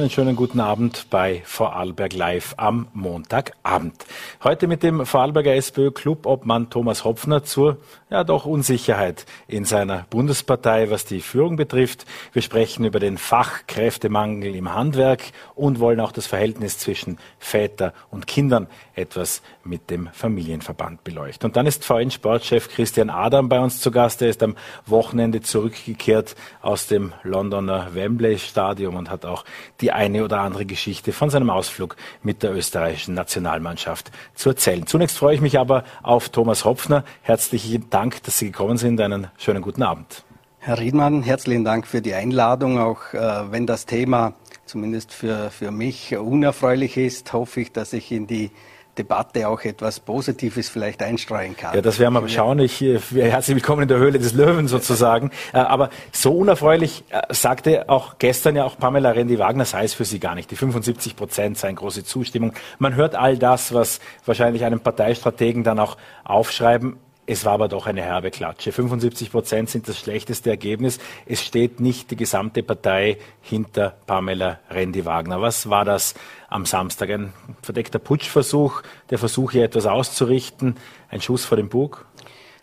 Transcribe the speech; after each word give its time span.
Einen 0.00 0.08
schönen 0.08 0.34
guten 0.34 0.60
Abend 0.60 1.08
bei 1.10 1.42
Vorarlberg 1.44 2.14
Live 2.14 2.54
am 2.56 2.88
Montagabend. 2.94 4.06
Heute 4.42 4.66
mit 4.66 4.82
dem 4.82 5.04
Vorarlberger 5.04 5.54
SPÖ-Clubobmann 5.54 6.70
Thomas 6.70 7.04
Hopfner 7.04 7.44
zur 7.44 7.76
ja 8.08 8.24
doch 8.24 8.46
Unsicherheit 8.46 9.26
in 9.46 9.66
seiner 9.66 10.06
Bundespartei, 10.08 10.88
was 10.88 11.04
die 11.04 11.20
Führung 11.20 11.56
betrifft. 11.56 12.06
Wir 12.32 12.40
sprechen 12.40 12.86
über 12.86 12.98
den 12.98 13.18
Fachkräftemangel 13.18 14.56
im 14.56 14.72
Handwerk 14.72 15.20
und 15.54 15.80
wollen 15.80 16.00
auch 16.00 16.12
das 16.12 16.26
Verhältnis 16.26 16.78
zwischen 16.78 17.18
Väter 17.38 17.92
und 18.10 18.26
Kindern 18.26 18.68
etwas 19.00 19.42
mit 19.64 19.90
dem 19.90 20.08
Familienverband 20.12 21.02
beleuchten. 21.04 21.48
Und 21.48 21.56
dann 21.56 21.66
ist 21.66 21.84
VN-Sportchef 21.84 22.68
Christian 22.68 23.10
Adam 23.10 23.48
bei 23.48 23.58
uns 23.58 23.80
zu 23.80 23.90
Gast. 23.90 24.22
Er 24.22 24.28
ist 24.28 24.42
am 24.42 24.56
Wochenende 24.86 25.40
zurückgekehrt 25.40 26.36
aus 26.62 26.86
dem 26.86 27.12
Londoner 27.22 27.94
Wembley 27.94 28.38
Stadium 28.38 28.96
und 28.96 29.10
hat 29.10 29.24
auch 29.24 29.44
die 29.80 29.92
eine 29.92 30.24
oder 30.24 30.40
andere 30.40 30.66
Geschichte 30.66 31.12
von 31.12 31.30
seinem 31.30 31.50
Ausflug 31.50 31.96
mit 32.22 32.42
der 32.42 32.54
österreichischen 32.54 33.14
Nationalmannschaft 33.14 34.10
zu 34.34 34.50
erzählen. 34.50 34.86
Zunächst 34.86 35.18
freue 35.18 35.34
ich 35.34 35.40
mich 35.40 35.58
aber 35.58 35.84
auf 36.02 36.28
Thomas 36.28 36.64
Hopfner. 36.64 37.04
Herzlichen 37.22 37.90
Dank, 37.90 38.22
dass 38.22 38.38
Sie 38.38 38.46
gekommen 38.46 38.76
sind. 38.76 39.00
Einen 39.00 39.28
schönen 39.38 39.62
guten 39.62 39.82
Abend. 39.82 40.24
Herr 40.58 40.78
Riedmann, 40.78 41.22
herzlichen 41.22 41.64
Dank 41.64 41.86
für 41.86 42.02
die 42.02 42.12
Einladung. 42.12 42.78
Auch 42.78 43.14
äh, 43.14 43.50
wenn 43.50 43.66
das 43.66 43.86
Thema 43.86 44.34
zumindest 44.66 45.12
für, 45.12 45.50
für 45.50 45.70
mich 45.70 46.14
unerfreulich 46.16 46.96
ist, 46.96 47.32
hoffe 47.32 47.62
ich, 47.62 47.72
dass 47.72 47.92
ich 47.92 48.12
in 48.12 48.26
die 48.26 48.50
Debatte 48.98 49.48
auch 49.48 49.62
etwas 49.62 50.00
Positives 50.00 50.68
vielleicht 50.68 51.02
einstreuen 51.02 51.56
kann. 51.56 51.74
Ja, 51.74 51.80
das 51.80 51.98
werden 51.98 52.14
wir 52.14 52.28
schauen. 52.28 52.58
Ich, 52.58 52.82
äh, 52.82 52.98
herzlich 52.98 53.56
willkommen 53.56 53.82
in 53.82 53.88
der 53.88 53.98
Höhle 53.98 54.18
des 54.18 54.34
Löwen 54.34 54.68
sozusagen. 54.68 55.30
Äh, 55.52 55.58
aber 55.58 55.90
so 56.12 56.32
unerfreulich 56.32 57.04
äh, 57.10 57.22
sagte 57.32 57.88
auch 57.88 58.18
gestern 58.18 58.56
ja 58.56 58.64
auch 58.64 58.76
Pamela 58.76 59.10
Rendi-Wagner, 59.10 59.64
sei 59.64 59.84
es 59.84 59.94
für 59.94 60.04
sie 60.04 60.18
gar 60.18 60.34
nicht. 60.34 60.50
Die 60.50 60.56
75 60.56 61.16
Prozent 61.16 61.58
seien 61.58 61.76
große 61.76 62.04
Zustimmung. 62.04 62.52
Man 62.78 62.94
hört 62.94 63.14
all 63.14 63.38
das, 63.38 63.72
was 63.72 64.00
wahrscheinlich 64.26 64.64
einem 64.64 64.80
Parteistrategen 64.80 65.64
dann 65.64 65.78
auch 65.78 65.96
aufschreiben. 66.24 66.98
Es 67.26 67.44
war 67.44 67.52
aber 67.52 67.68
doch 67.68 67.86
eine 67.86 68.02
herbe 68.02 68.30
Klatsche. 68.30 68.72
75 68.72 69.30
Prozent 69.30 69.70
sind 69.70 69.88
das 69.88 69.98
schlechteste 69.98 70.50
Ergebnis. 70.50 70.98
Es 71.26 71.44
steht 71.44 71.78
nicht 71.78 72.10
die 72.10 72.16
gesamte 72.16 72.62
Partei 72.62 73.18
hinter 73.40 73.94
Pamela 74.06 74.58
Rendi-Wagner. 74.70 75.40
Was 75.40 75.70
war 75.70 75.84
das 75.84 76.14
am 76.48 76.66
Samstag? 76.66 77.10
Ein 77.10 77.32
verdeckter 77.62 77.98
Putschversuch, 78.00 78.82
der 79.10 79.18
Versuch, 79.18 79.52
hier 79.52 79.64
etwas 79.64 79.86
auszurichten, 79.86 80.76
ein 81.08 81.20
Schuss 81.20 81.44
vor 81.44 81.56
dem 81.56 81.68
Bug? 81.68 82.06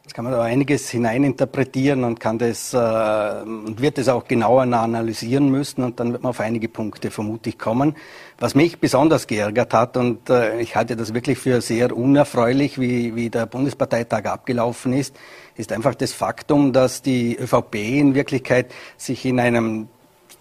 Jetzt 0.08 0.14
kann 0.14 0.24
man 0.24 0.32
da 0.32 0.42
einiges 0.42 0.90
hineininterpretieren 0.90 2.06
und 2.06 2.22
kann 2.22 2.38
das 2.38 2.74
äh, 2.74 2.78
und 2.78 3.82
wird 3.82 3.98
es 3.98 4.08
auch 4.08 4.26
genauer 4.26 4.62
analysieren 4.62 5.50
müssen 5.50 5.84
und 5.84 6.00
dann 6.00 6.14
wird 6.14 6.24
man 6.24 6.30
auf 6.30 6.40
einige 6.40 6.70
Punkte 6.70 7.12
vermutlich 7.12 7.60
kommen. 7.60 7.94
Was 8.40 8.56
mich 8.56 8.80
besonders 8.80 9.28
geärgert 9.28 9.74
hat 9.74 9.98
und 9.98 10.30
äh, 10.30 10.62
ich 10.62 10.78
halte 10.78 10.96
das 10.96 11.14
wirklich 11.14 11.40
für 11.40 11.60
sehr 11.60 11.94
unerfreulich, 11.94 12.80
wie, 12.80 13.18
wie 13.18 13.30
der 13.30 13.48
Bundesparteitag 13.48 14.24
abgelaufen 14.28 14.94
ist, 14.94 15.14
ist 15.58 15.74
einfach 15.74 15.94
das 15.94 16.14
Faktum, 16.14 16.72
dass 16.72 17.02
die 17.02 17.36
ÖVP 17.36 17.76
in 17.76 18.16
Wirklichkeit 18.16 18.72
sich 18.96 19.26
in 19.26 19.42
einem 19.42 19.90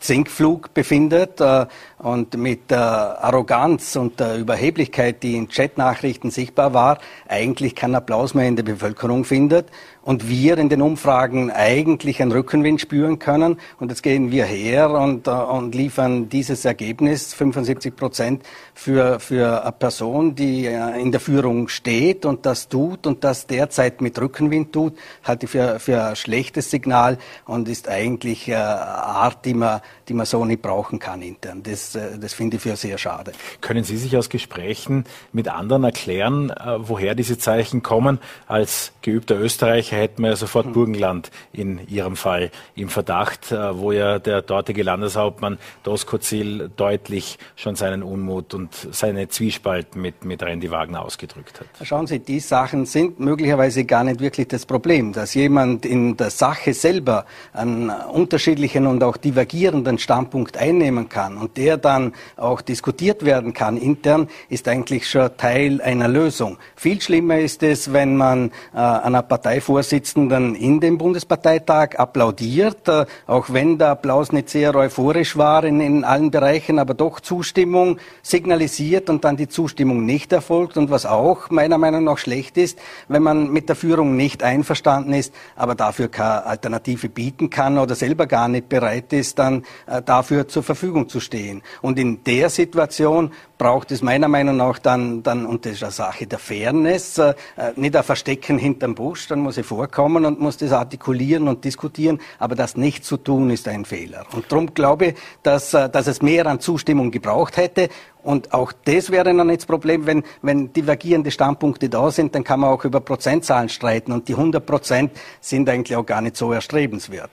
Sinkflug 0.06 0.72
befindet 0.74 1.40
äh, 1.40 1.66
und 1.98 2.36
mit 2.36 2.70
der 2.70 3.22
Arroganz 3.22 3.96
und 3.96 4.20
der 4.20 4.36
Überheblichkeit, 4.36 5.22
die 5.22 5.36
in 5.36 5.48
Chatnachrichten 5.48 6.30
sichtbar 6.30 6.74
war, 6.74 6.98
eigentlich 7.28 7.74
keinen 7.74 7.94
Applaus 7.94 8.34
mehr 8.34 8.46
in 8.46 8.56
der 8.56 8.62
Bevölkerung 8.62 9.24
findet 9.24 9.68
und 10.06 10.28
wir 10.28 10.56
in 10.56 10.68
den 10.68 10.82
Umfragen 10.82 11.50
eigentlich 11.50 12.22
einen 12.22 12.30
Rückenwind 12.30 12.80
spüren 12.80 13.18
können. 13.18 13.58
Und 13.80 13.90
jetzt 13.90 14.04
gehen 14.04 14.30
wir 14.30 14.44
her 14.44 14.90
und, 14.90 15.26
äh, 15.26 15.30
und 15.32 15.74
liefern 15.74 16.28
dieses 16.28 16.64
Ergebnis, 16.64 17.34
75 17.34 17.96
Prozent, 17.96 18.44
für, 18.72 19.18
für 19.18 19.62
eine 19.62 19.72
Person, 19.72 20.36
die 20.36 20.66
äh, 20.66 21.00
in 21.00 21.10
der 21.10 21.18
Führung 21.18 21.66
steht 21.66 22.24
und 22.24 22.46
das 22.46 22.68
tut 22.68 23.04
und 23.08 23.24
das 23.24 23.48
derzeit 23.48 24.00
mit 24.00 24.16
Rückenwind 24.20 24.72
tut, 24.72 24.96
halte 25.24 25.46
ich 25.46 25.50
für, 25.50 25.80
für 25.80 26.04
ein 26.04 26.14
schlechtes 26.14 26.70
Signal 26.70 27.18
und 27.44 27.68
ist 27.68 27.88
eigentlich 27.88 28.46
eine 28.46 28.64
Art, 28.64 29.44
die 29.44 29.54
man, 29.54 29.80
die 30.08 30.14
man 30.14 30.24
so 30.24 30.44
nicht 30.44 30.62
brauchen 30.62 31.00
kann 31.00 31.20
intern. 31.20 31.64
Das, 31.64 31.96
äh, 31.96 32.16
das 32.16 32.32
finde 32.32 32.58
ich 32.58 32.62
für 32.62 32.76
sehr 32.76 32.96
schade. 32.96 33.32
Können 33.60 33.82
Sie 33.82 33.96
sich 33.96 34.16
aus 34.16 34.30
Gesprächen 34.30 35.04
mit 35.32 35.48
anderen 35.48 35.82
erklären, 35.82 36.52
woher 36.78 37.16
diese 37.16 37.38
Zeichen 37.38 37.82
kommen? 37.82 38.20
Als 38.46 38.92
geübter 39.02 39.36
Österreicher 39.36 39.95
hätten 39.96 40.22
wir 40.22 40.30
ja 40.30 40.36
sofort 40.36 40.72
Burgenland 40.72 41.30
in 41.52 41.80
Ihrem 41.88 42.16
Fall 42.16 42.50
im 42.74 42.88
Verdacht, 42.88 43.52
äh, 43.52 43.78
wo 43.78 43.92
ja 43.92 44.18
der 44.18 44.42
dortige 44.42 44.82
Landeshauptmann 44.82 45.58
Doskozil 45.82 46.70
deutlich 46.76 47.38
schon 47.56 47.76
seinen 47.76 48.02
Unmut 48.02 48.54
und 48.54 48.74
seine 48.90 49.28
Zwiespalt 49.28 49.96
mit, 49.96 50.24
mit 50.24 50.42
Randy 50.42 50.70
Wagner 50.70 51.04
ausgedrückt 51.04 51.60
hat. 51.60 51.86
Schauen 51.86 52.06
Sie, 52.06 52.18
die 52.18 52.40
Sachen 52.40 52.86
sind 52.86 53.20
möglicherweise 53.20 53.84
gar 53.84 54.04
nicht 54.04 54.20
wirklich 54.20 54.48
das 54.48 54.66
Problem. 54.66 55.12
Dass 55.12 55.34
jemand 55.34 55.86
in 55.86 56.16
der 56.16 56.30
Sache 56.30 56.74
selber 56.74 57.24
einen 57.52 57.90
unterschiedlichen 57.90 58.86
und 58.86 59.02
auch 59.02 59.16
divergierenden 59.16 59.98
Standpunkt 59.98 60.56
einnehmen 60.56 61.08
kann 61.08 61.36
und 61.36 61.56
der 61.56 61.76
dann 61.76 62.12
auch 62.36 62.60
diskutiert 62.60 63.24
werden 63.24 63.52
kann 63.52 63.76
intern, 63.76 64.28
ist 64.48 64.68
eigentlich 64.68 65.08
schon 65.08 65.30
Teil 65.36 65.80
einer 65.80 66.08
Lösung. 66.08 66.58
Viel 66.74 67.00
schlimmer 67.00 67.38
ist 67.38 67.62
es, 67.62 67.92
wenn 67.92 68.16
man 68.16 68.50
äh, 68.74 68.78
einer 68.78 69.22
Parteivorsitzenden 69.22 69.85
Vorsitzenden 69.86 70.56
in 70.56 70.80
dem 70.80 70.98
Bundesparteitag 70.98 71.94
applaudiert, 71.96 72.88
äh, 72.88 73.06
auch 73.28 73.52
wenn 73.52 73.78
der 73.78 73.90
Applaus 73.90 74.32
nicht 74.32 74.50
sehr 74.50 74.74
euphorisch 74.74 75.36
war 75.36 75.62
in, 75.62 75.80
in 75.80 76.02
allen 76.02 76.32
Bereichen, 76.32 76.80
aber 76.80 76.94
doch 76.94 77.20
Zustimmung 77.20 77.98
signalisiert 78.20 79.08
und 79.08 79.24
dann 79.24 79.36
die 79.36 79.46
Zustimmung 79.46 80.04
nicht 80.04 80.32
erfolgt 80.32 80.76
und 80.76 80.90
was 80.90 81.06
auch 81.06 81.50
meiner 81.50 81.78
Meinung 81.78 82.02
nach 82.02 82.18
schlecht 82.18 82.56
ist, 82.56 82.80
wenn 83.06 83.22
man 83.22 83.52
mit 83.52 83.68
der 83.68 83.76
Führung 83.76 84.16
nicht 84.16 84.42
einverstanden 84.42 85.12
ist, 85.12 85.32
aber 85.54 85.76
dafür 85.76 86.08
keine 86.08 86.46
Alternative 86.46 87.08
bieten 87.08 87.48
kann 87.48 87.78
oder 87.78 87.94
selber 87.94 88.26
gar 88.26 88.48
nicht 88.48 88.68
bereit 88.68 89.12
ist, 89.12 89.38
dann 89.38 89.62
äh, 89.86 90.02
dafür 90.02 90.48
zur 90.48 90.64
Verfügung 90.64 91.08
zu 91.08 91.20
stehen. 91.20 91.62
Und 91.80 91.96
in 91.96 92.24
der 92.24 92.50
Situation 92.50 93.30
braucht 93.58 93.90
es 93.90 94.02
meiner 94.02 94.28
Meinung 94.28 94.56
nach 94.56 94.78
dann, 94.78 95.22
dann 95.22 95.46
und 95.46 95.64
das 95.64 95.74
ist 95.74 95.82
eine 95.82 95.92
Sache 95.92 96.26
der 96.26 96.38
Fairness, 96.38 97.18
äh, 97.18 97.34
nicht 97.76 97.96
ein 97.96 98.02
Verstecken 98.02 98.58
hinterm 98.58 98.94
Busch, 98.94 99.28
dann 99.28 99.40
muss 99.40 99.56
ich 99.56 99.66
vorkommen 99.66 100.24
und 100.24 100.40
muss 100.40 100.56
das 100.56 100.72
artikulieren 100.72 101.48
und 101.48 101.64
diskutieren, 101.64 102.20
aber 102.38 102.54
das 102.54 102.76
nicht 102.76 103.04
zu 103.04 103.16
tun 103.16 103.50
ist 103.50 103.68
ein 103.68 103.84
Fehler. 103.84 104.24
Und 104.34 104.50
darum 104.50 104.74
glaube 104.74 105.06
ich, 105.06 105.14
dass, 105.42 105.74
äh, 105.74 105.88
dass 105.88 106.06
es 106.06 106.22
mehr 106.22 106.46
an 106.46 106.60
Zustimmung 106.60 107.10
gebraucht 107.10 107.56
hätte 107.56 107.88
und 108.26 108.52
auch 108.52 108.72
das 108.72 109.10
wäre 109.10 109.22
dann 109.22 109.46
nicht 109.46 109.60
das 109.60 109.66
Problem, 109.66 110.04
wenn, 110.04 110.24
wenn 110.42 110.72
divergierende 110.72 111.30
Standpunkte 111.30 111.88
da 111.88 112.10
sind, 112.10 112.34
dann 112.34 112.42
kann 112.42 112.58
man 112.58 112.70
auch 112.70 112.84
über 112.84 113.00
Prozentzahlen 113.00 113.68
streiten. 113.68 114.10
Und 114.10 114.26
die 114.26 114.34
100 114.34 114.66
Prozent 114.66 115.12
sind 115.40 115.68
eigentlich 115.68 115.96
auch 115.96 116.04
gar 116.04 116.20
nicht 116.20 116.36
so 116.36 116.52
erstrebenswert. 116.52 117.30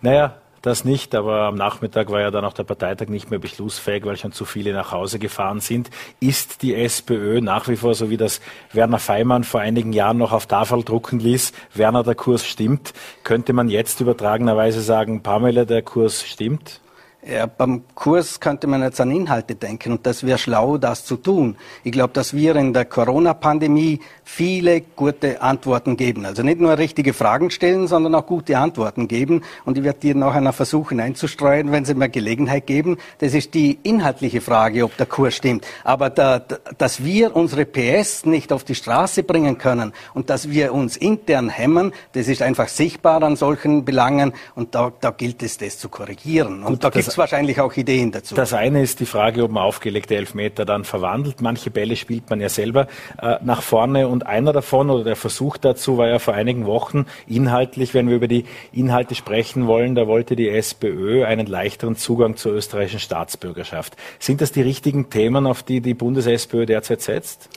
Naja, 0.00 0.41
das 0.62 0.84
nicht, 0.84 1.14
aber 1.14 1.42
am 1.42 1.54
Nachmittag 1.54 2.10
war 2.10 2.20
ja 2.20 2.30
dann 2.30 2.44
auch 2.44 2.52
der 2.52 2.64
Parteitag 2.64 3.08
nicht 3.08 3.30
mehr 3.30 3.38
beschlussfähig, 3.38 4.04
weil 4.04 4.16
schon 4.16 4.32
zu 4.32 4.44
viele 4.44 4.72
nach 4.72 4.92
Hause 4.92 5.18
gefahren 5.18 5.60
sind. 5.60 5.90
Ist 6.20 6.62
die 6.62 6.74
SPÖ 6.74 7.40
nach 7.40 7.68
wie 7.68 7.76
vor, 7.76 7.94
so 7.94 8.10
wie 8.10 8.16
das 8.16 8.40
Werner 8.72 8.98
Feimann 8.98 9.44
vor 9.44 9.60
einigen 9.60 9.92
Jahren 9.92 10.18
noch 10.18 10.32
auf 10.32 10.46
Tafel 10.46 10.82
drucken 10.84 11.18
ließ, 11.18 11.52
Werner, 11.74 12.02
der 12.02 12.14
Kurs 12.14 12.46
stimmt, 12.46 12.94
könnte 13.24 13.52
man 13.52 13.68
jetzt 13.68 14.00
übertragenerweise 14.00 14.80
sagen, 14.80 15.22
Pamela, 15.22 15.64
der 15.64 15.82
Kurs 15.82 16.24
stimmt? 16.24 16.80
Ja, 17.24 17.46
beim 17.46 17.84
Kurs 17.94 18.40
könnte 18.40 18.66
man 18.66 18.82
jetzt 18.82 19.00
an 19.00 19.12
Inhalte 19.12 19.54
denken 19.54 19.92
und 19.92 20.06
das 20.06 20.26
wäre 20.26 20.38
schlau, 20.38 20.76
das 20.76 21.04
zu 21.04 21.16
tun. 21.16 21.56
Ich 21.84 21.92
glaube, 21.92 22.12
dass 22.12 22.34
wir 22.34 22.56
in 22.56 22.72
der 22.72 22.84
Corona-Pandemie 22.84 24.00
viele 24.24 24.80
gute 24.80 25.40
Antworten 25.40 25.96
geben. 25.96 26.26
Also 26.26 26.42
nicht 26.42 26.58
nur 26.58 26.76
richtige 26.78 27.12
Fragen 27.12 27.52
stellen, 27.52 27.86
sondern 27.86 28.16
auch 28.16 28.26
gute 28.26 28.58
Antworten 28.58 29.06
geben. 29.06 29.42
Und 29.64 29.78
ich 29.78 29.84
werde 29.84 30.00
dir 30.00 30.14
noch 30.16 30.34
einer 30.34 30.52
versuchen 30.52 30.98
einzustreuen, 30.98 31.70
wenn 31.70 31.84
Sie 31.84 31.94
mir 31.94 32.08
Gelegenheit 32.08 32.66
geben. 32.66 32.98
Das 33.18 33.34
ist 33.34 33.54
die 33.54 33.78
inhaltliche 33.84 34.40
Frage, 34.40 34.82
ob 34.82 34.96
der 34.96 35.06
Kurs 35.06 35.36
stimmt. 35.36 35.64
Aber 35.84 36.10
da, 36.10 36.40
dass 36.40 37.04
wir 37.04 37.36
unsere 37.36 37.66
PS 37.66 38.26
nicht 38.26 38.52
auf 38.52 38.64
die 38.64 38.74
Straße 38.74 39.22
bringen 39.22 39.58
können 39.58 39.92
und 40.14 40.28
dass 40.28 40.50
wir 40.50 40.74
uns 40.74 40.96
intern 40.96 41.50
hemmen, 41.50 41.92
das 42.14 42.26
ist 42.26 42.42
einfach 42.42 42.66
sichtbar 42.66 43.22
an 43.22 43.36
solchen 43.36 43.84
Belangen 43.84 44.32
und 44.56 44.74
da, 44.74 44.92
da 45.00 45.12
gilt 45.12 45.44
es, 45.44 45.56
das 45.56 45.78
zu 45.78 45.88
korrigieren. 45.88 46.64
Und 46.64 46.66
Gut, 46.66 46.84
da 46.84 46.90
gibt 46.90 47.11
es 47.12 47.18
wahrscheinlich 47.18 47.60
auch 47.60 47.74
Ideen 47.76 48.10
dazu. 48.10 48.34
Das 48.34 48.52
eine 48.52 48.82
ist 48.82 49.00
die 49.00 49.06
Frage, 49.06 49.44
ob 49.44 49.52
man 49.52 49.62
aufgelegte 49.62 50.16
Elfmeter 50.16 50.64
dann 50.64 50.84
verwandelt. 50.84 51.40
Manche 51.40 51.70
Bälle 51.70 51.96
spielt 51.96 52.28
man 52.28 52.40
ja 52.40 52.48
selber 52.48 52.88
äh, 53.20 53.36
nach 53.42 53.62
vorne 53.62 54.08
und 54.08 54.26
einer 54.26 54.52
davon 54.52 54.90
oder 54.90 55.04
der 55.04 55.16
Versuch 55.16 55.56
dazu 55.56 55.98
war 55.98 56.08
ja 56.08 56.18
vor 56.18 56.34
einigen 56.34 56.66
Wochen 56.66 57.06
inhaltlich, 57.26 57.94
wenn 57.94 58.08
wir 58.08 58.16
über 58.16 58.28
die 58.28 58.44
Inhalte 58.72 59.14
sprechen 59.14 59.66
wollen, 59.66 59.94
da 59.94 60.06
wollte 60.06 60.36
die 60.36 60.48
SPÖ 60.48 61.24
einen 61.24 61.46
leichteren 61.46 61.96
Zugang 61.96 62.36
zur 62.36 62.52
österreichischen 62.52 63.00
Staatsbürgerschaft. 63.00 63.96
Sind 64.18 64.40
das 64.40 64.52
die 64.52 64.62
richtigen 64.62 65.10
Themen, 65.10 65.46
auf 65.46 65.62
die 65.62 65.80
die 65.80 65.94
Bundes-SPÖ 65.94 66.66
derzeit 66.66 67.02
setzt? 67.02 67.48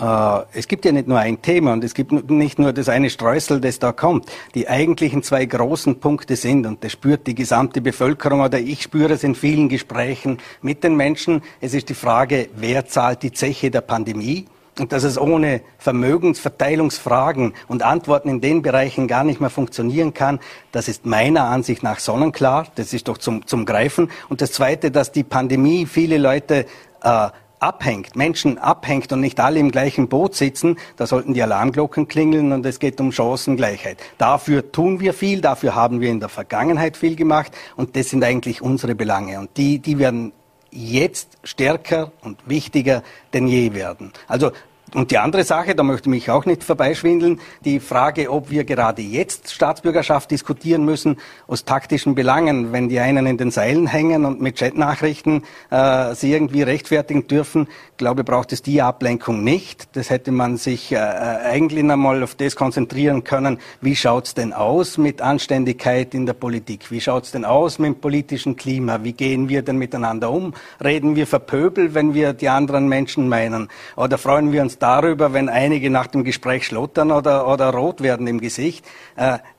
Äh, 0.00 0.42
es 0.52 0.66
gibt 0.66 0.84
ja 0.84 0.92
nicht 0.92 1.08
nur 1.08 1.18
ein 1.18 1.42
Thema 1.42 1.72
und 1.72 1.84
es 1.84 1.94
gibt 1.94 2.30
nicht 2.30 2.58
nur 2.58 2.72
das 2.72 2.88
eine 2.88 3.10
Streusel, 3.10 3.60
das 3.60 3.78
da 3.78 3.92
kommt. 3.92 4.30
Die 4.54 4.68
eigentlichen 4.68 5.22
zwei 5.22 5.44
großen 5.44 6.00
Punkte 6.00 6.36
sind, 6.36 6.66
und 6.66 6.82
das 6.82 6.92
spürt 6.92 7.26
die 7.26 7.34
gesamte 7.34 7.80
Bevölkerung 7.80 8.40
oder 8.40 8.58
ich 8.58 8.82
spüre 8.82 9.12
es 9.12 9.24
in 9.24 9.34
vielen 9.34 9.68
Gesprächen 9.68 10.38
mit 10.62 10.84
den 10.84 10.96
Menschen, 10.96 11.42
es 11.60 11.74
ist 11.74 11.88
die 11.88 11.94
Frage, 11.94 12.48
wer 12.56 12.86
zahlt 12.86 13.22
die 13.22 13.32
Zeche 13.32 13.70
der 13.70 13.82
Pandemie? 13.82 14.46
Und 14.78 14.92
dass 14.92 15.04
es 15.04 15.18
ohne 15.18 15.60
Vermögensverteilungsfragen 15.78 17.52
und 17.68 17.82
Antworten 17.82 18.30
in 18.30 18.40
den 18.40 18.62
Bereichen 18.62 19.08
gar 19.08 19.24
nicht 19.24 19.40
mehr 19.40 19.50
funktionieren 19.50 20.14
kann, 20.14 20.40
das 20.72 20.88
ist 20.88 21.04
meiner 21.04 21.44
Ansicht 21.44 21.82
nach 21.82 21.98
sonnenklar. 21.98 22.66
Das 22.76 22.94
ist 22.94 23.08
doch 23.08 23.18
zum, 23.18 23.46
zum 23.46 23.66
Greifen. 23.66 24.10
Und 24.30 24.40
das 24.40 24.52
Zweite, 24.52 24.90
dass 24.90 25.12
die 25.12 25.24
Pandemie 25.24 25.84
viele 25.84 26.16
Leute 26.16 26.64
äh, 27.02 27.28
abhängt, 27.60 28.16
Menschen 28.16 28.58
abhängt 28.58 29.12
und 29.12 29.20
nicht 29.20 29.38
alle 29.38 29.60
im 29.60 29.70
gleichen 29.70 30.08
Boot 30.08 30.34
sitzen, 30.34 30.76
da 30.96 31.06
sollten 31.06 31.34
die 31.34 31.42
Alarmglocken 31.42 32.08
klingeln 32.08 32.52
und 32.52 32.66
es 32.66 32.78
geht 32.78 33.00
um 33.00 33.12
Chancengleichheit. 33.12 33.98
Dafür 34.18 34.72
tun 34.72 34.98
wir 35.00 35.14
viel, 35.14 35.40
dafür 35.40 35.74
haben 35.74 36.00
wir 36.00 36.10
in 36.10 36.20
der 36.20 36.30
Vergangenheit 36.30 36.96
viel 36.96 37.16
gemacht 37.16 37.52
und 37.76 37.96
das 37.96 38.08
sind 38.10 38.24
eigentlich 38.24 38.62
unsere 38.62 38.94
Belange 38.94 39.38
und 39.38 39.56
die, 39.56 39.78
die 39.78 39.98
werden 39.98 40.32
jetzt 40.70 41.38
stärker 41.44 42.12
und 42.22 42.38
wichtiger 42.48 43.02
denn 43.32 43.46
je 43.46 43.74
werden. 43.74 44.12
Also 44.28 44.52
und 44.94 45.10
die 45.10 45.18
andere 45.18 45.44
Sache, 45.44 45.74
da 45.74 45.82
möchte 45.82 46.08
ich 46.08 46.10
mich 46.10 46.30
auch 46.30 46.46
nicht 46.46 46.64
vorbeischwindeln, 46.64 47.40
die 47.64 47.80
Frage, 47.80 48.30
ob 48.30 48.50
wir 48.50 48.64
gerade 48.64 49.02
jetzt 49.02 49.52
Staatsbürgerschaft 49.52 50.30
diskutieren 50.30 50.84
müssen, 50.84 51.18
aus 51.46 51.64
taktischen 51.64 52.14
Belangen, 52.14 52.72
wenn 52.72 52.88
die 52.88 52.98
einen 52.98 53.26
in 53.26 53.36
den 53.36 53.50
Seilen 53.50 53.86
hängen 53.86 54.24
und 54.24 54.40
mit 54.40 54.58
Chatnachrichten 54.58 55.44
äh, 55.70 56.14
sie 56.14 56.32
irgendwie 56.32 56.62
rechtfertigen 56.62 57.26
dürfen, 57.28 57.68
glaube 57.96 58.24
braucht 58.24 58.52
es 58.52 58.62
die 58.62 58.82
Ablenkung 58.82 59.44
nicht. 59.44 59.96
Das 59.96 60.10
hätte 60.10 60.32
man 60.32 60.56
sich 60.56 60.92
äh, 60.92 60.96
eigentlich 60.96 61.84
einmal 61.88 62.22
auf 62.22 62.34
das 62.34 62.56
konzentrieren 62.56 63.24
können, 63.24 63.58
wie 63.80 63.94
schaut's 63.94 64.34
denn 64.34 64.52
aus 64.52 64.98
mit 64.98 65.22
Anständigkeit 65.22 66.14
in 66.14 66.26
der 66.26 66.34
Politik? 66.34 66.90
Wie 66.90 67.00
schaut's 67.00 67.30
denn 67.30 67.44
aus 67.44 67.78
mit 67.78 67.94
dem 67.94 68.00
politischen 68.00 68.56
Klima? 68.56 69.04
Wie 69.04 69.12
gehen 69.12 69.48
wir 69.48 69.62
denn 69.62 69.76
miteinander 69.76 70.30
um? 70.30 70.54
Reden 70.82 71.14
wir 71.14 71.26
verpöbel, 71.26 71.94
wenn 71.94 72.14
wir 72.14 72.32
die 72.32 72.48
anderen 72.48 72.88
Menschen 72.88 73.28
meinen? 73.28 73.68
Oder 73.96 74.18
freuen 74.18 74.52
wir 74.52 74.62
uns 74.62 74.79
darüber, 74.82 75.32
wenn 75.32 75.48
einige 75.48 75.90
nach 75.90 76.06
dem 76.06 76.24
Gespräch 76.24 76.66
schlottern 76.66 77.12
oder, 77.12 77.46
oder 77.46 77.70
rot 77.70 78.02
werden 78.02 78.26
im 78.26 78.40
Gesicht. 78.40 78.84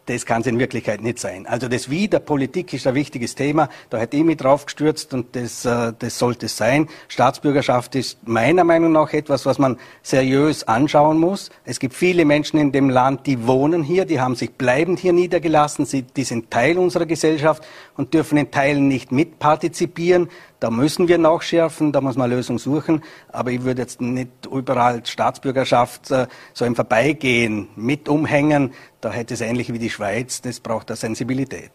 Das 0.07 0.25
kann 0.25 0.42
es 0.42 0.48
in 0.48 0.57
Wirklichkeit 0.57 1.01
nicht 1.01 1.19
sein. 1.19 1.45
Also 1.45 1.68
das 1.68 1.89
Wie 1.89 2.07
der 2.07 2.19
Politik 2.19 2.74
ist 2.74 2.88
ein 2.88 2.95
wichtiges 2.95 3.36
Thema. 3.36 3.69
Da 3.92 4.00
mich 4.12 4.38
drauf 4.38 4.65
gestürzt 4.65 5.13
und 5.13 5.36
das, 5.36 5.63
äh, 5.63 5.94
das 5.98 6.18
sollte 6.18 6.48
es 6.48 6.57
sein. 6.57 6.88
Staatsbürgerschaft 7.07 7.94
ist 7.95 8.27
meiner 8.27 8.63
Meinung 8.63 8.92
nach 8.92 9.13
etwas, 9.13 9.45
was 9.45 9.59
man 9.59 9.77
seriös 10.01 10.63
anschauen 10.68 11.19
muss. 11.19 11.51
Es 11.65 11.80
gibt 11.80 11.94
viele 11.94 12.25
Menschen 12.25 12.59
in 12.59 12.71
dem 12.71 12.89
Land, 12.89 13.27
die 13.27 13.45
wohnen 13.45 13.83
hier, 13.83 14.06
die 14.06 14.19
haben 14.19 14.36
sich 14.36 14.51
bleibend 14.53 15.00
hier 15.00 15.13
niedergelassen, 15.13 15.86
sie, 15.86 16.01
die 16.01 16.24
sind 16.24 16.50
Teil 16.50 16.80
unserer 16.80 17.06
Gesellschaft 17.06 17.63
und 17.95 18.13
dürfen 18.13 18.38
in 18.38 18.50
Teilen 18.50 18.88
nicht 18.88 19.12
mitpartizipieren. 19.12 20.30
Da 20.59 20.69
müssen 20.69 21.07
wir 21.07 21.18
nachschärfen, 21.18 21.92
da 21.92 22.01
muss 22.01 22.18
man 22.18 22.30
Lösungen 22.30 22.59
suchen. 22.59 23.01
Aber 23.31 23.50
ich 23.50 23.63
würde 23.63 23.81
jetzt 23.81 24.00
nicht 24.00 24.30
überall 24.45 25.03
Staatsbürgerschaft 25.03 26.12
äh, 26.12 26.27
so 26.53 26.65
im 26.65 26.75
Vorbeigehen 26.75 27.68
mit 27.75 28.07
umhängen. 28.07 28.71
Da 29.01 29.12
hätte 29.12 29.33
es 29.33 29.42
ähnlich 29.42 29.74
wie 29.74 29.80
die 29.80 29.89
Schweiz, 29.89 30.42
das 30.42 30.59
braucht 30.59 30.92
da 30.92 30.95
Sensibilität. 30.95 31.71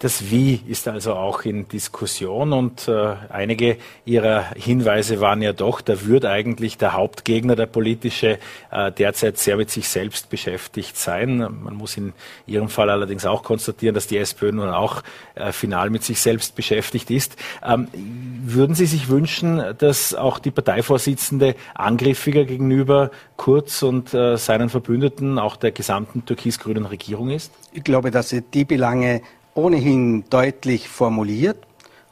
Das 0.00 0.30
Wie 0.30 0.62
ist 0.66 0.88
also 0.88 1.12
auch 1.12 1.42
in 1.42 1.68
Diskussion 1.68 2.54
und 2.54 2.88
äh, 2.88 3.16
einige 3.28 3.76
Ihrer 4.06 4.46
Hinweise 4.54 5.20
waren 5.20 5.42
ja 5.42 5.52
doch, 5.52 5.82
da 5.82 6.06
würde 6.06 6.30
eigentlich 6.30 6.78
der 6.78 6.94
Hauptgegner, 6.94 7.54
der 7.54 7.66
politische, 7.66 8.38
äh, 8.70 8.90
derzeit 8.92 9.36
sehr 9.36 9.58
mit 9.58 9.70
sich 9.70 9.90
selbst 9.90 10.30
beschäftigt 10.30 10.96
sein. 10.96 11.36
Man 11.36 11.74
muss 11.74 11.98
in 11.98 12.14
Ihrem 12.46 12.70
Fall 12.70 12.88
allerdings 12.88 13.26
auch 13.26 13.42
konstatieren, 13.42 13.94
dass 13.94 14.06
die 14.06 14.16
SPÖ 14.16 14.52
nun 14.52 14.70
auch 14.70 15.02
äh, 15.34 15.52
final 15.52 15.90
mit 15.90 16.02
sich 16.02 16.22
selbst 16.22 16.54
beschäftigt 16.56 17.10
ist. 17.10 17.36
Ähm, 17.62 17.88
würden 18.42 18.74
Sie 18.74 18.86
sich 18.86 19.10
wünschen, 19.10 19.62
dass 19.76 20.14
auch 20.14 20.38
die 20.38 20.50
Parteivorsitzende 20.50 21.56
angriffiger 21.74 22.46
gegenüber 22.46 23.10
Kurz 23.36 23.82
und 23.82 24.14
äh, 24.14 24.38
seinen 24.38 24.70
Verbündeten, 24.70 25.38
auch 25.38 25.56
der 25.56 25.72
gesamten 25.72 26.24
türkis-grünen 26.24 26.86
Regierung 26.86 27.28
ist? 27.28 27.52
Ich 27.72 27.84
glaube, 27.84 28.10
dass 28.10 28.30
sie 28.30 28.42
die 28.42 28.64
Belange 28.64 29.20
ohnehin 29.54 30.24
deutlich 30.30 30.88
formuliert 30.88 31.58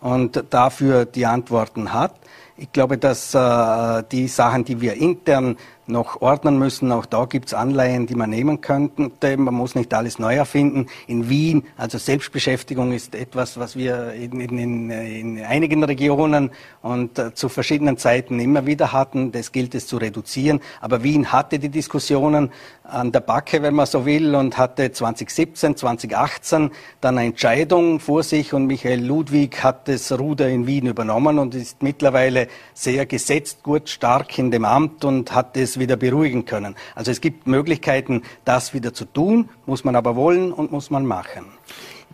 und 0.01 0.45
dafür 0.51 1.05
die 1.05 1.27
Antworten 1.27 1.93
hat. 1.93 2.15
Ich 2.57 2.73
glaube, 2.73 2.99
dass 2.99 3.35
äh, 3.35 4.03
die 4.11 4.29
Sachen, 4.29 4.65
die 4.65 4.81
wir 4.81 4.95
intern 4.95 5.57
noch 5.89 6.21
ordnen 6.21 6.59
müssen. 6.59 6.93
Auch 6.93 7.07
da 7.07 7.25
gibt 7.25 7.49
es 7.49 7.55
Anleihen, 7.55 8.07
die 8.07 8.15
man 8.15 8.31
nehmen 8.31 8.61
könnte. 8.61 9.37
Man 9.37 9.55
muss 9.55 9.75
nicht 9.75 9.93
alles 9.95 10.19
neu 10.19 10.35
erfinden. 10.35 10.87
In 11.07 11.29
Wien, 11.29 11.65
also 11.77 11.99
Selbstbeschäftigung 11.99 12.93
ist 12.93 13.15
etwas, 13.15 13.59
was 13.59 13.77
wir 13.77 14.13
in, 14.13 14.41
in, 14.41 14.91
in 14.91 15.45
einigen 15.45 15.85
Regionen 15.85 16.51
und 16.83 17.19
äh, 17.19 17.35
zu 17.35 17.49
verschiedenen 17.49 17.97
Zeiten 17.97 18.39
immer 18.41 18.67
wieder 18.67 18.93
hatten. 18.93 19.33
Das 19.33 19.53
gilt 19.53 19.75
es 19.75 19.87
zu 19.87 19.97
reduzieren. 19.97 20.61
Aber 20.81 21.03
Wien 21.03 21.33
hatte 21.33 21.59
die 21.59 21.69
Diskussionen 21.69 22.51
an 22.85 23.13
der 23.13 23.21
Backe, 23.21 23.63
wenn 23.63 23.75
man 23.75 23.87
so 23.87 24.07
will, 24.07 24.35
und 24.35 24.57
hatte 24.57 24.91
2017, 24.91 25.77
2018 25.77 26.71
dann 27.01 27.19
eine 27.19 27.29
Entscheidung 27.29 28.01
vor 28.01 28.23
sich 28.23 28.55
und 28.55 28.67
Michael 28.67 29.05
Ludwig 29.05 29.63
hat 29.63 29.89
das 29.89 30.11
Ruder 30.19 30.49
in 30.49 30.67
Wien 30.67 30.87
übernommen 30.87 31.39
und 31.39 31.55
ist 31.55 31.83
mittlerweile 31.83 32.49
sehr 32.75 33.07
gesetzt, 33.07 33.63
gut, 33.63 33.89
stark 33.89 34.39
in 34.39 34.51
dem 34.51 34.65
Amt 34.65 35.05
und 35.05 35.35
hat 35.35 35.57
es 35.57 35.78
wieder 35.79 35.97
beruhigen 35.97 36.45
können. 36.45 36.75
Also 36.95 37.11
es 37.11 37.21
gibt 37.21 37.47
Möglichkeiten, 37.47 38.23
das 38.45 38.75
wieder 38.75 38.93
zu 38.95 39.05
tun, 39.05 39.49
muss 39.67 39.85
man 39.85 39.97
aber 39.97 40.17
wollen 40.17 40.53
und 40.53 40.73
muss 40.73 40.91
man 40.91 41.07
machen. 41.07 41.47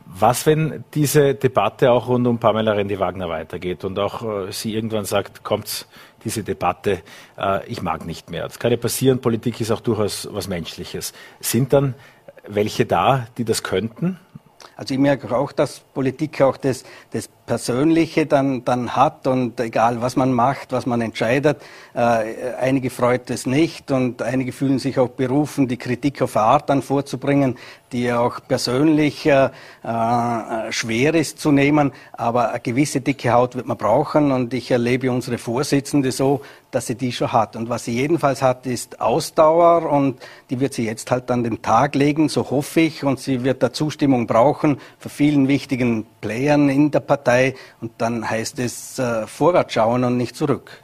Was, 0.06 0.46
wenn 0.46 0.84
diese 0.94 1.34
Debatte 1.34 1.90
auch 1.90 2.08
rund 2.08 2.26
um 2.26 2.38
Pamela 2.38 2.72
Rendi-Wagner 2.72 3.28
weitergeht 3.28 3.84
und 3.84 3.98
auch 3.98 4.46
äh, 4.46 4.52
sie 4.52 4.74
irgendwann 4.74 5.06
sagt, 5.06 5.42
kommt 5.42 5.88
diese 6.24 6.44
Debatte, 6.44 7.02
äh, 7.36 7.66
ich 7.66 7.82
mag 7.82 8.06
nicht 8.06 8.30
mehr. 8.30 8.44
Das 8.44 8.58
kann 8.58 8.70
ja 8.70 8.76
passieren, 8.76 9.20
Politik 9.20 9.60
ist 9.60 9.70
auch 9.70 9.80
durchaus 9.80 10.28
was 10.30 10.46
Menschliches. 10.46 11.12
Sind 11.40 11.72
dann 11.72 11.94
welche 12.46 12.86
da, 12.86 13.26
die 13.38 13.44
das 13.44 13.62
könnten? 13.62 14.18
Also 14.76 14.94
ich 14.94 15.00
merke 15.00 15.34
auch, 15.36 15.52
dass 15.52 15.80
Politik 15.80 16.40
auch 16.42 16.56
das, 16.56 16.84
das 17.10 17.28
Persönliche 17.46 18.26
dann, 18.26 18.64
dann 18.64 18.96
hat 18.96 19.26
und 19.26 19.60
egal 19.60 20.00
was 20.00 20.16
man 20.16 20.32
macht, 20.32 20.72
was 20.72 20.86
man 20.86 21.00
entscheidet, 21.00 21.58
äh, 21.94 21.98
einige 22.58 22.88
freut 22.88 23.28
es 23.30 23.44
nicht 23.44 23.90
und 23.90 24.22
einige 24.22 24.52
fühlen 24.52 24.78
sich 24.78 24.98
auch 24.98 25.10
berufen, 25.10 25.68
die 25.68 25.76
Kritik 25.76 26.22
auf 26.22 26.36
Art 26.36 26.70
dann 26.70 26.80
vorzubringen, 26.80 27.56
die 27.92 28.12
auch 28.12 28.40
persönlich 28.48 29.26
äh, 29.26 29.50
äh, 29.84 30.72
schwer 30.72 31.14
ist 31.14 31.38
zu 31.38 31.52
nehmen, 31.52 31.92
aber 32.12 32.50
eine 32.50 32.60
gewisse 32.60 33.00
dicke 33.00 33.32
Haut 33.32 33.56
wird 33.56 33.66
man 33.66 33.76
brauchen 33.76 34.32
und 34.32 34.54
ich 34.54 34.70
erlebe 34.70 35.10
unsere 35.10 35.36
Vorsitzende 35.36 36.12
so, 36.12 36.40
dass 36.70 36.86
sie 36.86 36.96
die 36.96 37.12
schon 37.12 37.32
hat. 37.32 37.54
Und 37.54 37.68
was 37.68 37.84
sie 37.84 37.92
jedenfalls 37.92 38.42
hat, 38.42 38.66
ist 38.66 39.00
Ausdauer 39.00 39.88
und 39.90 40.18
die 40.50 40.58
wird 40.58 40.74
sie 40.74 40.84
jetzt 40.86 41.10
halt 41.12 41.30
an 41.30 41.44
den 41.44 41.62
Tag 41.62 41.94
legen, 41.94 42.28
so 42.28 42.50
hoffe 42.50 42.80
ich, 42.80 43.04
und 43.04 43.20
sie 43.20 43.44
wird 43.44 43.62
da 43.62 43.72
Zustimmung 43.72 44.26
brauchen 44.26 44.78
für 44.98 45.08
vielen 45.08 45.46
wichtigen 45.46 46.04
Playern 46.20 46.68
in 46.68 46.90
der 46.90 47.00
Partei 47.00 47.33
und 47.80 47.92
dann 47.98 48.28
heißt 48.28 48.58
es 48.58 48.98
äh, 48.98 49.26
vorwärts 49.26 49.74
schauen 49.74 50.04
und 50.04 50.16
nicht 50.16 50.36
zurück. 50.36 50.83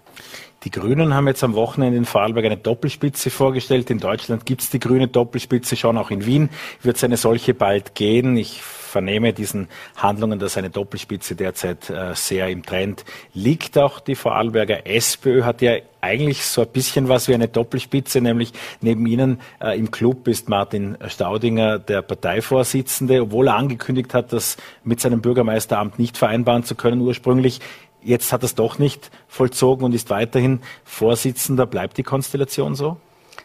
Die 0.64 0.70
Grünen 0.70 1.14
haben 1.14 1.26
jetzt 1.26 1.42
am 1.42 1.54
Wochenende 1.54 1.96
in 1.96 2.04
Vorarlberg 2.04 2.44
eine 2.44 2.56
Doppelspitze 2.58 3.30
vorgestellt. 3.30 3.88
In 3.88 3.98
Deutschland 3.98 4.44
gibt 4.44 4.60
es 4.60 4.68
die 4.68 4.78
grüne 4.78 5.08
Doppelspitze 5.08 5.74
schon, 5.74 5.96
auch 5.96 6.10
in 6.10 6.26
Wien 6.26 6.50
wird 6.82 6.98
es 6.98 7.04
eine 7.04 7.16
solche 7.16 7.54
bald 7.54 7.94
gehen. 7.94 8.36
Ich 8.36 8.60
vernehme 8.60 9.32
diesen 9.32 9.68
Handlungen, 9.96 10.38
dass 10.38 10.58
eine 10.58 10.68
Doppelspitze 10.68 11.34
derzeit 11.34 11.88
äh, 11.88 12.14
sehr 12.14 12.48
im 12.48 12.62
Trend 12.62 13.06
liegt. 13.32 13.78
Auch 13.78 14.00
die 14.00 14.14
Vorarlberger 14.14 14.86
SPÖ 14.86 15.44
hat 15.44 15.62
ja 15.62 15.76
eigentlich 16.02 16.44
so 16.44 16.60
ein 16.60 16.68
bisschen 16.68 17.08
was 17.08 17.28
wie 17.28 17.34
eine 17.34 17.48
Doppelspitze, 17.48 18.20
nämlich 18.20 18.52
neben 18.82 19.06
Ihnen 19.06 19.40
äh, 19.62 19.78
im 19.78 19.90
Club 19.90 20.28
ist 20.28 20.50
Martin 20.50 20.98
Staudinger 21.06 21.78
der 21.78 22.02
Parteivorsitzende, 22.02 23.22
obwohl 23.22 23.48
er 23.48 23.56
angekündigt 23.56 24.12
hat, 24.12 24.32
das 24.34 24.58
mit 24.84 25.00
seinem 25.00 25.22
Bürgermeisteramt 25.22 25.98
nicht 25.98 26.18
vereinbaren 26.18 26.64
zu 26.64 26.74
können 26.74 27.00
ursprünglich. 27.00 27.60
Jetzt 28.02 28.32
hat 28.32 28.42
er 28.42 28.46
es 28.46 28.54
doch 28.54 28.78
nicht 28.78 29.10
vollzogen 29.28 29.84
und 29.84 29.94
ist 29.94 30.10
weiterhin 30.10 30.60
Vorsitzender. 30.84 31.66
Bleibt 31.66 31.98
die 31.98 32.02
Konstellation 32.02 32.74
so? 32.74 32.96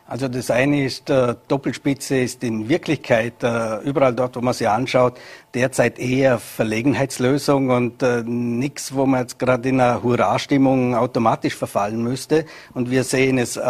Also 0.07 0.27
das 0.27 0.51
eine 0.51 0.85
ist, 0.85 1.09
äh, 1.09 1.33
Doppelspitze 1.47 2.17
ist 2.17 2.43
in 2.43 2.69
Wirklichkeit 2.69 3.41
äh, 3.41 3.79
überall 3.79 4.13
dort, 4.13 4.35
wo 4.35 4.41
man 4.41 4.53
sie 4.53 4.67
anschaut, 4.67 5.17
derzeit 5.55 5.97
eher 5.97 6.37
Verlegenheitslösung 6.37 7.71
und 7.71 8.03
äh, 8.03 8.21
nichts, 8.23 8.93
wo 8.93 9.07
man 9.07 9.21
jetzt 9.21 9.39
gerade 9.39 9.67
in 9.67 9.81
einer 9.81 10.03
Hurra-Stimmung 10.03 10.93
automatisch 10.93 11.55
verfallen 11.55 12.03
müsste. 12.03 12.45
Und 12.75 12.91
wir 12.91 13.03
sehen 13.03 13.39
es 13.39 13.57
äh, 13.57 13.61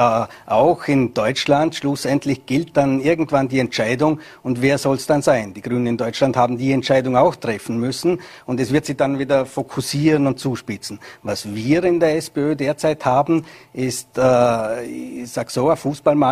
auch 0.46 0.88
in 0.90 1.14
Deutschland. 1.14 1.76
Schlussendlich 1.76 2.46
gilt 2.46 2.76
dann 2.76 3.00
irgendwann 3.00 3.48
die 3.48 3.60
Entscheidung 3.60 4.20
und 4.44 4.62
wer 4.62 4.78
soll 4.78 4.98
es 4.98 5.06
dann 5.06 5.22
sein? 5.22 5.54
Die 5.54 5.62
Grünen 5.62 5.88
in 5.88 5.98
Deutschland 5.98 6.36
haben 6.36 6.58
die 6.58 6.74
Entscheidung 6.74 7.16
auch 7.16 7.38
treffen 7.38 7.80
müssen 7.80 8.20
und 8.46 8.60
es 8.60 8.74
wird 8.74 8.86
sich 8.86 8.98
dann 8.98 9.20
wieder 9.20 9.46
fokussieren 9.46 10.28
und 10.28 10.38
zuspitzen. 10.38 11.00
Was 11.24 11.56
wir 11.56 11.86
in 11.86 12.02
der 12.02 12.18
SPÖ 12.18 12.58
derzeit 12.58 13.06
haben, 13.06 13.46
ist, 13.72 14.18
äh, 14.18 14.84
ich 14.84 15.32
sag 15.32 15.50
so, 15.50 15.68
eine 15.68 15.78
Fußballmannschaft 15.78 16.25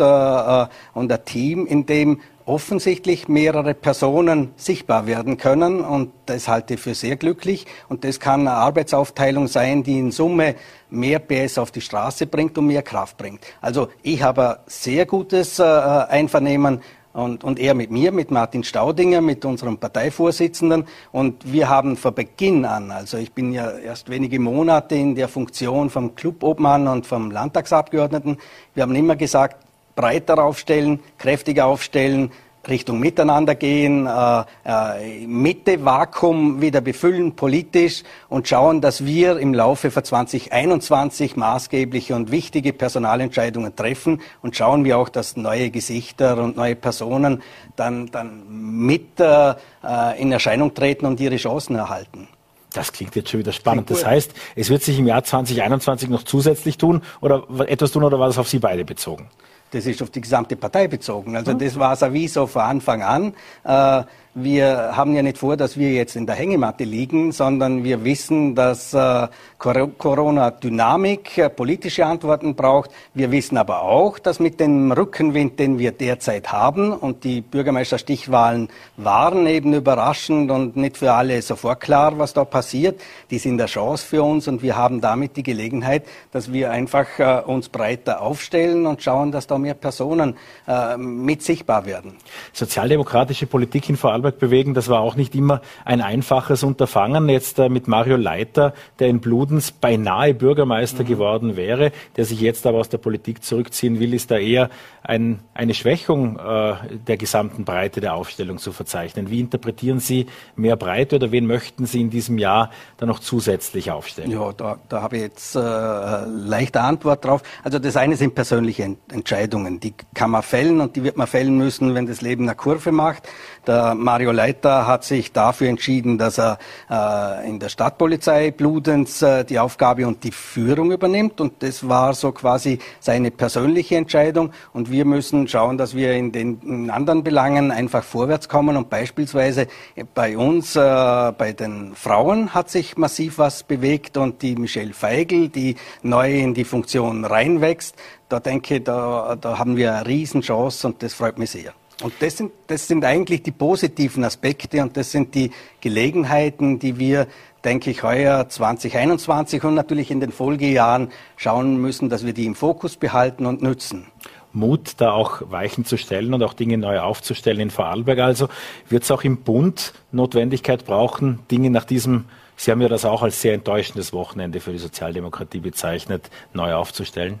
äh, 0.00 0.04
äh 0.04 0.66
und 0.94 1.12
ein 1.12 1.24
Team, 1.24 1.66
in 1.66 1.86
dem 1.86 2.20
offensichtlich 2.50 3.28
mehrere 3.28 3.74
Personen 3.74 4.52
sichtbar 4.56 5.06
werden 5.06 5.36
können 5.36 5.80
und 5.80 6.12
das 6.26 6.48
halte 6.48 6.74
ich 6.74 6.80
für 6.80 6.94
sehr 6.94 7.16
glücklich 7.16 7.66
und 7.88 8.02
das 8.02 8.18
kann 8.18 8.40
eine 8.40 8.52
Arbeitsaufteilung 8.52 9.46
sein, 9.46 9.84
die 9.84 9.98
in 9.98 10.10
Summe 10.10 10.56
mehr 10.88 11.20
PS 11.20 11.58
auf 11.58 11.70
die 11.70 11.80
Straße 11.80 12.26
bringt 12.26 12.58
und 12.58 12.66
mehr 12.66 12.82
Kraft 12.82 13.18
bringt. 13.18 13.40
Also 13.60 13.88
ich 14.02 14.22
habe 14.22 14.60
sehr 14.66 15.06
gutes 15.06 15.60
äh, 15.60 15.62
Einvernehmen 15.62 16.80
und, 17.12 17.42
und 17.42 17.58
er 17.58 17.74
mit 17.74 17.90
mir, 17.90 18.12
mit 18.12 18.30
Martin 18.30 18.62
Staudinger, 18.62 19.20
mit 19.20 19.44
unserem 19.44 19.78
Parteivorsitzenden. 19.78 20.84
Und 21.12 21.52
wir 21.52 21.68
haben 21.68 21.96
von 21.96 22.14
Beginn 22.14 22.64
an, 22.64 22.90
also 22.90 23.16
ich 23.16 23.32
bin 23.32 23.52
ja 23.52 23.70
erst 23.70 24.08
wenige 24.10 24.38
Monate 24.38 24.94
in 24.94 25.14
der 25.14 25.28
Funktion 25.28 25.90
vom 25.90 26.14
Clubobmann 26.14 26.86
und 26.86 27.06
vom 27.06 27.30
Landtagsabgeordneten, 27.30 28.38
wir 28.74 28.82
haben 28.82 28.94
immer 28.94 29.16
gesagt, 29.16 29.56
breiter 29.96 30.42
aufstellen, 30.42 31.00
kräftiger 31.18 31.66
aufstellen, 31.66 32.30
Richtung 32.68 33.00
Miteinander 33.00 33.54
gehen, 33.54 34.06
äh, 34.06 34.44
äh, 34.64 35.26
Mitte 35.26 35.84
Vakuum 35.84 36.60
wieder 36.60 36.80
befüllen 36.80 37.34
politisch 37.34 38.02
und 38.28 38.48
schauen, 38.48 38.80
dass 38.80 39.04
wir 39.04 39.38
im 39.38 39.54
Laufe 39.54 39.90
von 39.90 40.04
2021 40.04 41.36
maßgebliche 41.36 42.14
und 42.14 42.30
wichtige 42.30 42.72
Personalentscheidungen 42.72 43.74
treffen 43.74 44.20
und 44.42 44.56
schauen 44.56 44.84
wir 44.84 44.98
auch, 44.98 45.08
dass 45.08 45.36
neue 45.36 45.70
Gesichter 45.70 46.36
und 46.38 46.56
neue 46.56 46.76
Personen 46.76 47.42
dann, 47.76 48.10
dann 48.10 48.42
mit 48.48 49.18
äh, 49.20 49.50
äh 49.50 50.20
in 50.20 50.32
Erscheinung 50.32 50.74
treten 50.74 51.06
und 51.06 51.18
ihre 51.20 51.36
Chancen 51.36 51.76
erhalten. 51.76 52.28
Das 52.72 52.92
klingt 52.92 53.16
jetzt 53.16 53.30
schon 53.30 53.40
wieder 53.40 53.52
spannend. 53.52 53.90
Das 53.90 54.04
heißt, 54.04 54.32
es 54.54 54.70
wird 54.70 54.82
sich 54.82 54.98
im 54.98 55.06
Jahr 55.06 55.24
2021 55.24 56.08
noch 56.08 56.22
zusätzlich 56.22 56.78
tun 56.78 57.02
oder 57.20 57.44
etwas 57.66 57.90
tun 57.90 58.04
oder 58.04 58.18
war 58.18 58.28
das 58.28 58.38
auf 58.38 58.48
Sie 58.48 58.58
beide 58.58 58.84
bezogen? 58.84 59.28
Das 59.70 59.86
ist 59.86 60.02
auf 60.02 60.10
die 60.10 60.20
gesamte 60.20 60.56
Partei 60.56 60.88
bezogen. 60.88 61.36
Also 61.36 61.52
das 61.54 61.78
war 61.78 61.94
sowieso 61.96 62.46
von 62.46 62.62
Anfang 62.62 63.02
an. 63.02 63.34
Äh, 63.64 64.02
wir 64.34 64.96
haben 64.96 65.14
ja 65.16 65.22
nicht 65.22 65.38
vor, 65.38 65.56
dass 65.56 65.76
wir 65.76 65.92
jetzt 65.92 66.14
in 66.14 66.24
der 66.24 66.36
Hängematte 66.36 66.84
liegen, 66.84 67.32
sondern 67.32 67.82
wir 67.82 68.04
wissen, 68.04 68.54
dass 68.54 68.94
äh, 68.94 69.26
Corona 69.58 70.52
Dynamik, 70.52 71.36
äh, 71.36 71.50
politische 71.50 72.06
Antworten 72.06 72.54
braucht. 72.54 72.90
Wir 73.12 73.32
wissen 73.32 73.56
aber 73.56 73.82
auch, 73.82 74.20
dass 74.20 74.38
mit 74.38 74.60
dem 74.60 74.92
Rückenwind, 74.92 75.58
den 75.58 75.80
wir 75.80 75.90
derzeit 75.90 76.52
haben, 76.52 76.92
und 76.92 77.24
die 77.24 77.40
Bürgermeisterstichwahlen 77.40 78.68
waren 78.96 79.48
eben 79.48 79.74
überraschend 79.74 80.52
und 80.52 80.76
nicht 80.76 80.98
für 80.98 81.12
alle 81.12 81.42
sofort 81.42 81.80
klar, 81.80 82.16
was 82.16 82.32
da 82.32 82.44
passiert, 82.44 83.00
die 83.30 83.38
sind 83.38 83.60
eine 83.60 83.66
Chance 83.68 84.06
für 84.06 84.22
uns 84.22 84.46
und 84.46 84.62
wir 84.62 84.76
haben 84.76 85.00
damit 85.00 85.36
die 85.36 85.42
Gelegenheit, 85.42 86.04
dass 86.30 86.52
wir 86.52 86.70
einfach 86.70 87.06
äh, 87.18 87.42
uns 87.44 87.68
breiter 87.68 88.20
aufstellen 88.20 88.86
und 88.86 89.02
schauen, 89.02 89.32
dass 89.32 89.48
da 89.48 89.58
mehr 89.58 89.74
Personen 89.74 90.36
äh, 90.68 90.96
mit 90.96 91.42
sichtbar 91.42 91.84
werden. 91.84 92.12
Sozialdemokratische 92.52 93.46
Politik 93.46 93.88
in 93.88 93.96
vor 93.96 94.12
allem 94.12 94.19
Vorarlberg 94.20 94.38
bewegen. 94.38 94.74
Das 94.74 94.88
war 94.88 95.00
auch 95.00 95.16
nicht 95.16 95.34
immer 95.34 95.60
ein 95.84 96.00
einfaches 96.00 96.62
Unterfangen. 96.62 97.28
Jetzt 97.28 97.58
äh, 97.58 97.68
mit 97.68 97.88
Mario 97.88 98.16
Leiter, 98.16 98.74
der 98.98 99.08
in 99.08 99.20
Bludens 99.20 99.72
beinahe 99.72 100.34
Bürgermeister 100.34 101.02
mhm. 101.02 101.08
geworden 101.08 101.56
wäre, 101.56 101.92
der 102.16 102.24
sich 102.24 102.40
jetzt 102.40 102.66
aber 102.66 102.78
aus 102.78 102.88
der 102.88 102.98
Politik 102.98 103.42
zurückziehen 103.42 104.00
will, 104.00 104.14
ist 104.14 104.30
da 104.30 104.38
eher 104.38 104.70
ein, 105.02 105.40
eine 105.54 105.74
Schwächung 105.74 106.38
äh, 106.38 106.74
der 107.06 107.16
gesamten 107.16 107.64
Breite 107.64 108.00
der 108.00 108.14
Aufstellung 108.14 108.58
zu 108.58 108.72
verzeichnen. 108.72 109.30
Wie 109.30 109.40
interpretieren 109.40 110.00
Sie 110.00 110.26
mehr 110.56 110.76
Breite 110.76 111.16
oder 111.16 111.32
wen 111.32 111.46
möchten 111.46 111.86
Sie 111.86 112.00
in 112.00 112.10
diesem 112.10 112.38
Jahr 112.38 112.70
dann 112.98 113.08
noch 113.08 113.20
zusätzlich 113.20 113.90
aufstellen? 113.90 114.30
Ja, 114.30 114.52
da, 114.52 114.78
da 114.88 115.02
habe 115.02 115.16
ich 115.16 115.22
jetzt 115.22 115.56
äh, 115.56 115.58
leichte 115.58 116.80
Antwort 116.80 117.24
drauf. 117.24 117.42
Also 117.64 117.78
das 117.78 117.96
eine 117.96 118.16
sind 118.16 118.34
persönliche 118.34 118.96
Entscheidungen. 119.10 119.80
Die 119.80 119.94
kann 120.14 120.30
man 120.30 120.42
fällen 120.42 120.80
und 120.80 120.96
die 120.96 121.04
wird 121.04 121.16
man 121.16 121.26
fällen 121.26 121.56
müssen, 121.56 121.94
wenn 121.94 122.06
das 122.06 122.20
Leben 122.20 122.44
eine 122.44 122.56
Kurve 122.56 122.92
macht. 122.92 123.28
Der 123.66 123.94
Mario 123.94 124.32
Leiter 124.32 124.86
hat 124.86 125.04
sich 125.04 125.32
dafür 125.32 125.68
entschieden, 125.68 126.16
dass 126.16 126.38
er 126.38 126.58
äh, 126.90 127.46
in 127.46 127.58
der 127.58 127.68
Stadtpolizei 127.68 128.50
Bludenz 128.52 129.20
äh, 129.20 129.44
die 129.44 129.58
Aufgabe 129.58 130.06
und 130.06 130.24
die 130.24 130.32
Führung 130.32 130.92
übernimmt. 130.92 131.40
Und 131.42 131.62
das 131.62 131.86
war 131.86 132.14
so 132.14 132.32
quasi 132.32 132.78
seine 133.00 133.30
persönliche 133.30 133.96
Entscheidung. 133.96 134.52
Und 134.72 134.90
wir 134.90 135.04
müssen 135.04 135.46
schauen, 135.46 135.76
dass 135.76 135.94
wir 135.94 136.14
in 136.14 136.32
den 136.32 136.60
in 136.62 136.90
anderen 136.90 137.22
Belangen 137.22 137.70
einfach 137.70 138.02
vorwärts 138.02 138.48
kommen. 138.48 138.78
Und 138.78 138.88
beispielsweise 138.88 139.66
bei 140.14 140.38
uns, 140.38 140.74
äh, 140.76 141.32
bei 141.36 141.52
den 141.52 141.94
Frauen 141.94 142.54
hat 142.54 142.70
sich 142.70 142.96
massiv 142.96 143.38
was 143.38 143.62
bewegt. 143.62 144.16
Und 144.16 144.40
die 144.40 144.56
Michelle 144.56 144.94
Feigl, 144.94 145.48
die 145.50 145.76
neu 146.02 146.32
in 146.40 146.54
die 146.54 146.64
Funktion 146.64 147.26
reinwächst, 147.26 147.94
da 148.30 148.40
denke 148.40 148.76
ich, 148.76 148.84
da, 148.84 149.36
da 149.38 149.58
haben 149.58 149.76
wir 149.76 149.94
eine 149.94 150.06
Riesenchance 150.06 150.86
und 150.86 151.02
das 151.02 151.12
freut 151.12 151.38
mich 151.38 151.50
sehr. 151.50 151.74
Und 152.02 152.14
das 152.20 152.36
sind, 152.36 152.52
das 152.66 152.86
sind 152.86 153.04
eigentlich 153.04 153.42
die 153.42 153.50
positiven 153.50 154.24
Aspekte 154.24 154.82
und 154.82 154.96
das 154.96 155.12
sind 155.12 155.34
die 155.34 155.50
Gelegenheiten, 155.80 156.78
die 156.78 156.98
wir, 156.98 157.26
denke 157.64 157.90
ich, 157.90 158.02
heuer 158.02 158.48
2021 158.48 159.62
und 159.64 159.74
natürlich 159.74 160.10
in 160.10 160.20
den 160.20 160.32
Folgejahren 160.32 161.10
schauen 161.36 161.76
müssen, 161.80 162.08
dass 162.08 162.24
wir 162.24 162.32
die 162.32 162.46
im 162.46 162.54
Fokus 162.54 162.96
behalten 162.96 163.46
und 163.46 163.62
nützen. 163.62 164.06
Mut, 164.52 164.94
da 164.96 165.12
auch 165.12 165.42
Weichen 165.50 165.84
zu 165.84 165.96
stellen 165.96 166.34
und 166.34 166.42
auch 166.42 166.54
Dinge 166.54 166.76
neu 166.76 167.00
aufzustellen 167.00 167.60
in 167.60 167.70
Vorarlberg. 167.70 168.18
Also 168.18 168.48
wird 168.88 169.04
es 169.04 169.10
auch 169.10 169.22
im 169.22 169.38
Bund 169.38 169.92
Notwendigkeit 170.10 170.84
brauchen, 170.84 171.40
Dinge 171.50 171.70
nach 171.70 171.84
diesem, 171.84 172.24
Sie 172.56 172.70
haben 172.70 172.82
ja 172.82 172.88
das 172.88 173.04
auch 173.04 173.22
als 173.22 173.40
sehr 173.40 173.54
enttäuschendes 173.54 174.12
Wochenende 174.12 174.60
für 174.60 174.72
die 174.72 174.78
Sozialdemokratie 174.78 175.60
bezeichnet, 175.60 176.30
neu 176.52 176.74
aufzustellen? 176.74 177.38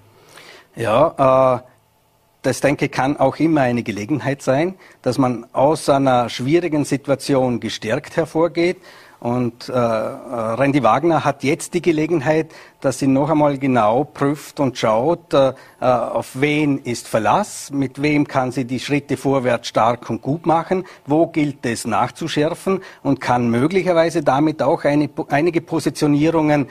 Ja, 0.76 1.58
äh, 1.58 1.69
das 2.42 2.60
denke 2.60 2.86
ich 2.86 2.90
kann 2.90 3.16
auch 3.18 3.36
immer 3.36 3.62
eine 3.62 3.82
Gelegenheit 3.82 4.42
sein, 4.42 4.74
dass 5.02 5.18
man 5.18 5.46
aus 5.52 5.88
einer 5.88 6.28
schwierigen 6.28 6.84
Situation 6.84 7.60
gestärkt 7.60 8.16
hervorgeht. 8.16 8.78
Und 9.20 9.68
äh, 9.68 9.72
Randy 9.74 10.82
Wagner 10.82 11.26
hat 11.26 11.44
jetzt 11.44 11.74
die 11.74 11.82
Gelegenheit, 11.82 12.52
dass 12.80 12.98
sie 12.98 13.06
noch 13.06 13.28
einmal 13.28 13.58
genau 13.58 14.04
prüft 14.04 14.60
und 14.60 14.78
schaut, 14.78 15.34
äh, 15.34 15.52
auf 15.78 16.40
wen 16.40 16.78
ist 16.78 17.06
Verlass, 17.06 17.70
mit 17.70 18.00
wem 18.00 18.26
kann 18.26 18.50
sie 18.50 18.64
die 18.64 18.80
Schritte 18.80 19.18
vorwärts 19.18 19.68
stark 19.68 20.08
und 20.08 20.22
gut 20.22 20.46
machen, 20.46 20.84
wo 21.04 21.26
gilt 21.26 21.66
es 21.66 21.86
nachzuschärfen 21.86 22.80
und 23.02 23.20
kann 23.20 23.50
möglicherweise 23.50 24.22
damit 24.22 24.62
auch 24.62 24.84
eine, 24.84 25.10
einige 25.28 25.60
Positionierungen 25.60 26.68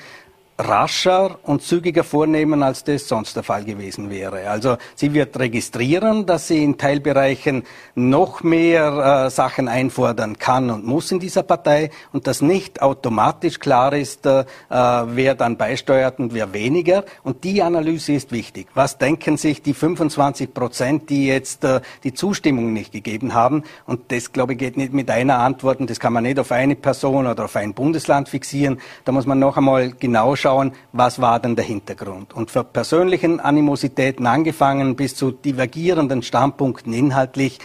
rascher 0.59 1.39
und 1.43 1.61
zügiger 1.61 2.03
vornehmen, 2.03 2.63
als 2.63 2.83
das 2.83 3.07
sonst 3.07 3.35
der 3.35 3.43
Fall 3.43 3.63
gewesen 3.63 4.09
wäre. 4.09 4.49
Also 4.49 4.77
sie 4.93 5.13
wird 5.13 5.39
registrieren, 5.39 6.25
dass 6.25 6.49
sie 6.49 6.63
in 6.63 6.77
Teilbereichen 6.77 7.63
noch 7.95 8.43
mehr 8.43 9.25
äh, 9.25 9.29
Sachen 9.29 9.69
einfordern 9.69 10.37
kann 10.37 10.69
und 10.69 10.85
muss 10.85 11.11
in 11.13 11.19
dieser 11.19 11.43
Partei 11.43 11.91
und 12.11 12.27
dass 12.27 12.41
nicht 12.41 12.81
automatisch 12.81 13.59
klar 13.59 13.93
ist, 13.93 14.25
äh, 14.25 14.43
wer 14.69 15.35
dann 15.35 15.55
beisteuert 15.55 16.19
und 16.19 16.33
wer 16.33 16.53
weniger. 16.53 17.05
Und 17.23 17.45
die 17.45 17.63
Analyse 17.63 18.13
ist 18.13 18.33
wichtig. 18.33 18.67
Was 18.73 18.97
denken 18.97 19.37
sich 19.37 19.61
die 19.61 19.73
25 19.73 20.53
Prozent, 20.53 21.09
die 21.09 21.27
jetzt 21.27 21.63
äh, 21.63 21.79
die 22.03 22.13
Zustimmung 22.13 22.73
nicht 22.73 22.91
gegeben 22.91 23.33
haben? 23.33 23.63
Und 23.85 24.11
das, 24.11 24.33
glaube 24.33 24.53
ich, 24.53 24.59
geht 24.59 24.75
nicht 24.75 24.91
mit 24.91 25.09
einer 25.09 25.39
Antwort 25.39 25.79
und 25.79 25.89
das 25.89 26.01
kann 26.01 26.11
man 26.11 26.23
nicht 26.23 26.37
auf 26.37 26.51
eine 26.51 26.75
Person 26.75 27.27
oder 27.27 27.45
auf 27.45 27.55
ein 27.55 27.73
Bundesland 27.73 28.27
fixieren. 28.27 28.81
Da 29.05 29.13
muss 29.13 29.25
man 29.25 29.39
noch 29.39 29.55
einmal 29.55 29.91
genau 29.91 30.35
schauen, 30.35 30.48
schauen, 30.49 30.71
was 30.91 31.21
war 31.21 31.39
denn 31.39 31.55
der 31.55 31.65
Hintergrund. 31.65 32.33
Und 32.33 32.49
für 32.49 32.63
persönlichen 32.63 33.39
Animositäten 33.39 34.25
angefangen 34.25 34.95
bis 34.95 35.15
zu 35.15 35.31
divergierenden 35.31 36.23
Standpunkten 36.23 36.91
inhaltlich 36.93 37.59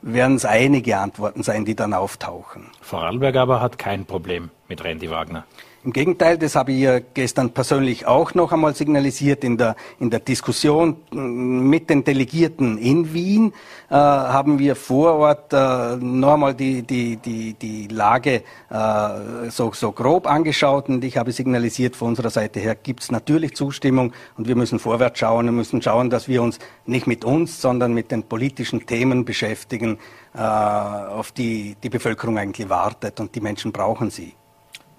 werden 0.00 0.36
es 0.36 0.44
einige 0.44 0.98
Antworten 0.98 1.42
sein, 1.42 1.64
die 1.64 1.76
dann 1.76 1.92
auftauchen. 1.92 2.70
Vorarlberg 2.80 3.36
aber 3.36 3.60
hat 3.60 3.78
kein 3.78 4.04
Problem 4.06 4.50
mit 4.68 4.82
Randy 4.82 5.10
Wagner. 5.10 5.44
Im 5.84 5.92
Gegenteil, 5.92 6.38
das 6.38 6.54
habe 6.54 6.70
ich 6.70 6.78
ja 6.78 7.00
gestern 7.00 7.50
persönlich 7.50 8.06
auch 8.06 8.34
noch 8.34 8.52
einmal 8.52 8.72
signalisiert 8.72 9.42
in 9.42 9.58
der, 9.58 9.74
in 9.98 10.10
der 10.10 10.20
Diskussion 10.20 10.96
mit 11.10 11.90
den 11.90 12.04
Delegierten 12.04 12.78
in 12.78 13.12
Wien, 13.12 13.52
äh, 13.90 13.94
haben 13.94 14.60
wir 14.60 14.76
vor 14.76 15.14
Ort 15.14 15.52
äh, 15.52 15.96
noch 15.96 16.34
einmal 16.34 16.54
die, 16.54 16.82
die, 16.82 17.16
die, 17.16 17.54
die 17.54 17.88
Lage 17.88 18.44
äh, 18.70 19.50
so, 19.50 19.72
so 19.72 19.90
grob 19.90 20.28
angeschaut 20.28 20.88
und 20.88 21.02
ich 21.02 21.16
habe 21.16 21.32
signalisiert, 21.32 21.96
von 21.96 22.10
unserer 22.10 22.30
Seite 22.30 22.60
her 22.60 22.76
gibt 22.76 23.02
es 23.02 23.10
natürlich 23.10 23.56
Zustimmung 23.56 24.12
und 24.36 24.46
wir 24.46 24.54
müssen 24.54 24.78
vorwärts 24.78 25.18
schauen 25.18 25.48
und 25.48 25.56
müssen 25.56 25.82
schauen, 25.82 26.10
dass 26.10 26.28
wir 26.28 26.44
uns 26.44 26.60
nicht 26.86 27.08
mit 27.08 27.24
uns, 27.24 27.60
sondern 27.60 27.92
mit 27.92 28.12
den 28.12 28.22
politischen 28.22 28.86
Themen 28.86 29.24
beschäftigen, 29.24 29.98
äh, 30.32 30.38
auf 30.38 31.32
die 31.32 31.74
die 31.82 31.90
Bevölkerung 31.90 32.38
eigentlich 32.38 32.68
wartet 32.68 33.18
und 33.18 33.34
die 33.34 33.40
Menschen 33.40 33.72
brauchen 33.72 34.10
sie. 34.10 34.34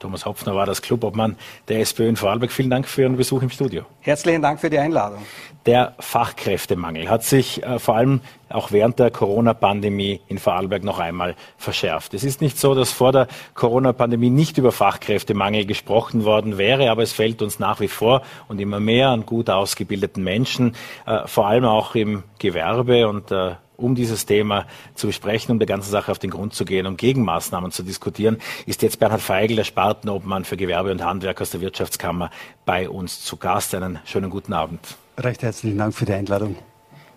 Thomas 0.04 0.26
Hopfner 0.26 0.54
war 0.54 0.66
das 0.66 0.82
Clubobmann 0.82 1.38
der 1.70 1.80
SPÖ 1.80 2.10
in 2.10 2.18
Vorarlberg. 2.18 2.52
Vielen 2.52 2.70
Dank 2.70 2.90
für 2.90 3.04
Ihren 3.04 3.16
Besuch 3.16 3.42
im 3.42 3.50
Studio. 3.50 3.86
Herzlichen 4.02 4.42
Dank 4.42 4.60
für 4.60 4.70
die 4.70 4.78
Einladung. 4.78 5.20
Der 5.66 5.96
Fachkräftemangel 5.98 7.10
hat 7.10 7.24
sich 7.24 7.64
äh, 7.64 7.80
vor 7.80 7.96
allem 7.96 8.20
auch 8.50 8.74
während 8.74 9.00
der 9.00 9.12
Corona-Pandemie 9.12 10.20
in 10.28 10.40
Vorarlberg 10.40 10.84
noch 10.84 11.00
einmal 11.00 11.36
verschärft. 11.58 12.14
Es 12.14 12.26
ist 12.26 12.42
nicht 12.42 12.60
so, 12.60 12.76
dass 12.76 12.92
vor 12.92 13.14
der 13.14 13.30
Corona-Pandemie 13.54 14.30
nicht 14.30 14.58
über 14.58 14.74
Fachkräftemangel 14.74 15.66
gesprochen 15.66 16.26
worden 16.26 16.58
wäre, 16.58 16.92
aber 16.92 17.02
es 17.02 17.14
fällt 17.14 17.42
uns 17.42 17.60
nach 17.60 17.80
wie 17.80 17.88
vor 17.88 18.24
und 18.50 18.60
immer 18.60 18.82
mehr 18.82 19.08
an 19.08 19.26
gut 19.26 19.50
ausgebildeten 19.50 20.22
Menschen, 20.22 20.76
äh, 21.06 21.26
vor 21.28 21.48
allem 21.48 21.64
auch 21.64 21.96
im 21.96 22.24
Gewerbe 22.40 23.08
und 23.08 23.32
äh, 23.32 23.52
um 23.78 23.96
dieses 23.96 24.26
Thema 24.26 24.66
zu 24.96 25.08
besprechen, 25.08 25.52
um 25.52 25.60
der 25.60 25.68
ganzen 25.68 25.92
Sache 25.92 26.12
auf 26.12 26.20
den 26.20 26.30
Grund 26.30 26.54
zu 26.54 26.66
gehen 26.66 26.86
und 26.86 26.98
Gegenmaßnahmen 26.98 27.72
zu 27.72 27.84
diskutieren, 27.84 28.38
ist 28.66 28.82
jetzt 28.82 29.00
Bernhard 29.00 29.22
Feigl, 29.22 29.56
der 29.56 29.64
Spartenobmann 29.64 30.46
für 30.46 30.58
Gewerbe 30.58 30.92
und 30.92 31.04
Handwerk 31.04 31.42
aus 31.42 31.52
der 31.52 31.62
Wirtschaftskammer, 31.62 32.30
bei 32.66 32.90
uns 32.90 33.24
zu 33.24 33.38
Gast. 33.38 33.74
Einen 33.76 34.00
schönen 34.06 34.30
guten 34.30 34.54
Abend. 34.54 34.80
Recht 35.18 35.44
herzlichen 35.44 35.78
Dank 35.78 35.94
für 35.94 36.06
die 36.06 36.14
Einladung. 36.14 36.56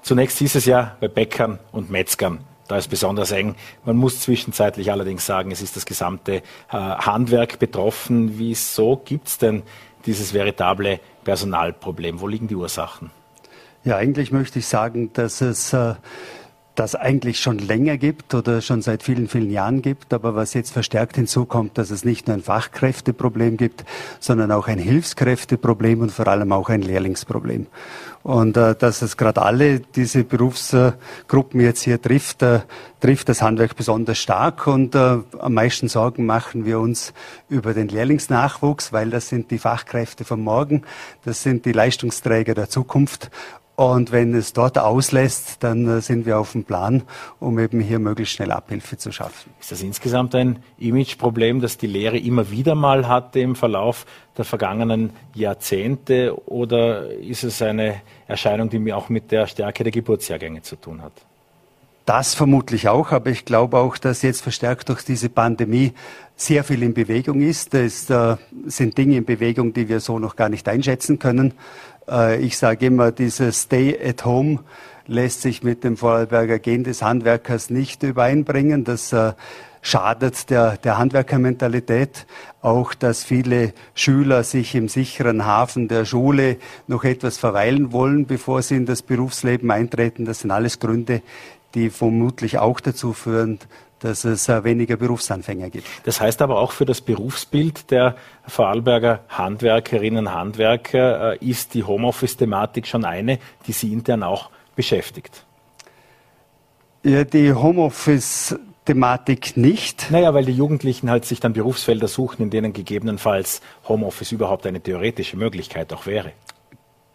Zunächst 0.02 0.38
hieß 0.38 0.54
es 0.54 0.66
ja 0.66 0.96
bei 1.00 1.08
Bäckern 1.08 1.58
und 1.72 1.90
Metzgern, 1.90 2.40
da 2.68 2.76
ist 2.76 2.88
besonders 2.88 3.30
eng. 3.30 3.54
Man 3.84 3.96
muss 3.96 4.20
zwischenzeitlich 4.20 4.90
allerdings 4.90 5.24
sagen, 5.24 5.50
es 5.50 5.62
ist 5.62 5.76
das 5.76 5.86
gesamte 5.86 6.36
äh, 6.36 6.42
Handwerk 6.70 7.58
betroffen. 7.58 8.38
Wieso 8.38 9.00
gibt 9.04 9.28
es 9.28 9.38
denn 9.38 9.62
dieses 10.04 10.34
veritable 10.34 11.00
Personalproblem? 11.24 12.20
Wo 12.20 12.26
liegen 12.26 12.48
die 12.48 12.56
Ursachen? 12.56 13.10
Ja, 13.84 13.96
eigentlich 13.96 14.32
möchte 14.32 14.58
ich 14.58 14.66
sagen, 14.66 15.12
dass 15.12 15.40
es 15.40 15.72
äh, 15.72 15.94
das 16.76 16.94
eigentlich 16.94 17.40
schon 17.40 17.58
länger 17.58 17.96
gibt 17.96 18.34
oder 18.34 18.60
schon 18.60 18.82
seit 18.82 19.02
vielen, 19.02 19.28
vielen 19.28 19.50
Jahren 19.50 19.82
gibt, 19.82 20.12
aber 20.14 20.34
was 20.34 20.54
jetzt 20.54 20.72
verstärkt 20.72 21.16
hinzukommt, 21.16 21.78
dass 21.78 21.90
es 21.90 22.04
nicht 22.04 22.28
nur 22.28 22.36
ein 22.36 22.42
Fachkräfteproblem 22.42 23.56
gibt, 23.56 23.84
sondern 24.20 24.52
auch 24.52 24.68
ein 24.68 24.78
Hilfskräfteproblem 24.78 26.00
und 26.00 26.12
vor 26.12 26.28
allem 26.28 26.52
auch 26.52 26.68
ein 26.68 26.82
Lehrlingsproblem. 26.82 27.66
Und 28.22 28.56
äh, 28.56 28.74
dass 28.74 29.02
es 29.02 29.16
gerade 29.16 29.42
alle 29.42 29.78
diese 29.78 30.24
Berufsgruppen 30.24 31.60
jetzt 31.60 31.82
hier 31.82 32.02
trifft, 32.02 32.42
äh, 32.42 32.60
trifft 33.00 33.28
das 33.28 33.40
Handwerk 33.40 33.76
besonders 33.76 34.18
stark. 34.18 34.66
Und 34.66 34.96
äh, 34.96 35.18
am 35.38 35.54
meisten 35.54 35.88
Sorgen 35.88 36.26
machen 36.26 36.64
wir 36.64 36.80
uns 36.80 37.14
über 37.48 37.72
den 37.72 37.86
Lehrlingsnachwuchs, 37.86 38.92
weil 38.92 39.10
das 39.10 39.28
sind 39.28 39.52
die 39.52 39.58
Fachkräfte 39.58 40.24
von 40.24 40.40
morgen, 40.40 40.82
das 41.24 41.44
sind 41.44 41.64
die 41.66 41.72
Leistungsträger 41.72 42.54
der 42.54 42.68
Zukunft. 42.68 43.30
Und 43.76 44.10
wenn 44.10 44.34
es 44.34 44.54
dort 44.54 44.78
auslässt, 44.78 45.62
dann 45.62 45.86
äh, 45.86 46.00
sind 46.00 46.24
wir 46.24 46.38
auf 46.38 46.52
dem 46.52 46.64
Plan, 46.64 47.02
um 47.38 47.58
eben 47.58 47.80
hier 47.80 47.98
möglichst 47.98 48.34
schnell 48.34 48.50
Abhilfe 48.50 48.96
zu 48.96 49.12
schaffen. 49.12 49.52
Ist 49.60 49.70
das 49.70 49.82
insgesamt 49.82 50.34
ein 50.34 50.60
Imageproblem, 50.78 51.60
das 51.60 51.76
die 51.76 51.86
Lehre 51.86 52.16
immer 52.16 52.50
wieder 52.50 52.74
mal 52.74 53.06
hatte 53.06 53.40
im 53.40 53.54
Verlauf 53.54 54.06
der 54.38 54.46
vergangenen 54.46 55.10
Jahrzehnte? 55.34 56.34
Oder 56.48 57.10
ist 57.10 57.44
es 57.44 57.60
eine 57.60 58.00
Erscheinung, 58.26 58.70
die 58.70 58.92
auch 58.94 59.10
mit 59.10 59.30
der 59.30 59.46
Stärke 59.46 59.84
der 59.84 59.92
Geburtsjahrgänge 59.92 60.62
zu 60.62 60.76
tun 60.76 61.02
hat? 61.02 61.12
Das 62.06 62.34
vermutlich 62.34 62.88
auch, 62.88 63.10
aber 63.10 63.30
ich 63.30 63.44
glaube 63.44 63.78
auch, 63.78 63.98
dass 63.98 64.22
jetzt 64.22 64.40
verstärkt 64.40 64.88
durch 64.88 65.02
diese 65.02 65.28
Pandemie 65.28 65.92
sehr 66.36 66.62
viel 66.62 66.84
in 66.84 66.94
Bewegung 66.94 67.40
ist. 67.40 67.74
Es 67.74 68.08
äh, 68.08 68.36
sind 68.64 68.96
Dinge 68.96 69.16
in 69.16 69.24
Bewegung, 69.24 69.72
die 69.72 69.88
wir 69.88 69.98
so 69.98 70.20
noch 70.20 70.36
gar 70.36 70.48
nicht 70.48 70.68
einschätzen 70.68 71.18
können. 71.18 71.54
Äh, 72.08 72.40
ich 72.40 72.58
sage 72.58 72.86
immer, 72.86 73.12
dieses 73.12 73.62
Stay 73.62 73.98
at 74.02 74.24
Home 74.24 74.60
lässt 75.06 75.42
sich 75.42 75.62
mit 75.62 75.84
dem 75.84 75.96
Vorarlberger 75.96 76.58
Gen 76.58 76.84
des 76.84 77.02
Handwerkers 77.02 77.70
nicht 77.70 78.02
übereinbringen. 78.02 78.84
Das 78.84 79.12
äh, 79.12 79.32
schadet 79.82 80.50
der, 80.50 80.76
der 80.78 80.98
Handwerkermentalität. 80.98 82.26
Auch, 82.60 82.94
dass 82.94 83.22
viele 83.22 83.72
Schüler 83.94 84.42
sich 84.42 84.74
im 84.74 84.88
sicheren 84.88 85.46
Hafen 85.46 85.86
der 85.86 86.04
Schule 86.04 86.56
noch 86.88 87.04
etwas 87.04 87.38
verweilen 87.38 87.92
wollen, 87.92 88.26
bevor 88.26 88.62
sie 88.62 88.76
in 88.76 88.86
das 88.86 89.02
Berufsleben 89.02 89.70
eintreten. 89.70 90.24
Das 90.24 90.40
sind 90.40 90.50
alles 90.50 90.80
Gründe, 90.80 91.22
die 91.74 91.90
vermutlich 91.90 92.58
auch 92.58 92.80
dazu 92.80 93.12
führen, 93.12 93.60
dass 94.00 94.24
es 94.24 94.48
äh, 94.48 94.64
weniger 94.64 94.96
Berufsanfänger 94.96 95.70
gibt. 95.70 95.86
Das 96.04 96.20
heißt 96.20 96.42
aber 96.42 96.58
auch 96.58 96.72
für 96.72 96.84
das 96.84 97.00
Berufsbild 97.00 97.90
der 97.90 98.16
Vorarlberger 98.46 99.20
Handwerkerinnen 99.28 100.26
und 100.26 100.34
Handwerker 100.34 101.34
äh, 101.34 101.44
ist 101.44 101.74
die 101.74 101.84
Homeoffice-Thematik 101.84 102.86
schon 102.86 103.04
eine, 103.04 103.38
die 103.66 103.72
Sie 103.72 103.92
intern 103.92 104.22
auch 104.22 104.50
beschäftigt. 104.74 105.44
Ja, 107.02 107.24
die 107.24 107.52
Homeoffice 107.52 108.56
Thematik 108.86 109.56
nicht. 109.56 110.10
Naja, 110.10 110.32
weil 110.32 110.44
die 110.44 110.52
Jugendlichen 110.52 111.10
halt 111.10 111.24
sich 111.24 111.40
dann 111.40 111.52
Berufsfelder 111.52 112.08
suchen, 112.08 112.42
in 112.42 112.50
denen 112.50 112.72
gegebenenfalls 112.72 113.60
Homeoffice 113.88 114.32
überhaupt 114.32 114.64
eine 114.66 114.80
theoretische 114.80 115.36
Möglichkeit 115.36 115.92
auch 115.92 116.06
wäre. 116.06 116.32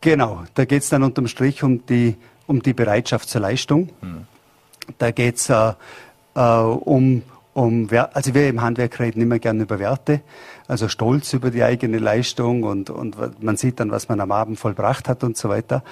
Genau, 0.02 0.44
da 0.54 0.65
geht 0.65 0.84
es 0.84 0.89
dann 0.89 1.04
unterm 1.04 1.28
Strich 1.28 1.63
um 1.63 1.86
die, 1.86 2.17
um 2.46 2.62
die 2.62 2.74
Bereitschaft 2.74 3.30
zur 3.30 3.41
Leistung. 3.41 3.89
Hm. 4.02 4.28
Da 4.98 5.12
geht 5.12 5.38
es 5.38 5.50
äh, 5.50 5.74
äh, 6.36 6.41
um, 6.41 7.24
um, 7.54 7.89
also 8.13 8.34
wir 8.34 8.50
im 8.50 8.62
Handwerk 8.62 9.00
reden 9.00 9.22
immer 9.22 9.39
gerne 9.39 9.63
über 9.63 9.80
Werte, 9.80 10.22
also 10.67 10.88
stolz 10.88 11.34
über 11.34 11.52
die 11.52 11.63
eigene 11.63 11.98
Leistung 11.98 12.63
und, 12.63 12.89
und 12.89 13.44
man 13.44 13.58
sieht 13.58 13.80
dann, 13.80 13.91
was 13.91 14.10
man 14.10 14.20
am 14.20 14.32
Abend 14.32 14.60
vollbracht 14.60 15.10
hat 15.10 15.24
und 15.24 15.38
so 15.38 15.50
weiter. 15.50 15.84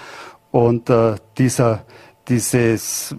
Und 0.51 0.89
äh, 0.89 1.15
dieser, 1.37 1.83
dieses, 2.27 3.15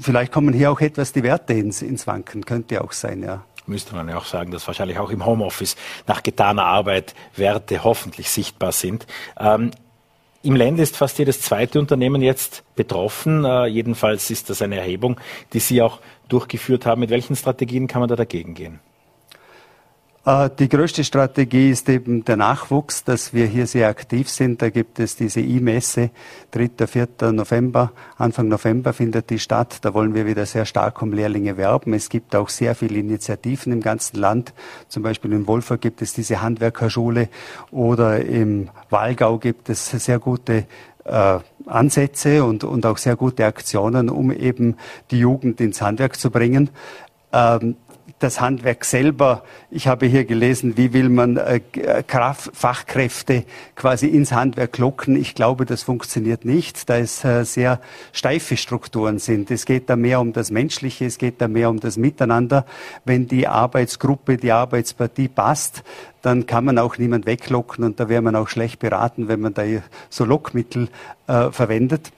vielleicht 0.00 0.32
kommen 0.32 0.54
hier 0.54 0.70
auch 0.70 0.80
etwas 0.80 1.12
die 1.12 1.22
Werte 1.22 1.54
ins, 1.54 1.82
ins 1.82 2.06
Wanken, 2.06 2.44
könnte 2.44 2.82
auch 2.82 2.92
sein, 2.92 3.22
ja 3.22 3.44
müsste 3.68 3.94
man 3.94 4.08
ja 4.08 4.16
auch 4.16 4.24
sagen, 4.24 4.50
dass 4.50 4.66
wahrscheinlich 4.66 4.98
auch 4.98 5.10
im 5.10 5.26
Homeoffice 5.26 5.76
nach 6.06 6.22
getaner 6.22 6.64
Arbeit 6.64 7.14
Werte 7.34 7.84
hoffentlich 7.84 8.30
sichtbar 8.30 8.72
sind. 8.72 9.06
Ähm, 9.38 9.72
im 10.42 10.54
Ländle 10.54 10.84
ist 10.84 10.96
fast 10.96 11.18
jedes 11.18 11.40
zweite 11.40 11.80
Unternehmen 11.80 12.22
jetzt 12.22 12.62
betroffen. 12.76 13.44
Äh, 13.44 13.66
jedenfalls 13.66 14.30
ist 14.30 14.48
das 14.48 14.62
eine 14.62 14.76
Erhebung, 14.76 15.20
die 15.52 15.58
Sie 15.58 15.82
auch 15.82 15.98
durchgeführt 16.28 16.86
haben. 16.86 17.00
Mit 17.00 17.10
welchen 17.10 17.36
Strategien 17.36 17.86
kann 17.86 18.00
man 18.00 18.08
da 18.08 18.16
dagegen 18.16 18.54
gehen? 18.54 18.80
Äh, 20.26 20.50
die 20.58 20.68
größte 20.68 21.04
Strategie 21.04 21.70
ist 21.70 21.88
eben 21.88 22.24
der 22.24 22.36
Nachwuchs, 22.36 23.04
dass 23.04 23.32
wir 23.32 23.46
hier 23.46 23.68
sehr 23.68 23.88
aktiv 23.88 24.28
sind. 24.28 24.60
Da 24.60 24.70
gibt 24.70 24.98
es 24.98 25.14
diese 25.14 25.40
E-Messe, 25.40 26.10
3., 26.50 26.86
4. 26.86 27.32
November, 27.32 27.92
Anfang 28.18 28.48
November 28.48 28.92
findet 28.92 29.30
die 29.30 29.38
statt. 29.38 29.78
Da 29.82 29.94
wollen 29.94 30.14
wir 30.14 30.26
wieder 30.26 30.44
sehr 30.44 30.66
stark 30.66 31.00
um 31.00 31.12
Lehrlinge 31.12 31.56
werben. 31.56 31.94
Es 31.94 32.08
gibt 32.08 32.34
auch 32.34 32.48
sehr 32.48 32.74
viele 32.74 32.98
Initiativen 32.98 33.72
im 33.72 33.80
ganzen 33.80 34.18
Land. 34.18 34.52
Zum 34.88 35.04
Beispiel 35.04 35.32
in 35.32 35.46
Wolfer 35.46 35.78
gibt 35.78 36.02
es 36.02 36.12
diese 36.12 36.42
Handwerkerschule 36.42 37.28
oder 37.70 38.20
im 38.24 38.68
Walgau 38.90 39.38
gibt 39.38 39.68
es 39.68 39.90
sehr 39.90 40.18
gute 40.18 40.66
äh, 41.04 41.38
Ansätze 41.66 42.44
und, 42.44 42.64
und 42.64 42.86
auch 42.86 42.98
sehr 42.98 43.16
gute 43.16 43.44
Aktionen, 43.44 44.08
um 44.08 44.30
eben 44.32 44.76
die 45.10 45.18
Jugend 45.18 45.60
ins 45.60 45.82
Handwerk 45.82 46.16
zu 46.16 46.30
bringen. 46.30 46.70
Ähm, 47.32 47.76
das 48.18 48.40
Handwerk 48.40 48.84
selber. 48.84 49.42
Ich 49.70 49.88
habe 49.88 50.06
hier 50.06 50.24
gelesen, 50.24 50.76
wie 50.76 50.92
will 50.94 51.10
man 51.10 51.36
äh, 51.36 51.60
Kraft, 52.06 52.50
Fachkräfte 52.54 53.44
quasi 53.74 54.06
ins 54.06 54.32
Handwerk 54.32 54.78
locken. 54.78 55.16
Ich 55.16 55.34
glaube, 55.34 55.66
das 55.66 55.82
funktioniert 55.82 56.44
nicht, 56.44 56.88
da 56.88 56.96
es 56.96 57.24
äh, 57.24 57.44
sehr 57.44 57.80
steife 58.12 58.56
Strukturen 58.56 59.18
sind. 59.18 59.50
Es 59.50 59.66
geht 59.66 59.90
da 59.90 59.96
mehr 59.96 60.20
um 60.20 60.32
das 60.32 60.50
Menschliche, 60.50 61.04
es 61.04 61.18
geht 61.18 61.40
da 61.40 61.48
mehr 61.48 61.68
um 61.68 61.78
das 61.78 61.98
Miteinander. 61.98 62.64
Wenn 63.04 63.26
die 63.26 63.48
Arbeitsgruppe, 63.48 64.38
die 64.38 64.52
Arbeitspartie 64.52 65.28
passt, 65.28 65.82
dann 66.22 66.46
kann 66.46 66.64
man 66.64 66.78
auch 66.78 66.96
niemand 66.96 67.26
weglocken 67.26 67.84
und 67.84 68.00
da 68.00 68.08
wäre 68.08 68.22
man 68.22 68.34
auch 68.34 68.48
schlecht 68.48 68.78
beraten, 68.78 69.28
wenn 69.28 69.40
man 69.40 69.52
da 69.52 69.62
so 70.08 70.24
Lockmittel 70.24 70.88
äh, 71.26 71.50
verwendet. 71.50 72.12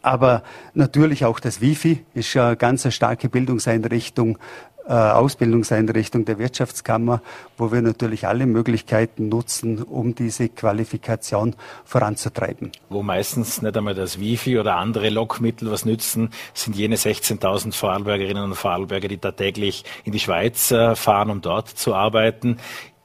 Aber 0.00 0.42
natürlich 0.74 1.24
auch 1.24 1.38
das 1.40 1.60
Wifi 1.60 2.04
ist 2.14 2.32
ja 2.34 2.48
eine 2.48 2.56
ganz 2.56 2.90
starke 2.92 3.28
Bildungseinrichtung 3.28 4.36
äh, 4.36 4.71
Ausbildungseinrichtung 4.90 6.24
der 6.24 6.38
Wirtschaftskammer, 6.38 7.22
wo 7.56 7.70
wir 7.70 7.82
natürlich 7.82 8.26
alle 8.26 8.46
Möglichkeiten 8.46 9.28
nutzen, 9.28 9.82
um 9.82 10.14
diese 10.14 10.48
Qualifikation 10.48 11.54
voranzutreiben. 11.84 12.72
Wo 12.88 13.02
meistens 13.02 13.62
nicht 13.62 13.76
einmal 13.76 13.94
das 13.94 14.18
Wifi 14.18 14.58
oder 14.58 14.76
andere 14.76 15.10
Lockmittel 15.10 15.70
was 15.70 15.84
nützen, 15.84 16.30
sind 16.54 16.76
jene 16.76 16.96
16.000 16.96 17.72
Vorarlbergerinnen 17.74 18.42
und 18.42 18.54
Vorarlberger, 18.54 19.08
die 19.08 19.18
da 19.18 19.32
täglich 19.32 19.84
in 20.04 20.12
die 20.12 20.20
Schweiz 20.20 20.70
äh, 20.70 20.96
fahren, 20.96 21.30
um 21.30 21.40
dort 21.40 21.68
zu 21.68 21.94
arbeiten. 21.94 22.58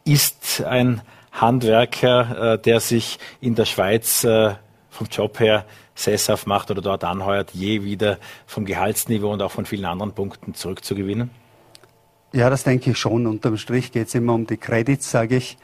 ist 0.04 0.64
ein 0.64 1.02
Handwerker, 1.32 2.54
äh, 2.54 2.60
der 2.60 2.80
sich 2.80 3.20
in 3.42 3.56
der 3.56 3.66
Schweiz 3.66 4.24
äh, 4.24 4.56
vom 4.90 5.08
Job 5.08 5.40
her 5.40 5.66
sesshaft 5.94 6.48
macht 6.48 6.72
oder 6.72 6.82
dort 6.82 7.04
anheuert, 7.04 7.52
je 7.54 7.84
wieder 7.84 8.18
vom 8.46 8.66
Gehaltsniveau 8.66 9.32
und 9.34 9.42
auch 9.42 9.52
von 9.52 9.66
vielen 9.66 9.86
anderen 9.86 10.14
Punkten 10.14 10.54
zurückzugewinnen? 10.54 11.30
Ja, 12.38 12.52
das 12.52 12.64
denke 12.64 12.92
ich 12.92 13.00
schon. 13.00 13.26
Unterm 13.26 13.58
Strich 13.58 13.92
geht 13.92 14.10
es 14.10 14.14
immer 14.14 14.36
um 14.36 14.46
die 14.46 14.58
Credits, 14.58 15.10
sage 15.10 15.38
ich. 15.38 15.58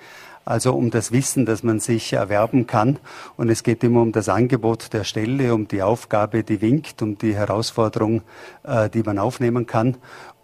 Also 0.44 0.74
um 0.74 0.90
das 0.90 1.12
Wissen, 1.12 1.46
das 1.46 1.62
man 1.62 1.80
sich 1.80 2.14
erwerben 2.14 2.66
kann. 2.66 2.98
Und 3.38 3.50
es 3.50 3.62
geht 3.62 3.84
immer 3.84 4.02
um 4.02 4.12
das 4.12 4.28
Angebot 4.28 4.92
der 4.92 5.04
Stelle, 5.04 5.54
um 5.54 5.68
die 5.68 5.84
Aufgabe, 5.84 6.44
die 6.44 6.62
winkt, 6.62 7.04
um 7.04 7.16
die 7.16 7.36
Herausforderung, 7.36 8.24
äh, 8.64 8.90
die 8.90 9.04
man 9.04 9.20
aufnehmen 9.20 9.68
kann. 9.68 9.98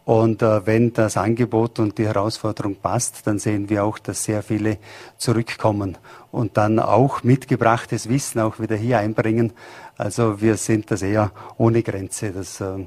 Und 0.05 0.43
äh, 0.43 0.67
wenn 0.67 0.93
das 0.93 1.17
Angebot 1.17 1.79
und 1.79 1.97
die 1.97 2.05
Herausforderung 2.05 2.75
passt, 2.75 3.25
dann 3.25 3.39
sehen 3.39 3.67
wir 3.71 3.83
auch, 3.83 3.97
dass 3.97 4.23
sehr 4.23 4.43
viele 4.43 4.77
zurückkommen 5.17 5.97
und 6.31 6.57
dann 6.57 6.77
auch 6.77 7.23
mitgebrachtes 7.23 8.07
Wissen 8.07 8.39
auch 8.39 8.59
wieder 8.59 8.75
hier 8.75 8.99
einbringen. 8.99 9.51
Also 9.97 10.41
wir 10.41 10.57
sind 10.57 10.91
das 10.91 11.01
eher 11.01 11.31
ohne 11.57 11.81
Grenze. 11.81 12.31
Das, 12.31 12.61
äh, 12.61 12.85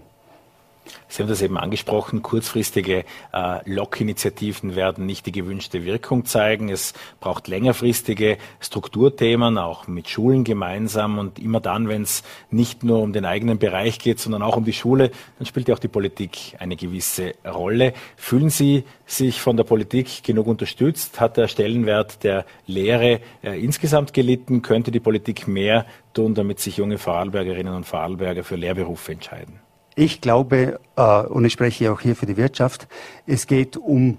Sie 1.08 1.22
haben 1.22 1.28
das 1.28 1.42
eben 1.42 1.58
angesprochen, 1.58 2.22
kurzfristige 2.22 3.04
äh, 3.32 3.70
Lockinitiativen 3.70 4.74
werden 4.76 5.06
nicht 5.06 5.26
die 5.26 5.32
gewünschte 5.32 5.84
Wirkung 5.84 6.24
zeigen. 6.24 6.70
Es 6.70 6.94
braucht 7.20 7.48
längerfristige 7.48 8.38
Strukturthemen, 8.60 9.58
auch 9.58 9.86
mit 9.86 10.08
Schulen 10.08 10.42
gemeinsam. 10.42 11.18
Und 11.18 11.38
immer 11.38 11.60
dann, 11.60 11.88
wenn 11.88 12.02
es 12.02 12.22
nicht 12.50 12.82
nur 12.82 13.00
um 13.00 13.12
den 13.12 13.24
eigenen 13.24 13.58
Bereich 13.58 13.98
geht, 13.98 14.20
sondern 14.20 14.42
auch 14.42 14.56
um 14.56 14.64
die 14.64 14.72
Schule, 14.72 15.10
dann 15.38 15.46
spielt 15.46 15.68
ja 15.68 15.74
auch 15.74 15.80
die 15.80 15.88
Politik 15.88 16.56
eine 16.58 16.76
gewisse 16.76 17.34
Rolle. 17.44 17.92
Fühlen 18.16 18.50
Sie 18.50 18.84
sich 19.06 19.40
von 19.40 19.56
der 19.56 19.64
Politik 19.64 20.24
genug 20.24 20.46
unterstützt? 20.46 21.20
Hat 21.20 21.36
der 21.36 21.46
Stellenwert 21.46 22.24
der 22.24 22.44
Lehre 22.66 23.20
äh, 23.42 23.62
insgesamt 23.62 24.14
gelitten? 24.14 24.62
Könnte 24.62 24.90
die 24.90 25.00
Politik 25.00 25.46
mehr 25.46 25.86
tun, 26.14 26.34
damit 26.34 26.58
sich 26.60 26.78
junge 26.78 26.98
Vorarlbergerinnen 26.98 27.74
und 27.74 27.84
Vorarlberger 27.84 28.44
für 28.44 28.56
Lehrberufe 28.56 29.12
entscheiden? 29.12 29.60
Ich 29.94 30.20
glaube, 30.20 30.80
äh, 30.96 31.02
und 31.02 31.44
ich 31.44 31.52
spreche 31.52 31.92
auch 31.92 32.00
hier 32.00 32.16
für 32.16 32.26
die 32.26 32.36
Wirtschaft, 32.36 32.88
es 33.26 33.46
geht 33.46 33.76
um 33.76 34.18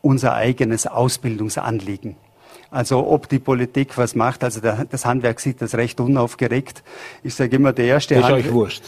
unser 0.00 0.34
eigenes 0.34 0.86
Ausbildungsanliegen. 0.86 2.16
Also 2.70 3.06
ob 3.06 3.28
die 3.28 3.38
Politik 3.38 3.96
was 3.96 4.14
macht, 4.14 4.44
also 4.44 4.60
das 4.60 5.06
Handwerk 5.06 5.40
sieht 5.40 5.62
das 5.62 5.74
recht 5.74 6.00
unaufgeregt. 6.00 6.82
Ich 7.22 7.34
sage 7.34 7.56
immer, 7.56 7.72
der 7.72 7.86
erste 7.86 8.14
das 8.14 8.24
ist 8.24 8.30
euch 8.30 8.52
wurscht. 8.52 8.82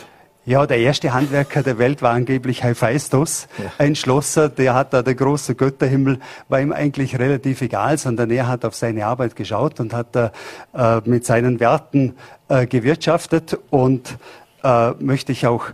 Ja, 0.46 0.66
der 0.66 0.78
erste 0.78 1.12
Handwerker 1.12 1.62
der 1.62 1.78
Welt 1.78 2.00
war 2.00 2.12
angeblich 2.12 2.64
Hephaistos, 2.64 3.46
ja. 3.58 3.72
ein 3.76 3.94
Schlosser, 3.94 4.48
der 4.48 4.74
hat 4.74 4.94
da 4.94 5.02
der 5.02 5.14
große 5.14 5.54
Götterhimmel, 5.54 6.18
war 6.48 6.60
ihm 6.60 6.72
eigentlich 6.72 7.18
relativ 7.18 7.60
egal, 7.60 7.98
sondern 7.98 8.30
er 8.30 8.48
hat 8.48 8.64
auf 8.64 8.74
seine 8.74 9.04
Arbeit 9.04 9.36
geschaut 9.36 9.80
und 9.80 9.92
hat 9.92 10.08
da 10.12 10.32
äh, 10.74 11.02
mit 11.04 11.26
seinen 11.26 11.60
Werten 11.60 12.16
äh, 12.48 12.66
gewirtschaftet 12.66 13.58
und 13.68 14.16
äh, 14.64 14.90
möchte 14.92 15.32
ich 15.32 15.46
auch 15.46 15.66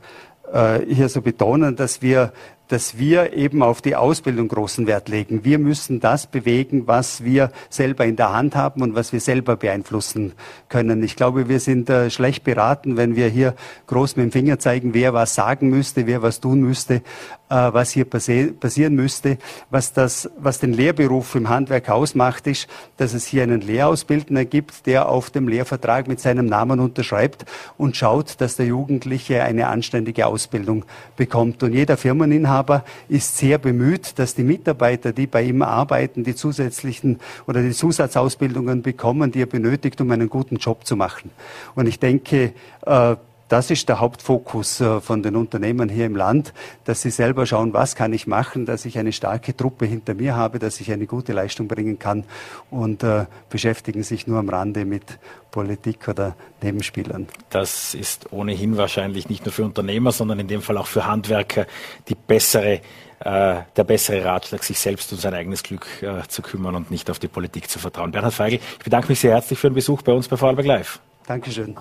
äh, 0.52 0.80
hier 0.86 1.08
so 1.08 1.22
betonen, 1.22 1.76
dass 1.76 2.02
wir 2.02 2.32
dass 2.68 2.98
wir 2.98 3.32
eben 3.32 3.62
auf 3.62 3.80
die 3.80 3.94
Ausbildung 3.94 4.48
großen 4.48 4.86
Wert 4.86 5.08
legen. 5.08 5.44
Wir 5.44 5.58
müssen 5.58 6.00
das 6.00 6.26
bewegen, 6.26 6.86
was 6.86 7.22
wir 7.22 7.50
selber 7.70 8.04
in 8.04 8.16
der 8.16 8.32
Hand 8.32 8.56
haben 8.56 8.82
und 8.82 8.94
was 8.94 9.12
wir 9.12 9.20
selber 9.20 9.56
beeinflussen 9.56 10.32
können. 10.68 11.02
Ich 11.02 11.16
glaube, 11.16 11.48
wir 11.48 11.60
sind 11.60 11.88
äh, 11.90 12.10
schlecht 12.10 12.44
beraten, 12.44 12.96
wenn 12.96 13.14
wir 13.14 13.28
hier 13.28 13.54
groß 13.86 14.16
mit 14.16 14.24
dem 14.24 14.32
Finger 14.32 14.58
zeigen, 14.58 14.94
wer 14.94 15.14
was 15.14 15.34
sagen 15.34 15.70
müsste, 15.70 16.06
wer 16.06 16.22
was 16.22 16.40
tun 16.40 16.60
müsste, 16.60 17.02
was 17.48 17.90
hier 17.90 18.04
passi 18.04 18.52
passieren 18.58 18.94
müsste. 18.94 19.38
Was, 19.70 19.92
das, 19.92 20.30
was 20.38 20.58
den 20.58 20.72
Lehrberuf 20.72 21.34
im 21.34 21.48
Handwerk 21.48 21.88
ausmacht, 21.88 22.46
ist, 22.46 22.68
dass 22.96 23.14
es 23.14 23.26
hier 23.26 23.42
einen 23.42 23.60
Lehrausbildner 23.60 24.44
gibt, 24.44 24.86
der 24.86 25.08
auf 25.08 25.30
dem 25.30 25.48
Lehrvertrag 25.48 26.08
mit 26.08 26.20
seinem 26.20 26.46
Namen 26.46 26.80
unterschreibt 26.80 27.44
und 27.78 27.96
schaut, 27.96 28.40
dass 28.40 28.56
der 28.56 28.66
Jugendliche 28.66 29.42
eine 29.42 29.68
anständige 29.68 30.26
Ausbildung 30.26 30.84
bekommt. 31.16 31.62
Und 31.62 31.72
jeder 31.72 31.96
Firmeninhaber 31.96 32.46
Inhaber 32.46 32.84
ist 33.08 33.36
sehr 33.36 33.58
bemüht, 33.58 34.18
dass 34.18 34.34
die 34.34 34.42
Mitarbeiter, 34.42 35.12
die 35.12 35.26
bei 35.26 35.42
ihm 35.42 35.62
arbeiten, 35.62 36.24
die 36.24 36.34
zusätzlichen 36.34 37.18
oder 37.46 37.62
die 37.62 37.72
Zusatzausbildungen 37.72 38.82
bekommen, 38.82 39.32
die 39.32 39.42
er 39.42 39.46
benötigt, 39.46 40.00
um 40.00 40.10
einen 40.10 40.28
guten 40.28 40.56
Job 40.56 40.86
zu 40.86 40.96
machen. 40.96 41.30
Und 41.74 41.86
ich 41.86 41.98
denke, 41.98 42.52
äh, 42.84 43.16
das 43.48 43.70
ist 43.70 43.88
der 43.88 44.00
Hauptfokus 44.00 44.80
äh, 44.80 45.00
von 45.00 45.22
den 45.22 45.36
Unternehmen 45.36 45.88
hier 45.88 46.06
im 46.06 46.16
Land, 46.16 46.52
dass 46.84 47.02
sie 47.02 47.10
selber 47.10 47.46
schauen, 47.46 47.72
was 47.72 47.94
kann 47.94 48.12
ich 48.12 48.26
machen, 48.26 48.66
dass 48.66 48.84
ich 48.84 48.98
eine 48.98 49.12
starke 49.12 49.56
Truppe 49.56 49.86
hinter 49.86 50.14
mir 50.14 50.36
habe, 50.36 50.58
dass 50.58 50.80
ich 50.80 50.90
eine 50.92 51.06
gute 51.06 51.32
Leistung 51.32 51.68
bringen 51.68 51.98
kann 51.98 52.24
und 52.70 53.02
äh, 53.02 53.26
beschäftigen 53.50 54.02
sich 54.02 54.26
nur 54.26 54.38
am 54.38 54.48
Rande 54.48 54.84
mit 54.84 55.18
Politik 55.50 56.08
oder 56.08 56.36
Nebenspielern. 56.62 57.28
Das 57.50 57.94
ist 57.94 58.32
ohnehin 58.32 58.76
wahrscheinlich 58.76 59.28
nicht 59.28 59.44
nur 59.44 59.52
für 59.52 59.64
Unternehmer, 59.64 60.12
sondern 60.12 60.40
in 60.40 60.48
dem 60.48 60.60
Fall 60.60 60.76
auch 60.76 60.86
für 60.86 61.06
Handwerker 61.06 61.66
die 62.08 62.14
bessere 62.14 62.80
äh, 63.20 63.62
der 63.74 63.84
bessere 63.84 64.22
Ratschlag, 64.24 64.62
sich 64.62 64.78
selbst 64.78 65.10
um 65.10 65.18
sein 65.18 65.32
eigenes 65.32 65.62
Glück 65.62 65.86
äh, 66.02 66.26
zu 66.28 66.42
kümmern 66.42 66.74
und 66.74 66.90
nicht 66.90 67.08
auf 67.10 67.18
die 67.18 67.28
Politik 67.28 67.70
zu 67.70 67.78
vertrauen. 67.78 68.12
Bernhard 68.12 68.34
Feigl, 68.34 68.56
ich 68.78 68.84
bedanke 68.84 69.08
mich 69.08 69.20
sehr 69.20 69.32
herzlich 69.32 69.58
für 69.58 69.70
den 69.70 69.74
Besuch 69.74 70.02
bei 70.02 70.12
uns 70.12 70.28
bei 70.28 70.36
Vorarlberg 70.36 70.66
Live. 70.66 71.00
Dankeschön. 71.26 71.76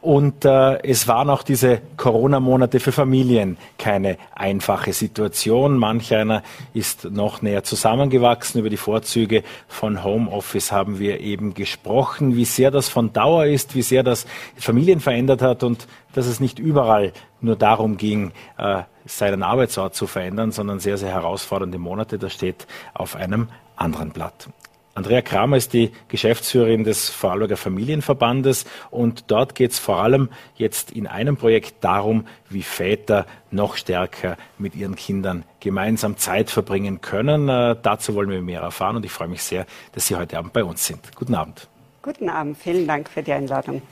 Und 0.00 0.44
äh, 0.44 0.80
es 0.84 1.08
waren 1.08 1.28
auch 1.28 1.42
diese 1.42 1.80
Corona-Monate 1.96 2.78
für 2.78 2.92
Familien 2.92 3.58
keine 3.78 4.16
einfache 4.32 4.92
Situation. 4.92 5.76
Manch 5.76 6.14
einer 6.14 6.44
ist 6.72 7.06
noch 7.10 7.42
näher 7.42 7.64
zusammengewachsen. 7.64 8.60
Über 8.60 8.70
die 8.70 8.76
Vorzüge 8.76 9.42
von 9.66 10.04
Homeoffice 10.04 10.70
haben 10.70 11.00
wir 11.00 11.18
eben 11.18 11.54
gesprochen, 11.54 12.36
wie 12.36 12.44
sehr 12.44 12.70
das 12.70 12.88
von 12.88 13.12
Dauer 13.12 13.46
ist, 13.46 13.74
wie 13.74 13.82
sehr 13.82 14.04
das 14.04 14.26
Familien 14.56 15.00
verändert 15.00 15.42
hat 15.42 15.64
und 15.64 15.88
dass 16.14 16.26
es 16.26 16.38
nicht 16.38 16.60
überall 16.60 17.12
nur 17.40 17.56
darum 17.56 17.96
ging, 17.96 18.30
äh, 18.58 18.82
seinen 19.04 19.42
Arbeitsort 19.42 19.96
zu 19.96 20.06
verändern, 20.06 20.52
sondern 20.52 20.78
sehr, 20.78 20.96
sehr 20.96 21.10
herausfordernde 21.10 21.78
Monate. 21.78 22.18
Das 22.18 22.32
steht 22.32 22.68
auf 22.94 23.16
einem 23.16 23.48
anderen 23.74 24.10
Blatt. 24.10 24.48
Andrea 24.96 25.20
Kramer 25.20 25.58
ist 25.58 25.74
die 25.74 25.92
Geschäftsführerin 26.08 26.82
des 26.82 27.10
Vorarlberger 27.10 27.58
Familienverbandes 27.58 28.64
und 28.90 29.30
dort 29.30 29.54
geht 29.54 29.72
es 29.72 29.78
vor 29.78 29.98
allem 29.98 30.30
jetzt 30.54 30.90
in 30.90 31.06
einem 31.06 31.36
Projekt 31.36 31.84
darum, 31.84 32.26
wie 32.48 32.62
Väter 32.62 33.26
noch 33.50 33.76
stärker 33.76 34.38
mit 34.56 34.74
ihren 34.74 34.96
Kindern 34.96 35.44
gemeinsam 35.60 36.16
Zeit 36.16 36.48
verbringen 36.48 37.02
können. 37.02 37.50
Äh, 37.50 37.76
dazu 37.82 38.14
wollen 38.14 38.30
wir 38.30 38.40
mehr 38.40 38.62
erfahren 38.62 38.96
und 38.96 39.04
ich 39.04 39.12
freue 39.12 39.28
mich 39.28 39.42
sehr, 39.42 39.66
dass 39.92 40.06
Sie 40.06 40.16
heute 40.16 40.38
Abend 40.38 40.54
bei 40.54 40.64
uns 40.64 40.86
sind. 40.86 41.14
Guten 41.14 41.34
Abend. 41.34 41.68
Guten 42.00 42.30
Abend, 42.30 42.56
vielen 42.56 42.86
Dank 42.86 43.10
für 43.10 43.22
die 43.22 43.34
Einladung. 43.34 43.82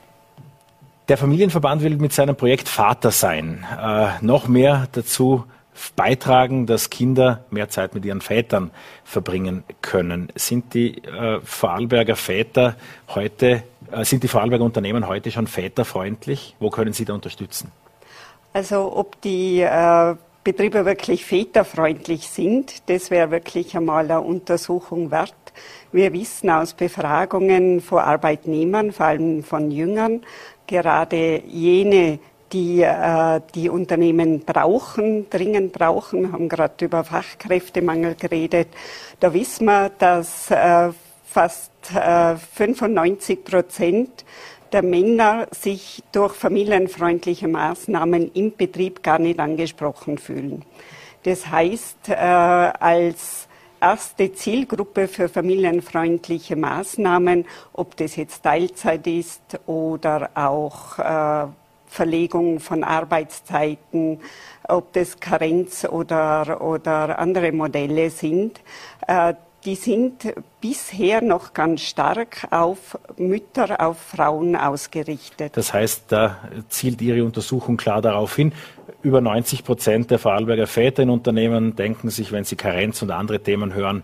Der 1.08 1.18
Familienverband 1.18 1.82
will 1.82 1.96
mit 1.96 2.14
seinem 2.14 2.34
Projekt 2.34 2.66
Vater 2.66 3.10
sein. 3.10 3.66
Äh, 3.78 4.24
noch 4.24 4.48
mehr 4.48 4.88
dazu 4.92 5.44
beitragen, 5.96 6.66
dass 6.66 6.90
Kinder 6.90 7.44
mehr 7.50 7.68
Zeit 7.68 7.94
mit 7.94 8.04
ihren 8.04 8.20
Vätern 8.20 8.70
verbringen 9.04 9.64
können. 9.82 10.28
Sind 10.34 10.74
die 10.74 10.98
äh, 11.04 11.40
Vorarlberger 11.42 12.16
Väter 12.16 12.76
heute, 13.08 13.62
äh, 13.90 14.04
sind 14.04 14.22
die 14.22 14.28
Vorarlberger 14.28 14.64
Unternehmen 14.64 15.08
heute 15.08 15.30
schon 15.30 15.46
väterfreundlich? 15.46 16.56
Wo 16.58 16.70
können 16.70 16.92
Sie 16.92 17.04
da 17.04 17.14
unterstützen? 17.14 17.70
Also 18.52 18.96
ob 18.96 19.20
die 19.22 19.60
äh, 19.60 20.14
Betriebe 20.44 20.84
wirklich 20.84 21.24
väterfreundlich 21.24 22.28
sind, 22.28 22.88
das 22.90 23.10
wäre 23.10 23.30
wirklich 23.30 23.76
einmal 23.76 24.04
eine 24.04 24.20
Untersuchung 24.20 25.10
wert. 25.10 25.34
Wir 25.90 26.12
wissen 26.12 26.50
aus 26.50 26.74
Befragungen 26.74 27.80
von 27.80 28.00
Arbeitnehmern, 28.00 28.92
vor 28.92 29.06
allem 29.06 29.42
von 29.42 29.70
Jüngern, 29.70 30.20
gerade 30.66 31.42
jene, 31.46 32.18
die 32.54 32.82
äh, 32.82 33.40
die 33.54 33.68
Unternehmen 33.68 34.40
brauchen, 34.40 35.28
dringend 35.28 35.72
brauchen. 35.72 36.22
Wir 36.22 36.32
haben 36.32 36.48
gerade 36.48 36.84
über 36.84 37.04
Fachkräftemangel 37.04 38.14
geredet. 38.14 38.68
Da 39.20 39.34
wissen 39.34 39.66
wir, 39.66 39.90
dass 39.98 40.50
äh, 40.50 40.90
fast 41.26 41.72
äh, 41.94 42.36
95 42.36 43.44
Prozent 43.44 44.24
der 44.72 44.82
Männer 44.82 45.48
sich 45.50 46.02
durch 46.12 46.34
familienfreundliche 46.34 47.48
Maßnahmen 47.48 48.32
im 48.32 48.56
Betrieb 48.56 49.02
gar 49.02 49.18
nicht 49.18 49.38
angesprochen 49.40 50.16
fühlen. 50.16 50.64
Das 51.24 51.48
heißt, 51.48 52.08
äh, 52.08 52.14
als 52.14 53.48
erste 53.80 54.32
Zielgruppe 54.32 55.08
für 55.08 55.28
familienfreundliche 55.28 56.56
Maßnahmen, 56.56 57.46
ob 57.72 57.96
das 57.96 58.16
jetzt 58.16 58.42
Teilzeit 58.42 59.06
ist 59.06 59.42
oder 59.66 60.30
auch 60.34 60.98
äh, 60.98 61.46
Verlegung 61.94 62.58
von 62.58 62.82
Arbeitszeiten, 62.82 64.20
ob 64.68 64.92
das 64.94 65.20
Karenz 65.20 65.84
oder, 65.84 66.60
oder 66.60 67.18
andere 67.20 67.52
Modelle 67.52 68.10
sind, 68.10 68.60
äh, 69.06 69.34
die 69.64 69.76
sind 69.76 70.34
bisher 70.60 71.22
noch 71.22 71.54
ganz 71.54 71.82
stark 71.82 72.48
auf 72.50 72.98
Mütter, 73.16 73.80
auf 73.80 73.98
Frauen 73.98 74.56
ausgerichtet. 74.56 75.56
Das 75.56 75.72
heißt, 75.72 76.04
da 76.08 76.36
zielt 76.68 77.00
Ihre 77.00 77.24
Untersuchung 77.24 77.76
klar 77.78 78.02
darauf 78.02 78.36
hin. 78.36 78.52
Über 79.02 79.20
90 79.20 79.64
Prozent 79.64 80.10
der 80.10 80.18
Vorarlberger 80.18 80.66
Väter 80.66 81.02
in 81.04 81.10
Unternehmen 81.10 81.76
denken 81.76 82.10
sich, 82.10 82.32
wenn 82.32 82.44
sie 82.44 82.56
Karenz 82.56 83.00
und 83.02 83.10
andere 83.10 83.40
Themen 83.40 83.72
hören, 83.72 84.02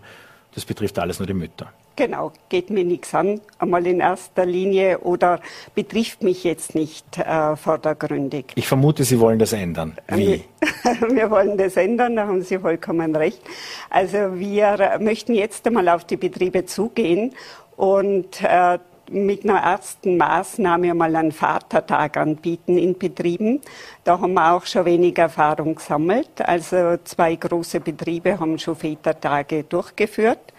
das 0.55 0.65
betrifft 0.65 0.97
alles 0.97 1.19
nur 1.19 1.27
die 1.27 1.33
Mütter. 1.33 1.71
Genau, 1.95 2.31
geht 2.49 2.69
mir 2.69 2.83
nichts 2.83 3.13
an, 3.13 3.41
einmal 3.59 3.85
in 3.85 3.99
erster 3.99 4.45
Linie 4.45 4.99
oder 4.99 5.39
betrifft 5.75 6.23
mich 6.23 6.43
jetzt 6.43 6.73
nicht 6.73 7.17
äh, 7.17 7.55
vordergründig. 7.55 8.45
Ich 8.55 8.67
vermute, 8.67 9.03
Sie 9.03 9.19
wollen 9.19 9.39
das 9.39 9.53
ändern. 9.53 9.97
Wie? 10.07 10.43
Wir 11.09 11.29
wollen 11.29 11.57
das 11.57 11.75
ändern, 11.75 12.15
da 12.15 12.27
haben 12.27 12.41
Sie 12.41 12.57
vollkommen 12.59 13.15
recht. 13.15 13.41
Also 13.89 14.17
wir 14.35 14.97
möchten 14.99 15.33
jetzt 15.33 15.65
einmal 15.67 15.89
auf 15.89 16.05
die 16.05 16.17
Betriebe 16.17 16.65
zugehen 16.65 17.33
und 17.75 18.41
äh, 18.41 18.77
mit 19.11 19.43
einer 19.43 19.59
ersten 19.59 20.17
Maßnahme 20.17 20.93
mal 20.93 21.15
einen 21.15 21.31
Vatertag 21.31 22.17
anbieten 22.17 22.77
in 22.77 22.97
Betrieben. 22.97 23.59
Da 24.03 24.19
haben 24.19 24.33
wir 24.33 24.53
auch 24.53 24.65
schon 24.65 24.85
wenig 24.85 25.17
Erfahrung 25.17 25.75
gesammelt. 25.75 26.29
Also 26.41 26.97
zwei 27.03 27.35
große 27.35 27.81
Betriebe 27.81 28.39
haben 28.39 28.57
schon 28.57 28.75
Vätertage 28.75 29.63
durchgeführt. 29.63 30.53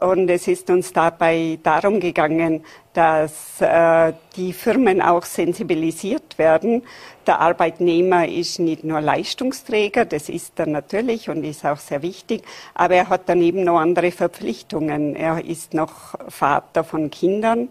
Und 0.00 0.28
es 0.30 0.46
ist 0.46 0.70
uns 0.70 0.92
dabei 0.92 1.58
darum 1.62 1.98
gegangen, 1.98 2.64
dass 2.92 3.60
äh, 3.60 4.12
die 4.36 4.52
Firmen 4.52 5.02
auch 5.02 5.24
sensibilisiert 5.24 6.38
werden. 6.38 6.82
Der 7.26 7.40
Arbeitnehmer 7.40 8.28
ist 8.28 8.60
nicht 8.60 8.84
nur 8.84 9.00
Leistungsträger, 9.00 10.04
das 10.04 10.28
ist 10.28 10.58
er 10.60 10.66
natürlich 10.66 11.28
und 11.28 11.42
ist 11.42 11.64
auch 11.64 11.78
sehr 11.78 12.02
wichtig, 12.02 12.42
aber 12.74 12.94
er 12.94 13.08
hat 13.08 13.22
daneben 13.26 13.64
noch 13.64 13.80
andere 13.80 14.12
Verpflichtungen. 14.12 15.16
Er 15.16 15.44
ist 15.44 15.74
noch 15.74 16.14
Vater 16.28 16.84
von 16.84 17.10
Kindern 17.10 17.68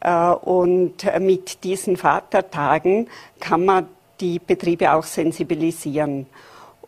äh, 0.00 0.30
und 0.30 1.04
mit 1.20 1.64
diesen 1.64 1.98
Vatertagen 1.98 3.08
kann 3.40 3.64
man 3.64 3.88
die 4.20 4.38
Betriebe 4.38 4.92
auch 4.92 5.04
sensibilisieren. 5.04 6.26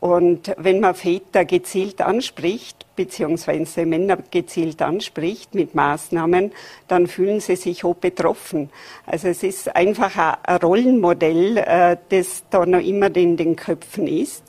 Und 0.01 0.55
wenn 0.57 0.81
man 0.81 0.95
Väter 0.95 1.45
gezielt 1.45 2.01
anspricht, 2.01 2.87
beziehungsweise 2.97 3.85
Männer 3.85 4.17
gezielt 4.31 4.81
anspricht 4.81 5.55
mit 5.55 5.75
Maßnahmen, 5.75 6.53
dann 6.89 7.07
fühlen 7.07 7.41
sie 7.41 7.57
sich 7.57 7.85
auch 7.85 7.95
betroffen. 7.95 8.71
Also 9.05 9.29
es 9.29 9.43
ist 9.43 9.77
einfach 9.77 10.39
ein 10.43 10.57
Rollenmodell, 10.57 11.59
äh, 11.59 11.97
das 12.09 12.45
da 12.49 12.65
noch 12.65 12.81
immer 12.81 13.15
in 13.15 13.37
den 13.37 13.57
Köpfen 13.57 14.07
ist. 14.07 14.43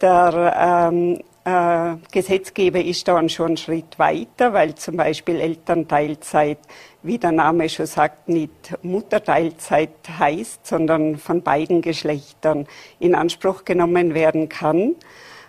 Der 0.00 0.90
ähm, 0.90 1.20
äh, 1.46 1.96
Gesetzgeber 2.10 2.84
ist 2.84 3.06
da 3.06 3.26
schon 3.28 3.46
einen 3.46 3.56
Schritt 3.56 3.98
weiter, 3.98 4.52
weil 4.52 4.74
zum 4.74 4.96
Beispiel 4.96 5.36
Elternteilzeit 5.40 6.58
wie 7.06 7.18
der 7.18 7.30
Name 7.30 7.68
schon 7.68 7.86
sagt, 7.86 8.28
nicht 8.28 8.50
Mutterteilzeit 8.82 9.90
heißt, 10.18 10.66
sondern 10.66 11.18
von 11.18 11.42
beiden 11.42 11.80
Geschlechtern 11.80 12.66
in 12.98 13.14
Anspruch 13.14 13.64
genommen 13.64 14.12
werden 14.12 14.48
kann. 14.48 14.96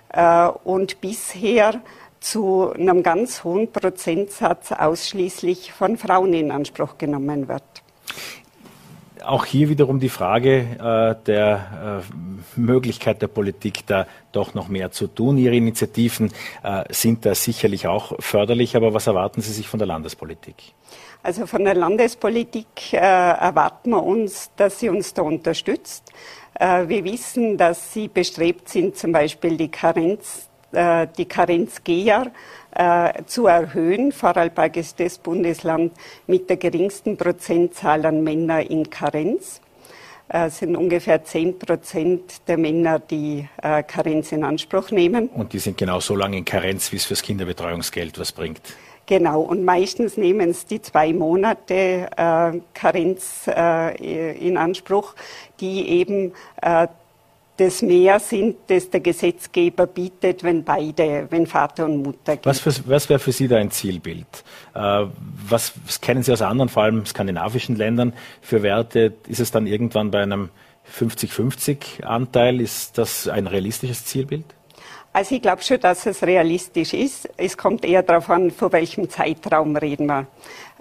Äh, 0.10 0.48
und 0.64 1.02
bisher 1.02 1.82
zu 2.20 2.72
einem 2.74 3.02
ganz 3.02 3.44
hohen 3.44 3.72
Prozentsatz 3.72 4.72
ausschließlich 4.72 5.72
von 5.74 5.98
Frauen 5.98 6.34
in 6.34 6.52
Anspruch 6.52 6.98
genommen 6.98 7.48
wird. 7.48 7.64
Auch 9.24 9.46
hier 9.46 9.70
wiederum 9.70 10.00
die 10.00 10.10
Frage 10.10 10.60
äh, 10.60 11.26
der 11.26 12.04
äh, 12.04 12.60
Möglichkeit 12.60 13.22
der 13.22 13.28
Politik, 13.28 13.86
da 13.88 14.08
doch 14.32 14.54
noch 14.54 14.68
mehr 14.68 14.92
zu 14.92 15.08
tun. 15.08 15.38
Ihre 15.38 15.56
Initiativen 15.56 16.32
äh, 16.64 16.84
sind 16.90 17.26
da 17.26 17.36
sicherlich 17.36 17.88
auch 17.88 18.14
förderlich, 18.20 18.76
aber 18.76 18.94
was 18.94 19.08
erwarten 19.08 19.42
Sie 19.42 19.52
sich 19.52 19.68
von 19.68 19.80
der 19.80 19.88
Landespolitik? 19.88 20.56
Also 21.24 21.46
von 21.46 21.64
der 21.64 21.76
Landespolitik 21.76 22.94
äh, 22.94 22.98
erwarten 22.98 23.90
wir 23.90 24.04
uns, 24.04 24.52
dass 24.56 24.80
sie 24.80 24.90
uns 24.90 25.14
da 25.14 25.24
unterstützt. 25.24 26.12
Äh, 26.60 26.88
wir 26.88 27.04
wissen, 27.04 27.58
dass 27.58 27.94
sie 27.94 28.08
bestrebt 28.08 28.70
sind, 28.70 28.96
zum 28.96 29.12
Beispiel 29.12 29.58
die 29.58 29.70
Karenz, 29.70 30.48
die 30.78 31.26
Karenzgeher 31.26 32.32
äh, 32.78 33.24
zu 33.26 33.48
erhöhen. 33.48 34.12
Vorarlberg 34.12 34.78
ist 34.78 35.00
das 35.00 35.18
Bundesland 35.18 35.94
mit 36.28 36.50
der 36.50 36.58
geringsten 36.58 37.18
Prozentzahl 37.18 38.06
an 38.06 38.24
Männern 38.24 38.62
in 38.68 38.90
Karenz. 38.90 39.62
Es 40.30 40.58
äh, 40.58 40.66
sind 40.66 40.76
ungefähr 40.76 41.24
10 41.24 41.58
Prozent 41.58 42.48
der 42.48 42.58
Männer, 42.58 43.00
die 43.00 43.48
äh, 43.64 43.82
Karenz 43.84 44.32
in 44.32 44.44
Anspruch 44.44 44.92
nehmen. 44.92 45.30
Und 45.30 45.54
die 45.54 45.60
sind 45.60 45.78
genau 45.78 46.02
so 46.02 46.16
lange 46.16 46.38
in 46.38 46.46
Karenz, 46.46 46.92
wie 46.92 46.98
es 46.98 47.06
fürs 47.06 47.22
Kinderbetreuungsgeld 47.22 48.20
was 48.20 48.32
bringt. 48.34 48.62
Genau, 49.06 49.40
und 49.40 49.64
meistens 49.64 50.18
nehmen 50.18 50.50
es 50.50 50.66
die 50.66 50.82
zwei 50.82 51.14
Monate 51.14 52.10
äh, 52.18 52.60
Karenz 52.74 53.48
äh, 53.48 54.36
in 54.36 54.58
Anspruch, 54.58 55.16
die 55.62 55.88
eben 55.88 56.34
äh, 56.62 56.88
das 57.58 57.82
mehr 57.82 58.20
sind, 58.20 58.58
das 58.68 58.90
der 58.90 59.00
Gesetzgeber 59.00 59.88
bietet, 59.88 60.44
wenn 60.44 60.64
beide, 60.64 61.28
wenn 61.30 61.48
Vater 61.48 61.86
und 61.86 62.04
Mutter 62.04 62.38
gehen. 62.38 62.46
Was, 62.46 62.66
was 62.88 63.10
wäre 63.10 63.20
für 63.20 63.32
Sie 63.32 63.48
da 63.48 63.58
ein 63.58 63.72
Zielbild? 63.72 64.44
Äh, 64.74 65.06
was, 65.50 65.74
was 65.86 66.00
kennen 66.00 66.24
Sie 66.24 66.32
aus 66.32 66.42
anderen, 66.42 66.70
vor 66.70 66.84
allem 66.84 67.06
skandinavischen 67.06 67.76
Ländern, 67.76 68.14
für 68.42 68.64
Werte? 68.64 69.14
Ist 69.28 69.40
es 69.40 69.52
dann 69.52 69.68
irgendwann 69.68 70.12
bei 70.12 70.22
einem 70.22 70.50
50-50 70.98 72.04
Anteil? 72.04 72.62
Ist 72.62 72.98
das 72.98 73.28
ein 73.28 73.48
realistisches 73.48 74.06
Zielbild? 74.06 74.46
Also 75.18 75.34
ich 75.34 75.42
glaube 75.42 75.64
schon, 75.64 75.80
dass 75.80 76.06
es 76.06 76.22
realistisch 76.22 76.94
ist. 76.94 77.28
Es 77.38 77.58
kommt 77.58 77.84
eher 77.84 78.04
darauf 78.04 78.30
an, 78.30 78.52
vor 78.52 78.72
welchem 78.72 79.10
Zeitraum 79.10 79.76
reden 79.76 80.06
wir. 80.06 80.28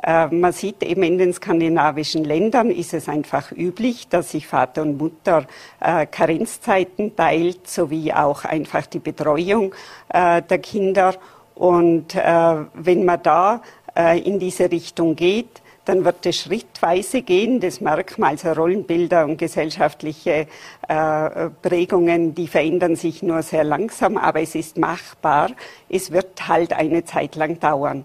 Äh, 0.03 0.27
man 0.27 0.53
sieht 0.53 0.83
eben 0.83 1.05
in 1.05 1.17
den 1.17 1.33
skandinavischen 1.33 2.23
Ländern 2.23 2.71
ist 2.71 2.93
es 2.93 3.09
einfach 3.09 3.51
üblich, 3.51 4.09
dass 4.09 4.33
sich 4.33 4.47
Vater 4.47 4.83
und 4.83 4.99
Mutter 4.99 5.47
äh, 5.81 6.05
Karenzzeiten 6.05 7.17
teilt, 7.17 7.67
sowie 7.67 8.13
auch 8.13 8.45
einfach 8.45 8.85
die 8.85 8.99
Betreuung 8.99 9.75
äh, 10.11 10.43
der 10.43 10.59
Kinder. 10.59 11.15
Und 11.55 12.15
äh, 12.15 12.57
wenn 12.75 13.07
man 13.07 13.23
da 13.23 13.63
äh, 13.97 14.21
in 14.21 14.39
diese 14.39 14.71
Richtung 14.71 15.17
geht, 15.17 15.63
dann 15.87 16.05
wird 16.05 16.27
es 16.27 16.37
schrittweise 16.37 17.23
gehen. 17.23 17.61
Das 17.61 17.81
merkt 17.81 18.19
man, 18.19 18.31
also 18.31 18.53
Rollenbilder 18.53 19.25
und 19.25 19.39
gesellschaftliche 19.39 20.47
äh, 20.89 21.51
Prägungen, 21.63 22.35
die 22.35 22.49
verändern 22.49 22.97
sich 22.97 23.23
nur 23.23 23.43
sehr 23.43 23.65
langsam, 23.65 24.19
aber 24.19 24.43
es 24.43 24.55
ist 24.55 24.77
machbar. 24.77 25.53
Es 25.89 26.11
wird 26.11 26.47
halt 26.49 26.73
eine 26.73 27.05
Zeit 27.05 27.37
lang 27.37 27.59
dauern. 27.61 28.05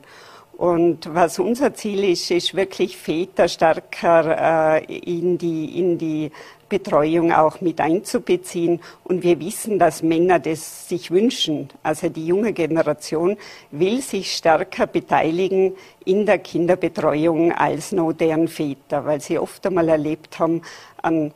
Und 0.62 1.12
was 1.16 1.40
unser 1.40 1.74
Ziel 1.74 2.04
ist, 2.04 2.30
ist 2.30 2.54
wirklich 2.54 2.96
Väter 2.96 3.48
stärker 3.48 4.78
äh, 4.78 4.84
in, 4.94 5.40
die, 5.40 5.80
in 5.80 5.98
die 5.98 6.32
Betreuung 6.70 7.34
auch 7.34 7.62
mit 7.62 7.82
einzubeziehen. 7.82 8.80
Und 9.04 9.24
wir 9.24 9.40
wissen, 9.40 9.80
dass 9.80 10.04
Männer 10.04 10.38
das 10.38 10.88
sich 10.88 11.10
wünschen. 11.10 11.70
Also 11.82 12.10
die 12.10 12.28
junge 12.28 12.54
Generation 12.54 13.38
will 13.72 14.04
sich 14.04 14.36
stärker 14.36 14.86
beteiligen 14.86 15.74
in 16.06 16.28
der 16.28 16.38
Kinderbetreuung 16.38 17.54
als 17.54 17.92
nur 17.92 18.14
deren 18.14 18.48
Väter, 18.48 19.04
weil 19.04 19.20
sie 19.20 19.40
oft 19.40 19.66
einmal 19.66 19.90
erlebt 19.90 20.38
haben, 20.38 20.62
einen 21.02 21.34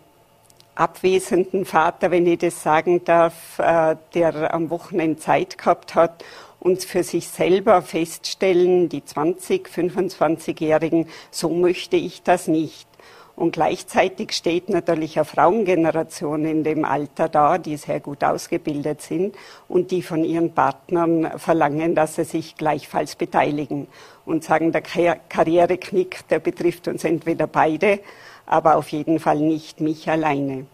abwesenden 0.75 1.65
Vater, 1.65 2.11
wenn 2.11 2.27
ich 2.27 2.37
das 2.37 2.61
sagen 2.61 3.03
darf, 3.03 3.57
äh, 3.57 3.95
der 4.13 4.53
am 4.53 4.69
Wochenende 4.69 5.17
Zeit 5.17 5.57
gehabt 5.57 5.95
hat 5.95 6.23
und 6.65 6.83
für 6.83 7.03
sich 7.03 7.27
selber 7.27 7.83
feststellen, 7.83 8.89
die 8.89 9.05
20, 9.05 9.69
25-Jährigen, 9.69 11.07
so 11.29 11.49
möchte 11.49 11.95
ich 11.95 12.23
das 12.23 12.47
nicht. 12.47 12.87
Und 13.35 13.51
gleichzeitig 13.51 14.31
steht 14.31 14.69
natürlich 14.69 15.15
eine 15.17 15.25
Frauengeneration 15.25 16.43
in 16.43 16.63
dem 16.63 16.83
Alter 16.83 17.29
da, 17.29 17.59
die 17.59 17.77
sehr 17.77 17.99
gut 17.99 18.23
ausgebildet 18.23 19.03
sind 19.03 19.35
und 19.67 19.91
die 19.91 20.01
von 20.01 20.23
ihren 20.23 20.55
Partnern 20.55 21.37
verlangen, 21.37 21.93
dass 21.93 22.15
sie 22.15 22.23
sich 22.23 22.55
gleichfalls 22.55 23.15
beteiligen 23.15 23.85
und 24.25 24.43
sagen, 24.43 24.71
der 24.71 24.81
Karriereknick, 24.81 26.27
der 26.29 26.39
betrifft 26.39 26.87
uns 26.87 27.03
entweder 27.03 27.45
beide, 27.45 27.99
aber 28.47 28.77
auf 28.77 28.89
jeden 28.89 29.19
Fall 29.19 29.37
nicht 29.37 29.81
mich 29.81 30.09
alleine. 30.09 30.65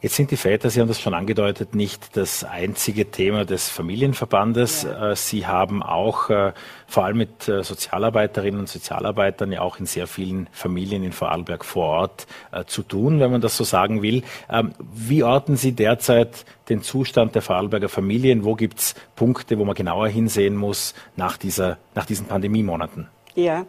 Jetzt 0.00 0.14
sind 0.14 0.30
die 0.30 0.36
Väter, 0.36 0.70
Sie 0.70 0.80
haben 0.80 0.86
das 0.86 1.00
schon 1.00 1.12
angedeutet, 1.12 1.74
nicht 1.74 2.16
das 2.16 2.44
einzige 2.44 3.10
Thema 3.10 3.44
des 3.44 3.68
Familienverbandes. 3.68 4.84
Ja. 4.84 5.10
Äh, 5.10 5.16
Sie 5.16 5.44
haben 5.44 5.82
auch 5.82 6.30
äh, 6.30 6.52
vor 6.86 7.04
allem 7.04 7.16
mit 7.18 7.48
äh, 7.48 7.64
Sozialarbeiterinnen 7.64 8.60
und 8.60 8.68
Sozialarbeitern 8.68 9.50
ja 9.50 9.60
auch 9.60 9.80
in 9.80 9.86
sehr 9.86 10.06
vielen 10.06 10.48
Familien 10.52 11.02
in 11.02 11.10
Vorarlberg 11.10 11.64
vor 11.64 11.86
Ort 11.86 12.26
zu 12.66 12.82
tun, 12.82 13.18
wenn 13.18 13.32
man 13.32 13.40
das 13.40 13.56
so 13.56 13.64
sagen 13.64 14.00
will. 14.00 14.22
Ähm, 14.48 14.72
wie 14.92 15.24
orten 15.24 15.56
Sie 15.56 15.72
derzeit 15.72 16.44
den 16.68 16.82
Zustand 16.82 17.34
der 17.34 17.42
Vorarlberger 17.42 17.88
Familien? 17.88 18.44
Wo 18.44 18.54
gibt 18.54 18.78
es 18.78 18.94
Punkte, 19.16 19.58
wo 19.58 19.64
man 19.64 19.74
genauer 19.74 20.08
hinsehen 20.08 20.54
muss 20.54 20.94
nach, 21.16 21.36
dieser, 21.36 21.78
nach 21.96 22.06
diesen 22.06 22.26
Pandemiemonaten? 22.26 23.08
Ja, 23.38 23.66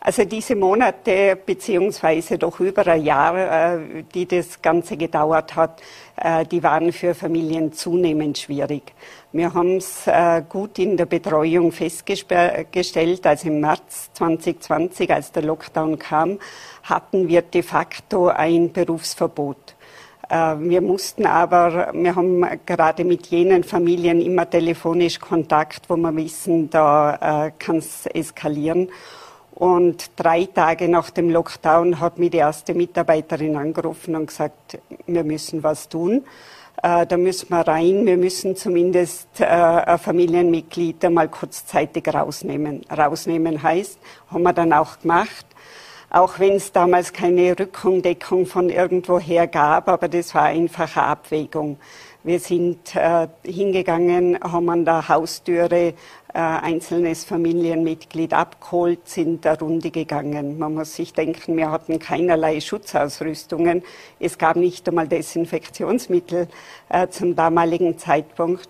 also 0.00 0.24
diese 0.24 0.56
Monate 0.56 1.36
beziehungsweise 1.44 2.38
doch 2.38 2.58
über 2.58 2.86
ein 2.86 3.04
Jahr, 3.04 3.74
äh, 3.74 4.02
die 4.14 4.24
das 4.24 4.62
Ganze 4.62 4.96
gedauert 4.96 5.56
hat, 5.56 5.82
äh, 6.16 6.46
die 6.46 6.62
waren 6.62 6.90
für 6.90 7.14
Familien 7.14 7.70
zunehmend 7.74 8.38
schwierig. 8.38 8.94
Wir 9.32 9.52
haben 9.52 9.76
es 9.76 10.06
äh, 10.06 10.42
gut 10.48 10.78
in 10.78 10.96
der 10.96 11.04
Betreuung 11.04 11.70
festgestellt, 11.70 13.26
als 13.26 13.44
im 13.44 13.60
März 13.60 14.08
2020, 14.14 15.12
als 15.12 15.32
der 15.32 15.42
Lockdown 15.42 15.98
kam, 15.98 16.38
hatten 16.84 17.28
wir 17.28 17.42
de 17.42 17.62
facto 17.62 18.28
ein 18.28 18.72
Berufsverbot. 18.72 19.76
Äh, 20.30 20.54
wir 20.60 20.80
mussten 20.80 21.26
aber, 21.26 21.90
wir 21.92 22.14
haben 22.14 22.46
gerade 22.64 23.04
mit 23.04 23.26
jenen 23.26 23.64
Familien 23.64 24.20
immer 24.20 24.48
telefonisch 24.48 25.18
Kontakt, 25.18 25.90
wo 25.90 25.96
wir 25.96 26.14
wissen, 26.14 26.70
da 26.70 27.46
äh, 27.46 27.50
kann 27.58 27.78
es 27.78 28.06
eskalieren. 28.06 28.88
Und 29.50 30.12
drei 30.16 30.46
Tage 30.46 30.88
nach 30.88 31.10
dem 31.10 31.28
Lockdown 31.30 32.00
hat 32.00 32.18
mich 32.18 32.30
die 32.30 32.38
erste 32.38 32.74
Mitarbeiterin 32.74 33.56
angerufen 33.56 34.14
und 34.14 34.26
gesagt, 34.26 34.78
wir 35.06 35.24
müssen 35.24 35.62
was 35.64 35.88
tun. 35.88 36.24
Äh, 36.80 37.06
da 37.06 37.16
müssen 37.16 37.50
wir 37.50 37.66
rein, 37.66 38.06
wir 38.06 38.16
müssen 38.16 38.54
zumindest 38.54 39.28
ein 39.42 39.98
Familienmitglied 39.98 41.04
einmal 41.04 41.28
kurzzeitig 41.28 42.06
rausnehmen. 42.06 42.82
Rausnehmen 42.88 43.60
heißt, 43.60 43.98
haben 44.30 44.42
wir 44.44 44.52
dann 44.52 44.72
auch 44.72 45.00
gemacht 45.00 45.44
auch 46.10 46.38
wenn 46.40 46.54
es 46.54 46.72
damals 46.72 47.12
keine 47.12 47.58
Rückendeckung 47.58 48.44
von 48.44 48.68
irgendwoher 48.68 49.46
gab, 49.46 49.88
aber 49.88 50.08
das 50.08 50.34
war 50.34 50.44
einfach 50.44 50.96
eine 50.96 51.06
Abwägung. 51.06 51.78
Wir 52.22 52.38
sind 52.38 52.94
äh, 52.96 53.28
hingegangen, 53.44 54.38
haben 54.42 54.68
an 54.68 54.84
der 54.84 55.08
Haustüre 55.08 55.94
äh, 56.34 56.38
einzelnes 56.38 57.24
Familienmitglied 57.24 58.34
abgeholt, 58.34 59.08
sind 59.08 59.46
eine 59.46 59.58
Runde 59.58 59.90
gegangen. 59.90 60.58
Man 60.58 60.74
muss 60.74 60.96
sich 60.96 61.14
denken, 61.14 61.56
wir 61.56 61.70
hatten 61.70 61.98
keinerlei 61.98 62.60
Schutzausrüstungen. 62.60 63.82
Es 64.18 64.36
gab 64.36 64.56
nicht 64.56 64.86
einmal 64.86 65.08
Desinfektionsmittel 65.08 66.48
äh, 66.90 67.08
zum 67.08 67.34
damaligen 67.34 67.96
Zeitpunkt. 67.96 68.68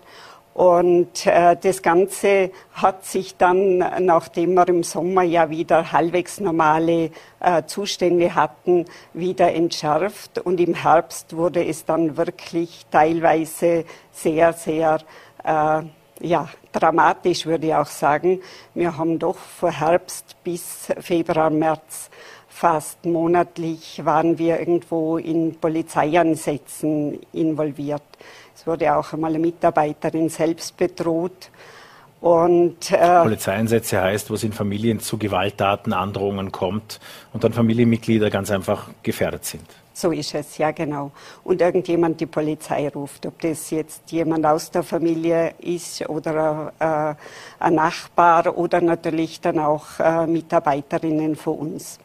Und 0.53 1.25
äh, 1.25 1.55
das 1.55 1.81
Ganze 1.81 2.51
hat 2.73 3.05
sich 3.05 3.37
dann, 3.37 3.77
nachdem 3.77 4.53
wir 4.53 4.67
im 4.67 4.83
Sommer 4.83 5.23
ja 5.23 5.49
wieder 5.49 5.91
halbwegs 5.91 6.39
normale 6.41 7.11
äh, 7.39 7.63
Zustände 7.65 8.35
hatten, 8.35 8.85
wieder 9.13 9.53
entschärft. 9.53 10.39
Und 10.39 10.59
im 10.59 10.73
Herbst 10.73 11.35
wurde 11.35 11.65
es 11.65 11.85
dann 11.85 12.17
wirklich 12.17 12.85
teilweise 12.91 13.85
sehr, 14.11 14.51
sehr 14.51 14.99
äh, 15.45 15.83
ja, 16.21 16.49
dramatisch, 16.71 17.45
würde 17.45 17.67
ich 17.67 17.75
auch 17.75 17.87
sagen. 17.87 18.41
Wir 18.73 18.97
haben 18.97 19.19
doch 19.19 19.37
von 19.37 19.71
Herbst 19.71 20.35
bis 20.43 20.91
Februar, 20.99 21.49
März 21.49 22.10
fast 22.61 23.05
monatlich 23.05 24.05
waren 24.05 24.37
wir 24.37 24.59
irgendwo 24.59 25.17
in 25.17 25.55
Polizeieinsätzen 25.55 27.19
involviert. 27.33 28.03
Es 28.55 28.67
wurde 28.67 28.95
auch 28.95 29.13
einmal 29.13 29.31
eine 29.31 29.39
Mitarbeiterin 29.39 30.29
selbst 30.29 30.77
bedroht. 30.77 31.49
Und, 32.19 32.91
äh, 32.91 33.23
Polizeieinsätze 33.23 33.99
heißt, 33.99 34.29
wo 34.29 34.35
es 34.35 34.43
in 34.43 34.53
Familien 34.53 34.99
zu 34.99 35.17
Gewalttaten, 35.17 35.91
Androhungen 35.91 36.51
kommt 36.51 36.99
und 37.33 37.43
dann 37.43 37.51
Familienmitglieder 37.51 38.29
ganz 38.29 38.51
einfach 38.51 38.89
gefährdet 39.01 39.43
sind. 39.43 39.65
So 39.91 40.11
ist 40.11 40.35
es, 40.35 40.59
ja 40.59 40.69
genau. 40.69 41.11
Und 41.43 41.61
irgendjemand 41.61 42.21
die 42.21 42.27
Polizei 42.27 42.89
ruft, 42.89 43.25
ob 43.25 43.41
das 43.41 43.71
jetzt 43.71 44.11
jemand 44.11 44.45
aus 44.45 44.69
der 44.69 44.83
Familie 44.83 45.55
ist 45.57 46.07
oder 46.07 46.73
äh, 46.77 47.63
ein 47.63 47.73
Nachbar 47.73 48.55
oder 48.55 48.81
natürlich 48.81 49.41
dann 49.41 49.57
auch 49.57 49.99
äh, 49.99 50.27
Mitarbeiterinnen 50.27 51.35
von 51.35 51.57
uns. 51.57 51.99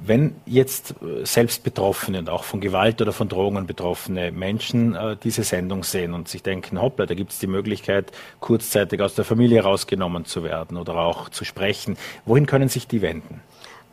Wenn 0.00 0.36
jetzt 0.46 0.94
äh, 1.02 1.24
selbst 1.24 1.64
Betroffene 1.64 2.20
und 2.20 2.30
auch 2.30 2.44
von 2.44 2.60
Gewalt 2.60 3.02
oder 3.02 3.12
von 3.12 3.28
Drohungen 3.28 3.66
betroffene 3.66 4.30
Menschen 4.30 4.94
äh, 4.94 5.16
diese 5.22 5.42
Sendung 5.42 5.82
sehen 5.82 6.14
und 6.14 6.28
sich 6.28 6.42
denken, 6.42 6.80
hoppla, 6.80 7.06
da 7.06 7.14
gibt 7.14 7.32
es 7.32 7.38
die 7.38 7.46
Möglichkeit, 7.46 8.12
kurzzeitig 8.40 9.00
aus 9.00 9.14
der 9.14 9.24
Familie 9.24 9.62
rausgenommen 9.62 10.24
zu 10.24 10.44
werden 10.44 10.76
oder 10.76 10.96
auch 10.96 11.28
zu 11.28 11.44
sprechen, 11.44 11.96
wohin 12.26 12.46
können 12.46 12.68
sich 12.68 12.86
die 12.86 13.02
wenden? 13.02 13.42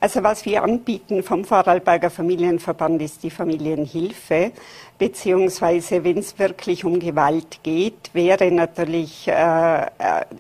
Also 0.05 0.21
was 0.21 0.45
wir 0.45 0.61
anbieten 0.61 1.23
vom 1.23 1.45
Vorarlberger 1.45 2.11
Familienverband 2.11 3.01
ist 3.01 3.23
die 3.23 3.31
Familienhilfe, 3.31 4.51
beziehungsweise 4.99 6.03
wenn 6.03 6.19
es 6.19 6.37
wirklich 6.37 6.85
um 6.85 6.99
Gewalt 6.99 7.63
geht, 7.63 8.13
wäre 8.13 8.51
natürlich 8.51 9.27
äh, 9.27 9.31
äh 9.31 9.87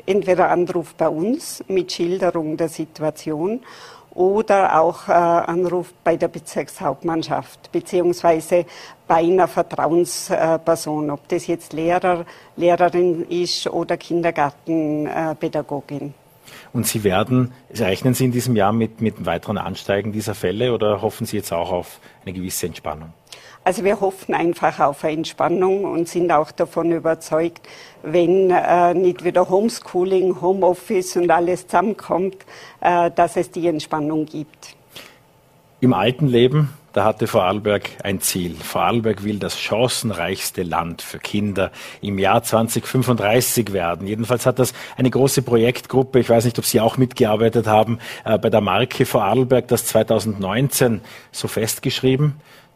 entweder 0.05 0.51
Anruf 0.51 0.93
bei 0.93 1.09
uns 1.09 1.63
mit 1.67 1.91
Schilderung 1.91 2.57
der 2.57 2.69
Situation 2.69 3.61
oder 4.15 4.81
auch 4.81 5.07
äh, 5.07 5.11
Anruf 5.11 5.93
bei 6.03 6.17
der 6.17 6.29
Bezirkshauptmannschaft 6.29 7.71
beziehungsweise 7.71 8.65
bei 9.07 9.17
einer 9.17 9.47
Vertrauensperson, 9.47 11.11
ob 11.11 11.27
das 11.27 11.45
jetzt 11.47 11.73
Lehrer, 11.73 12.25
Lehrerin 12.55 13.25
ist 13.29 13.67
oder 13.67 13.97
Kindergartenpädagogin. 13.97 16.13
Und 16.73 16.87
Sie 16.87 17.03
werden, 17.03 17.53
rechnen 17.73 18.13
Sie 18.13 18.25
in 18.25 18.31
diesem 18.31 18.55
Jahr 18.55 18.71
mit, 18.71 19.01
mit 19.01 19.25
weiteren 19.25 19.57
Ansteigen 19.57 20.11
dieser 20.11 20.35
Fälle 20.35 20.73
oder 20.73 21.01
hoffen 21.01 21.25
Sie 21.25 21.37
jetzt 21.37 21.51
auch 21.51 21.71
auf 21.71 21.99
eine 22.23 22.33
gewisse 22.33 22.67
Entspannung? 22.67 23.13
Also 23.65 23.83
wir 23.83 23.99
hoffen 23.99 24.35
einfach 24.35 24.79
auf 24.79 25.03
eine 25.03 25.13
Entspannung 25.13 25.85
und 25.85 26.07
sind 26.07 26.31
auch 26.31 26.51
davon 26.51 26.91
überzeugt, 26.91 27.67
wenn 28.03 28.51
äh, 28.51 28.93
nicht 28.93 29.23
wieder 29.23 29.49
Homeschooling, 29.49 30.39
Homeoffice 30.39 31.15
und 31.15 31.31
alles 31.31 31.65
zusammenkommt, 31.65 32.37
äh, 32.79 33.09
dass 33.09 33.37
es 33.37 33.49
die 33.49 33.65
Entspannung 33.67 34.27
gibt. 34.27 34.75
Im 35.81 35.93
alten 35.93 36.27
Leben, 36.27 36.69
da 36.93 37.05
hatte 37.05 37.25
Vorarlberg 37.25 37.89
ein 38.03 38.21
Ziel. 38.21 38.53
Vorarlberg 38.53 39.23
will 39.23 39.39
das 39.39 39.59
chancenreichste 39.59 40.61
Land 40.61 41.01
für 41.01 41.17
Kinder 41.17 41.71
im 42.01 42.19
Jahr 42.19 42.43
2035 42.43 43.73
werden. 43.73 44.05
Jedenfalls 44.05 44.45
hat 44.45 44.59
das 44.59 44.73
eine 44.95 45.09
große 45.09 45.41
Projektgruppe, 45.41 46.19
ich 46.19 46.29
weiß 46.29 46.45
nicht, 46.45 46.59
ob 46.59 46.65
Sie 46.65 46.79
auch 46.79 46.97
mitgearbeitet 46.97 47.65
haben, 47.65 47.97
äh, 48.25 48.37
bei 48.37 48.51
der 48.51 48.61
Marke 48.61 49.07
Vorarlberg 49.07 49.67
das 49.69 49.87
2019 49.87 51.01
so 51.31 51.47
festgeschrieben. 51.47 52.35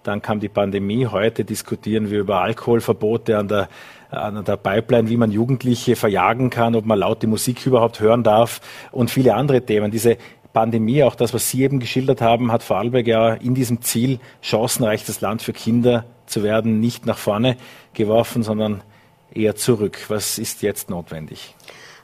Dann 0.09 0.23
kam 0.23 0.39
die 0.39 0.49
Pandemie. 0.49 1.05
Heute 1.05 1.45
diskutieren 1.45 2.09
wir 2.09 2.21
über 2.21 2.41
Alkoholverbote 2.41 3.37
an 3.37 3.47
der, 3.47 3.69
an 4.09 4.43
der 4.43 4.57
Pipeline, 4.57 5.07
wie 5.07 5.17
man 5.17 5.31
Jugendliche 5.31 5.95
verjagen 5.95 6.49
kann, 6.49 6.73
ob 6.73 6.83
man 6.83 6.97
laute 6.97 7.27
Musik 7.27 7.63
überhaupt 7.67 7.99
hören 7.99 8.23
darf 8.23 8.59
und 8.91 9.11
viele 9.11 9.35
andere 9.35 9.63
Themen. 9.63 9.91
Diese 9.91 10.17
Pandemie, 10.51 11.03
auch 11.03 11.13
das, 11.13 11.31
was 11.31 11.51
Sie 11.51 11.61
eben 11.61 11.79
geschildert 11.79 12.21
haben, 12.21 12.51
hat 12.51 12.63
Vorarlberg 12.63 13.05
ja 13.05 13.33
in 13.35 13.53
diesem 13.53 13.83
Ziel, 13.83 14.19
chancenreiches 14.41 15.21
Land 15.21 15.43
für 15.43 15.53
Kinder 15.53 16.05
zu 16.25 16.41
werden, 16.41 16.79
nicht 16.79 17.05
nach 17.05 17.19
vorne 17.19 17.55
geworfen, 17.93 18.41
sondern 18.41 18.81
eher 19.31 19.55
zurück. 19.55 20.05
Was 20.07 20.39
ist 20.39 20.63
jetzt 20.63 20.89
notwendig? 20.89 21.53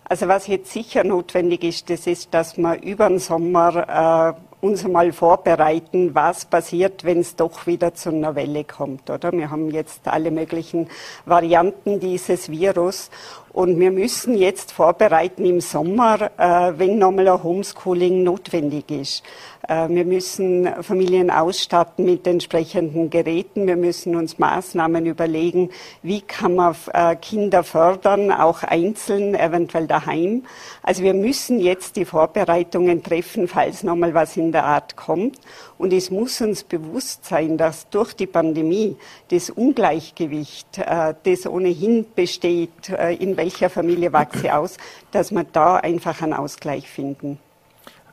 Also 0.07 0.27
was 0.27 0.45
jetzt 0.45 0.71
sicher 0.71 1.03
notwendig 1.03 1.63
ist, 1.63 1.89
das 1.89 2.05
ist, 2.05 2.35
dass 2.35 2.55
wir 2.55 2.83
über 2.83 3.09
den 3.09 3.17
Sommer 3.17 4.35
äh, 4.37 4.54
uns 4.61 4.85
einmal 4.85 5.11
vorbereiten, 5.11 6.15
was 6.15 6.45
passiert, 6.45 7.03
wenn 7.03 7.19
es 7.19 7.35
doch 7.35 7.67
wieder 7.67 7.93
zu 7.93 8.09
einer 8.09 8.35
Welle 8.35 8.63
kommt, 8.63 9.09
oder? 9.09 9.31
Wir 9.31 9.51
haben 9.51 9.69
jetzt 9.69 10.07
alle 10.07 10.31
möglichen 10.31 10.89
Varianten 11.25 11.99
dieses 11.99 12.49
Virus 12.49 13.09
und 13.51 13.79
wir 13.79 13.91
müssen 13.91 14.35
jetzt 14.35 14.71
vorbereiten 14.71 15.45
im 15.45 15.61
Sommer, 15.61 16.31
äh, 16.37 16.73
wenn 16.77 16.97
nochmal 16.97 17.29
ein 17.29 17.43
Homeschooling 17.43 18.23
notwendig 18.23 18.91
ist. 18.91 19.23
Äh, 19.67 19.89
wir 19.89 20.05
müssen 20.05 20.67
Familien 20.83 21.29
ausstatten 21.31 22.05
mit 22.05 22.27
entsprechenden 22.27 23.09
Geräten. 23.09 23.67
Wir 23.67 23.75
müssen 23.75 24.15
uns 24.15 24.37
Maßnahmen 24.37 25.05
überlegen, 25.05 25.69
wie 26.01 26.21
kann 26.21 26.55
man 26.55 26.75
äh, 26.93 27.15
Kinder 27.15 27.63
fördern, 27.63 28.31
auch 28.31 28.63
einzeln, 28.63 29.35
eventuell 29.35 29.87
daheim. 29.87 30.43
Also 30.83 31.03
wir 31.03 31.13
müssen 31.13 31.59
jetzt 31.59 31.95
die 31.95 32.05
Vorbereitungen 32.05 33.03
treffen, 33.03 33.47
falls 33.47 33.83
nochmal 33.83 34.13
was 34.13 34.37
in 34.37 34.51
der 34.51 34.65
Art 34.65 34.95
kommt. 34.95 35.39
Und 35.77 35.93
es 35.93 36.11
muss 36.11 36.41
uns 36.41 36.63
bewusst 36.63 37.25
sein, 37.25 37.57
dass 37.57 37.89
durch 37.89 38.13
die 38.13 38.27
Pandemie 38.27 38.95
das 39.29 39.49
Ungleichgewicht, 39.49 40.77
äh, 40.77 41.13
das 41.23 41.47
ohnehin 41.47 42.05
besteht, 42.15 42.89
in 43.19 43.37
welcher 43.37 43.69
Familie 43.69 44.13
wachse 44.13 44.55
aus, 44.55 44.77
dass 45.11 45.31
wir 45.31 45.43
da 45.43 45.77
einfach 45.77 46.21
einen 46.21 46.33
Ausgleich 46.33 46.89
finden. 46.89 47.39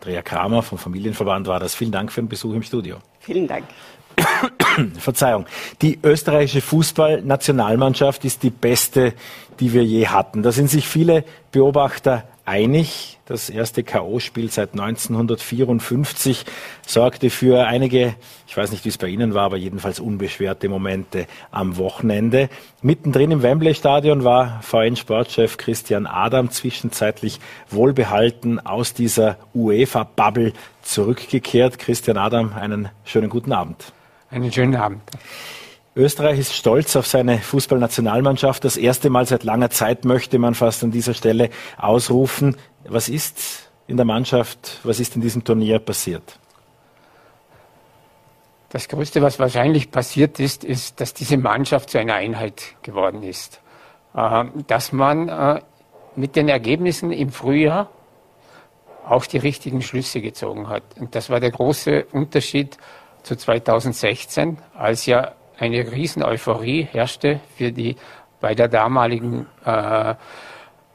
Andrea 0.02 0.22
Kramer 0.22 0.62
vom 0.64 0.78
Familienverband 0.78 1.46
war 1.46 1.60
das. 1.60 1.76
Vielen 1.76 1.92
Dank 1.92 2.10
für 2.10 2.20
den 2.20 2.28
Besuch 2.28 2.54
im 2.54 2.64
Studio. 2.64 2.96
Vielen 3.20 3.46
Dank. 3.46 3.66
Verzeihung. 4.98 5.46
Die 5.80 6.00
österreichische 6.02 6.60
Fußballnationalmannschaft 6.60 8.24
ist 8.24 8.42
die 8.42 8.50
beste, 8.50 9.14
die 9.60 9.72
wir 9.72 9.84
je 9.84 10.08
hatten. 10.08 10.42
Da 10.42 10.50
sind 10.50 10.68
sich 10.68 10.88
viele 10.88 11.24
Beobachter 11.52 12.24
einig. 12.44 13.18
Das 13.26 13.48
erste 13.50 13.82
K.O.-Spiel 13.82 14.50
seit 14.50 14.72
1954 14.72 16.44
sorgte 16.86 17.30
für 17.30 17.66
einige, 17.66 18.14
ich 18.46 18.56
weiß 18.56 18.72
nicht, 18.72 18.84
wie 18.84 18.88
es 18.88 18.98
bei 18.98 19.08
Ihnen 19.08 19.32
war, 19.32 19.44
aber 19.44 19.56
jedenfalls 19.56 20.00
unbeschwerte 20.00 20.68
Momente 20.68 21.26
am 21.50 21.76
Wochenende. 21.76 22.50
Mittendrin 22.82 23.30
im 23.30 23.42
Wembley-Stadion 23.42 24.24
war 24.24 24.60
VN-Sportchef 24.62 25.56
Christian 25.56 26.06
Adam 26.06 26.50
zwischenzeitlich 26.50 27.40
wohlbehalten 27.70 28.58
aus 28.58 28.92
dieser 28.92 29.38
UEFA-Bubble 29.54 30.52
zurückgekehrt. 30.82 31.78
Christian 31.78 32.18
Adam, 32.18 32.52
einen 32.54 32.88
schönen 33.04 33.30
guten 33.30 33.52
Abend. 33.52 33.92
Einen 34.30 34.50
schönen 34.52 34.74
Abend. 34.76 35.00
Österreich 35.94 36.38
ist 36.38 36.54
stolz 36.54 36.96
auf 36.96 37.06
seine 37.06 37.38
Fußballnationalmannschaft. 37.38 38.64
Das 38.64 38.78
erste 38.78 39.10
Mal 39.10 39.26
seit 39.26 39.44
langer 39.44 39.68
Zeit 39.68 40.06
möchte 40.06 40.38
man 40.38 40.54
fast 40.54 40.82
an 40.82 40.90
dieser 40.90 41.12
Stelle 41.12 41.50
ausrufen. 41.76 42.56
Was 42.88 43.10
ist 43.10 43.70
in 43.86 43.98
der 43.98 44.06
Mannschaft, 44.06 44.80
was 44.84 45.00
ist 45.00 45.16
in 45.16 45.22
diesem 45.22 45.44
Turnier 45.44 45.78
passiert? 45.80 46.38
Das 48.70 48.88
Größte, 48.88 49.20
was 49.20 49.38
wahrscheinlich 49.38 49.90
passiert 49.90 50.40
ist, 50.40 50.64
ist, 50.64 50.98
dass 50.98 51.12
diese 51.12 51.36
Mannschaft 51.36 51.90
zu 51.90 51.98
einer 51.98 52.14
Einheit 52.14 52.74
geworden 52.82 53.22
ist. 53.22 53.60
Äh, 54.14 54.44
dass 54.66 54.92
man 54.92 55.28
äh, 55.28 55.60
mit 56.16 56.36
den 56.36 56.48
Ergebnissen 56.48 57.12
im 57.12 57.30
Frühjahr 57.30 57.90
auch 59.06 59.26
die 59.26 59.36
richtigen 59.36 59.82
Schlüsse 59.82 60.22
gezogen 60.22 60.70
hat. 60.70 60.84
Und 60.98 61.14
das 61.14 61.28
war 61.28 61.38
der 61.38 61.50
große 61.50 62.06
Unterschied 62.12 62.78
zu 63.24 63.36
2016, 63.36 64.56
als 64.74 65.04
ja 65.04 65.32
eine 65.62 65.92
riesen 65.92 66.24
Euphorie 66.24 66.88
herrschte 66.90 67.38
für 67.56 67.70
die 67.70 67.94
bei 68.40 68.54
der 68.54 68.66
damaligen 68.66 69.46
äh, 69.64 70.14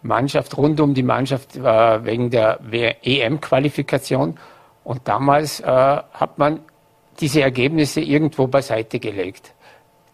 Mannschaft, 0.02 0.58
rund 0.58 0.82
um 0.82 0.94
die 0.94 1.04
Mannschaft 1.04 1.56
äh, 1.56 2.06
wegen 2.06 2.30
der 2.30 2.60
EM-Qualifikation. 3.02 4.38
Und 4.84 5.08
damals 5.08 5.62
äh, 5.62 5.66
hat 5.66 6.38
man 6.38 6.60
diese 7.22 7.42
Ergebnisse 7.42 8.02
irgendwo 8.02 8.48
beiseite 8.48 9.00
gelegt. 9.00 9.54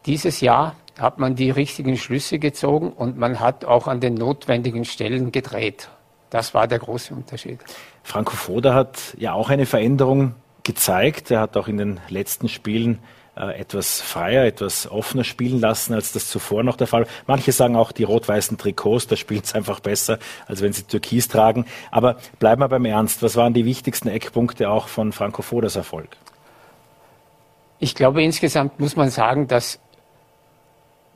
Dieses 0.06 0.40
Jahr 0.42 0.76
hat 1.00 1.18
man 1.18 1.34
die 1.36 1.50
richtigen 1.50 1.98
Schlüsse 1.98 2.38
gezogen 2.38 2.92
und 2.92 3.18
man 3.18 3.40
hat 3.40 3.66
auch 3.66 3.88
an 3.88 4.00
den 4.00 4.14
notwendigen 4.14 4.86
Stellen 4.86 5.32
gedreht. 5.32 5.90
Das 6.30 6.54
war 6.54 6.68
der 6.68 6.78
große 6.78 7.14
Unterschied. 7.14 7.60
Franco 8.04 8.36
Foda 8.36 8.76
hat 8.76 9.16
ja 9.18 9.34
auch 9.34 9.50
eine 9.50 9.66
Veränderung 9.66 10.36
gezeigt. 10.62 11.32
Er 11.32 11.42
hat 11.42 11.58
auch 11.58 11.68
in 11.68 11.78
den 11.78 12.00
letzten 12.10 12.48
Spielen 12.48 13.00
etwas 13.36 14.00
freier, 14.00 14.46
etwas 14.46 14.90
offener 14.92 15.24
spielen 15.24 15.60
lassen, 15.60 15.94
als 15.94 16.12
das 16.12 16.30
zuvor 16.30 16.64
noch 16.64 16.78
der 16.78 16.88
Fall. 16.88 17.08
Manche 17.26 17.52
sagen 17.52 17.76
auch, 17.76 17.92
die 17.92 18.04
rot-weißen 18.04 18.58
Trikots, 18.58 19.08
da 19.08 19.16
spielt 19.16 19.46
es 19.46 19.56
einfach 19.56 19.80
besser, 19.80 20.20
als 20.46 20.62
wenn 20.62 20.72
sie 20.72 20.84
Türkis 20.84 21.28
tragen. 21.28 21.66
Aber 21.90 22.18
bleiben 22.40 22.62
wir 22.62 22.70
beim 22.70 22.86
Ernst. 22.86 23.24
Was 23.24 23.36
waren 23.36 23.54
die 23.54 23.66
wichtigsten 23.66 24.08
Eckpunkte 24.08 24.70
auch 24.70 24.88
von 24.88 25.12
Franco 25.12 25.42
Fodas 25.42 25.76
Erfolg? 25.76 26.10
Ich 27.80 27.96
glaube, 27.96 28.24
insgesamt 28.24 28.80
muss 28.80 28.96
man 28.96 29.10
sagen, 29.10 29.48
dass 29.48 29.80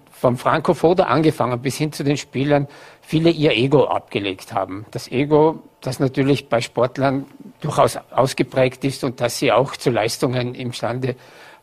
vom 0.09 0.37
Franco 0.37 0.73
Foda 0.73 1.03
angefangen 1.03 1.61
bis 1.61 1.77
hin 1.77 1.91
zu 1.91 2.03
den 2.03 2.17
Spielern 2.17 2.67
viele 3.01 3.29
ihr 3.29 3.51
Ego 3.51 3.85
abgelegt 3.85 4.51
haben. 4.53 4.87
Das 4.89 5.07
Ego, 5.11 5.61
das 5.81 5.99
natürlich 5.99 6.49
bei 6.49 6.61
Sportlern 6.61 7.27
durchaus 7.61 7.99
ausgeprägt 8.09 8.83
ist 8.83 9.03
und 9.03 9.21
das 9.21 9.37
sie 9.37 9.51
auch 9.51 9.75
zu 9.75 9.91
Leistungen 9.91 10.55
imstande 10.55 11.09
äh, 11.09 11.15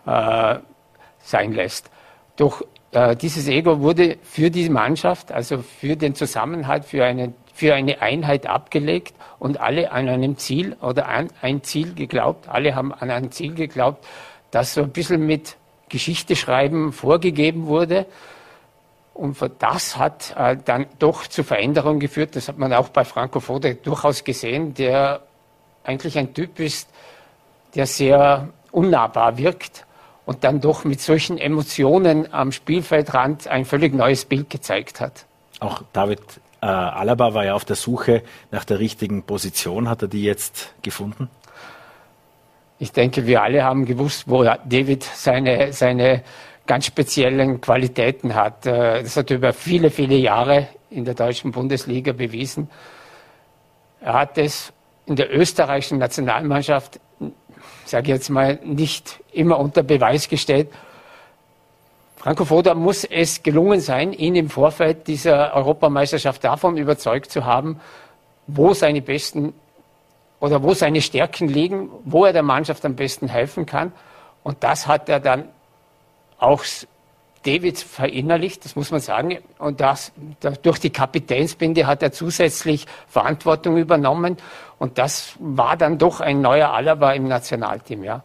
sein 0.05 1.53
lässt. 1.53 1.91
Doch 2.37 2.63
äh, 2.95 3.17
dieses 3.17 3.49
Ego 3.49 3.81
wurde 3.81 4.19
für 4.23 4.51
die 4.51 4.69
Mannschaft, 4.69 5.33
also 5.33 5.59
für 5.59 5.97
den 5.97 6.15
Zusammenhalt, 6.15 6.85
für 6.85 7.05
eine, 7.05 7.33
für 7.53 7.75
eine 7.75 8.01
Einheit 8.01 8.47
abgelegt 8.47 9.15
und 9.39 9.61
alle 9.61 9.91
an 9.91 10.09
einem 10.09 10.37
Ziel 10.37 10.77
oder 10.81 11.09
an 11.09 11.29
ein 11.43 11.63
Ziel 11.63 11.95
geglaubt, 11.95 12.49
alle 12.49 12.75
haben 12.75 12.93
an 12.93 13.11
ein 13.11 13.33
Ziel 13.33 13.55
geglaubt, 13.55 14.07
das 14.51 14.75
so 14.75 14.83
ein 14.83 14.91
bisschen 14.91 15.27
mit 15.27 15.57
Geschichte 15.89 16.37
schreiben 16.37 16.93
vorgegeben 16.93 17.67
wurde. 17.67 18.07
Und 19.13 19.37
das 19.61 19.97
hat 19.97 20.35
äh, 20.37 20.57
dann 20.65 20.87
doch 20.99 21.27
zu 21.27 21.45
Veränderungen 21.45 22.01
geführt. 22.01 22.35
Das 22.35 22.49
hat 22.49 22.59
man 22.59 22.73
auch 22.73 22.89
bei 22.89 23.05
Franco 23.05 23.39
Fode 23.39 23.77
durchaus 23.77 24.25
gesehen, 24.25 24.75
der 24.75 25.23
eigentlich 25.85 26.19
ein 26.19 26.35
Typ 26.35 26.59
ist, 26.59 26.89
der 27.77 27.87
sehr 27.87 28.49
unnahbar 28.73 29.39
wirkt 29.39 29.85
und 30.27 30.45
dann 30.45 30.61
doch 30.61 30.85
mit 30.85 31.01
solchen 31.01 31.39
Emotionen 31.39 32.33
am 32.33 32.53
Spielfeldrand 32.53 33.49
ein 33.49 33.65
völlig 33.65 33.95
neues 33.95 34.25
Bild 34.25 34.51
gezeigt 34.51 35.01
hat. 35.01 35.27
Auch 35.61 35.83
David 35.93 36.21
äh, 36.61 36.67
Alaba 36.67 37.35
war 37.35 37.45
ja 37.45 37.55
auf 37.55 37.65
der 37.65 37.77
Suche 37.77 38.23
nach 38.51 38.65
der 38.65 38.79
richtigen 38.79 39.23
Position. 39.23 39.89
Hat 39.89 40.03
er 40.03 40.09
die 40.09 40.25
jetzt 40.25 40.75
gefunden? 40.83 41.29
Ich 42.79 42.93
denke, 42.93 43.27
wir 43.27 43.43
alle 43.43 43.63
haben 43.63 43.85
gewusst, 43.85 44.25
wo 44.27 44.45
David 44.45 45.05
seine, 45.05 45.73
seine 45.73 46.23
ganz 46.67 46.87
speziellen 46.87 47.61
Qualitäten 47.61 48.35
hat. 48.35 48.67
Äh, 48.67 49.03
das 49.03 49.17
hat 49.17 49.31
er 49.31 49.37
über 49.37 49.53
viele, 49.53 49.91
viele 49.91 50.17
Jahre 50.17 50.69
in 50.91 51.05
der 51.05 51.15
deutschen 51.15 51.53
Bundesliga 51.53 52.13
bewiesen. 52.13 52.71
Er 54.01 54.15
hat 54.15 54.39
es 54.39 54.73
in 55.07 55.17
der 55.17 55.35
österreichischen 55.35 55.99
Nationalmannschaft, 55.99 57.01
sage 57.91 58.11
jetzt 58.11 58.31
mal, 58.31 58.59
nicht 58.63 59.21
immer 59.33 59.59
unter 59.59 59.83
Beweis 59.83 60.29
gestellt. 60.29 60.69
Franco 62.17 62.45
Foda 62.45 62.75
muss 62.75 63.05
es 63.05 63.43
gelungen 63.43 63.81
sein, 63.81 64.13
ihn 64.13 64.35
im 64.35 64.49
Vorfeld 64.49 65.07
dieser 65.09 65.55
Europameisterschaft 65.55 66.43
davon 66.43 66.79
überzeugt 66.79 67.31
zu 67.31 67.45
haben, 67.45 67.81
wo 68.47 68.73
seine 68.73 69.03
besten 69.03 69.53
oder 70.41 70.63
wo 70.63 70.75
seine 70.75 71.01
Stärken 71.03 71.49
liegen, 71.49 71.91
wo 72.05 72.25
er 72.25 72.33
der 72.33 72.43
Mannschaft 72.43 72.85
am 72.85 72.97
besten 72.97 73.29
helfen 73.29 73.67
kann. 73.67 73.93
Und 74.43 74.63
das 74.63 74.87
hat 74.87 75.09
er 75.09 75.21
dann 75.21 75.49
auch 76.39 76.65
David 77.45 77.79
verinnerlicht, 77.79 78.65
das 78.65 78.75
muss 78.75 78.91
man 78.91 79.01
sagen. 79.01 79.39
Und 79.59 79.81
das, 79.81 80.13
durch 80.63 80.79
die 80.79 80.91
Kapitänsbinde 80.91 81.87
hat 81.87 82.03
er 82.03 82.13
zusätzlich 82.13 82.87
Verantwortung 83.09 83.77
übernommen. 83.77 84.37
Und 84.79 84.99
das 84.99 85.35
war 85.39 85.77
dann 85.77 85.99
doch 85.99 86.21
ein 86.21 86.41
neuer 86.41 86.71
Alaba 86.71 87.13
im 87.13 87.29
Nationalteam, 87.29 88.05
ja. 88.05 88.23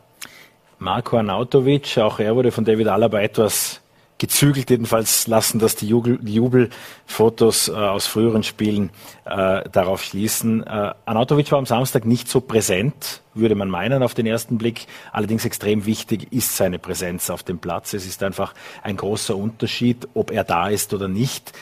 Marco 0.79 1.17
Arnautovic, 1.17 1.97
auch 1.97 2.19
er 2.19 2.35
wurde 2.35 2.51
von 2.51 2.63
David 2.63 2.87
Alaba 2.87 3.19
etwas 3.19 3.81
gezügelt. 4.19 4.69
Jedenfalls 4.69 5.25
lassen 5.25 5.57
das 5.57 5.75
die, 5.75 5.87
Jubel, 5.87 6.19
die 6.21 6.35
Jubelfotos 6.35 7.69
äh, 7.69 7.71
aus 7.71 8.05
früheren 8.05 8.43
Spielen 8.43 8.91
äh, 9.25 9.67
darauf 9.71 10.03
schließen. 10.03 10.61
Äh, 10.67 10.93
Anatovic 11.05 11.51
war 11.51 11.57
am 11.57 11.65
Samstag 11.65 12.05
nicht 12.05 12.27
so 12.27 12.41
präsent, 12.41 13.21
würde 13.33 13.55
man 13.55 13.69
meinen 13.69 14.03
auf 14.03 14.13
den 14.13 14.27
ersten 14.27 14.59
Blick. 14.59 14.85
Allerdings 15.11 15.45
extrem 15.45 15.85
wichtig 15.85 16.31
ist 16.31 16.55
seine 16.55 16.77
Präsenz 16.77 17.31
auf 17.31 17.41
dem 17.41 17.57
Platz. 17.57 17.93
Es 17.93 18.05
ist 18.05 18.21
einfach 18.21 18.53
ein 18.83 18.97
großer 18.97 19.35
Unterschied, 19.35 20.07
ob 20.13 20.31
er 20.31 20.43
da 20.43 20.67
ist 20.67 20.93
oder 20.93 21.07
nicht. 21.07 21.53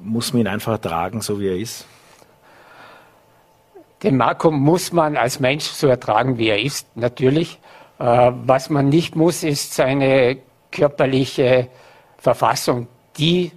Muss 0.00 0.32
man 0.32 0.40
ihn 0.42 0.48
einfach 0.48 0.72
ertragen, 0.72 1.20
so 1.20 1.38
wie 1.38 1.48
er 1.48 1.56
ist? 1.56 1.86
Den 4.02 4.16
Marco 4.16 4.50
muss 4.50 4.92
man 4.92 5.16
als 5.16 5.40
Mensch 5.40 5.64
so 5.64 5.88
ertragen, 5.88 6.38
wie 6.38 6.48
er 6.48 6.62
ist, 6.62 6.96
natürlich. 6.96 7.58
Äh, 7.98 8.32
was 8.44 8.70
man 8.70 8.88
nicht 8.88 9.16
muss, 9.16 9.42
ist 9.42 9.74
seine 9.74 10.38
körperliche 10.70 11.68
Verfassung, 12.18 12.88
die, 13.16 13.52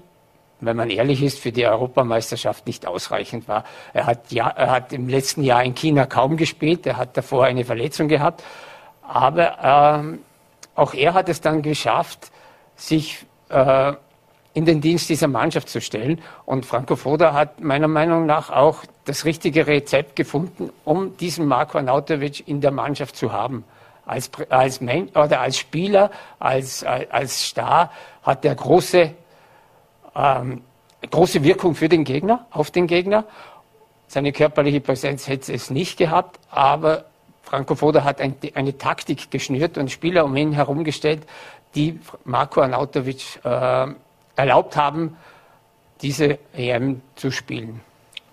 wenn 0.59 0.77
man 0.77 0.89
ehrlich 0.89 1.21
ist, 1.23 1.39
für 1.39 1.51
die 1.51 1.65
Europameisterschaft 1.65 2.67
nicht 2.67 2.85
ausreichend 2.85 3.47
war. 3.47 3.63
Er 3.93 4.05
hat, 4.05 4.31
ja, 4.31 4.47
er 4.49 4.69
hat 4.69 4.93
im 4.93 5.09
letzten 5.09 5.43
Jahr 5.43 5.63
in 5.63 5.75
China 5.75 6.05
kaum 6.05 6.37
gespielt, 6.37 6.85
er 6.85 6.97
hat 6.97 7.17
davor 7.17 7.45
eine 7.45 7.65
Verletzung 7.65 8.07
gehabt, 8.07 8.43
aber 9.01 9.99
ähm, 9.99 10.19
auch 10.75 10.93
er 10.93 11.13
hat 11.13 11.27
es 11.27 11.41
dann 11.41 11.61
geschafft, 11.61 12.31
sich 12.75 13.25
äh, 13.49 13.93
in 14.53 14.65
den 14.65 14.81
Dienst 14.81 15.09
dieser 15.09 15.27
Mannschaft 15.27 15.69
zu 15.69 15.81
stellen. 15.81 16.21
Und 16.45 16.65
Franco 16.65 16.95
Foda 16.95 17.33
hat 17.33 17.61
meiner 17.61 17.87
Meinung 17.87 18.25
nach 18.25 18.49
auch 18.49 18.83
das 19.05 19.25
richtige 19.25 19.67
Rezept 19.67 20.15
gefunden, 20.15 20.71
um 20.83 21.17
diesen 21.17 21.47
Marko 21.47 21.77
Arnautovic 21.77 22.47
in 22.47 22.61
der 22.61 22.71
Mannschaft 22.71 23.15
zu 23.15 23.31
haben 23.31 23.63
als, 24.05 24.29
als, 24.49 24.81
Men 24.81 25.09
oder 25.09 25.39
als 25.41 25.57
Spieler, 25.57 26.11
als, 26.39 26.83
als 26.83 27.47
Star 27.47 27.91
hat 28.23 28.45
er 28.45 28.55
große, 28.55 29.11
ähm, 30.15 30.61
große 31.09 31.43
Wirkung 31.43 31.75
für 31.75 31.89
den 31.89 32.03
Gegner, 32.03 32.45
auf 32.51 32.71
den 32.71 32.87
Gegner. 32.87 33.25
Seine 34.07 34.31
körperliche 34.31 34.81
Präsenz 34.81 35.27
hätte 35.27 35.53
es 35.53 35.69
nicht 35.69 35.97
gehabt, 35.97 36.39
aber 36.49 37.05
Franco 37.43 37.75
Foda 37.75 38.03
hat 38.03 38.21
ein, 38.21 38.35
eine 38.53 38.77
Taktik 38.77 39.31
geschnürt 39.31 39.77
und 39.77 39.91
Spieler 39.91 40.25
um 40.25 40.35
ihn 40.35 40.53
herumgestellt, 40.53 41.23
die 41.75 41.99
Marco 42.25 42.61
Arnautovic 42.61 43.39
äh, 43.43 43.87
erlaubt 44.35 44.75
haben, 44.75 45.17
diese 46.01 46.39
EM 46.53 47.01
zu 47.15 47.31
spielen. 47.31 47.81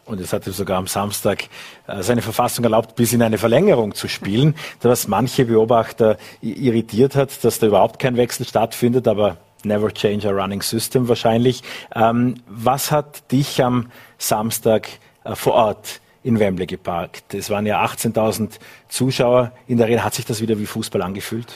Und 0.04 0.20
es 0.20 0.32
hat 0.32 0.46
ihm 0.46 0.54
sogar 0.54 0.78
am 0.78 0.86
Samstag 0.86 1.44
äh, 1.86 2.02
seine 2.02 2.22
Verfassung 2.22 2.64
erlaubt, 2.64 2.96
bis 2.96 3.12
in 3.12 3.22
eine 3.22 3.36
Verlängerung 3.36 3.94
zu 3.94 4.08
spielen, 4.08 4.54
was 4.82 5.06
manche 5.06 5.44
Beobachter 5.44 6.16
irritiert 6.40 7.14
hat, 7.14 7.44
dass 7.44 7.58
da 7.58 7.66
überhaupt 7.66 7.98
kein 7.98 8.16
Wechsel 8.16 8.46
stattfindet, 8.46 9.06
aber 9.06 9.36
never 9.64 9.90
change 9.92 10.28
a 10.28 10.32
running 10.32 10.62
system 10.62 11.08
wahrscheinlich. 11.08 11.62
Ähm, 11.94 12.34
was 12.46 12.90
hat 12.90 13.30
dich 13.32 13.62
am 13.62 13.90
Samstag 14.18 14.88
äh, 15.24 15.34
vor 15.34 15.54
Ort 15.54 16.00
in 16.22 16.38
Wembley 16.38 16.66
geparkt? 16.66 17.34
Es 17.34 17.50
waren 17.50 17.66
ja 17.66 17.82
18.000 17.84 18.50
Zuschauer 18.88 19.52
in 19.66 19.78
der 19.78 19.88
Rede. 19.88 20.04
Hat 20.04 20.14
sich 20.14 20.24
das 20.24 20.40
wieder 20.40 20.58
wie 20.58 20.66
Fußball 20.66 21.02
angefühlt? 21.02 21.52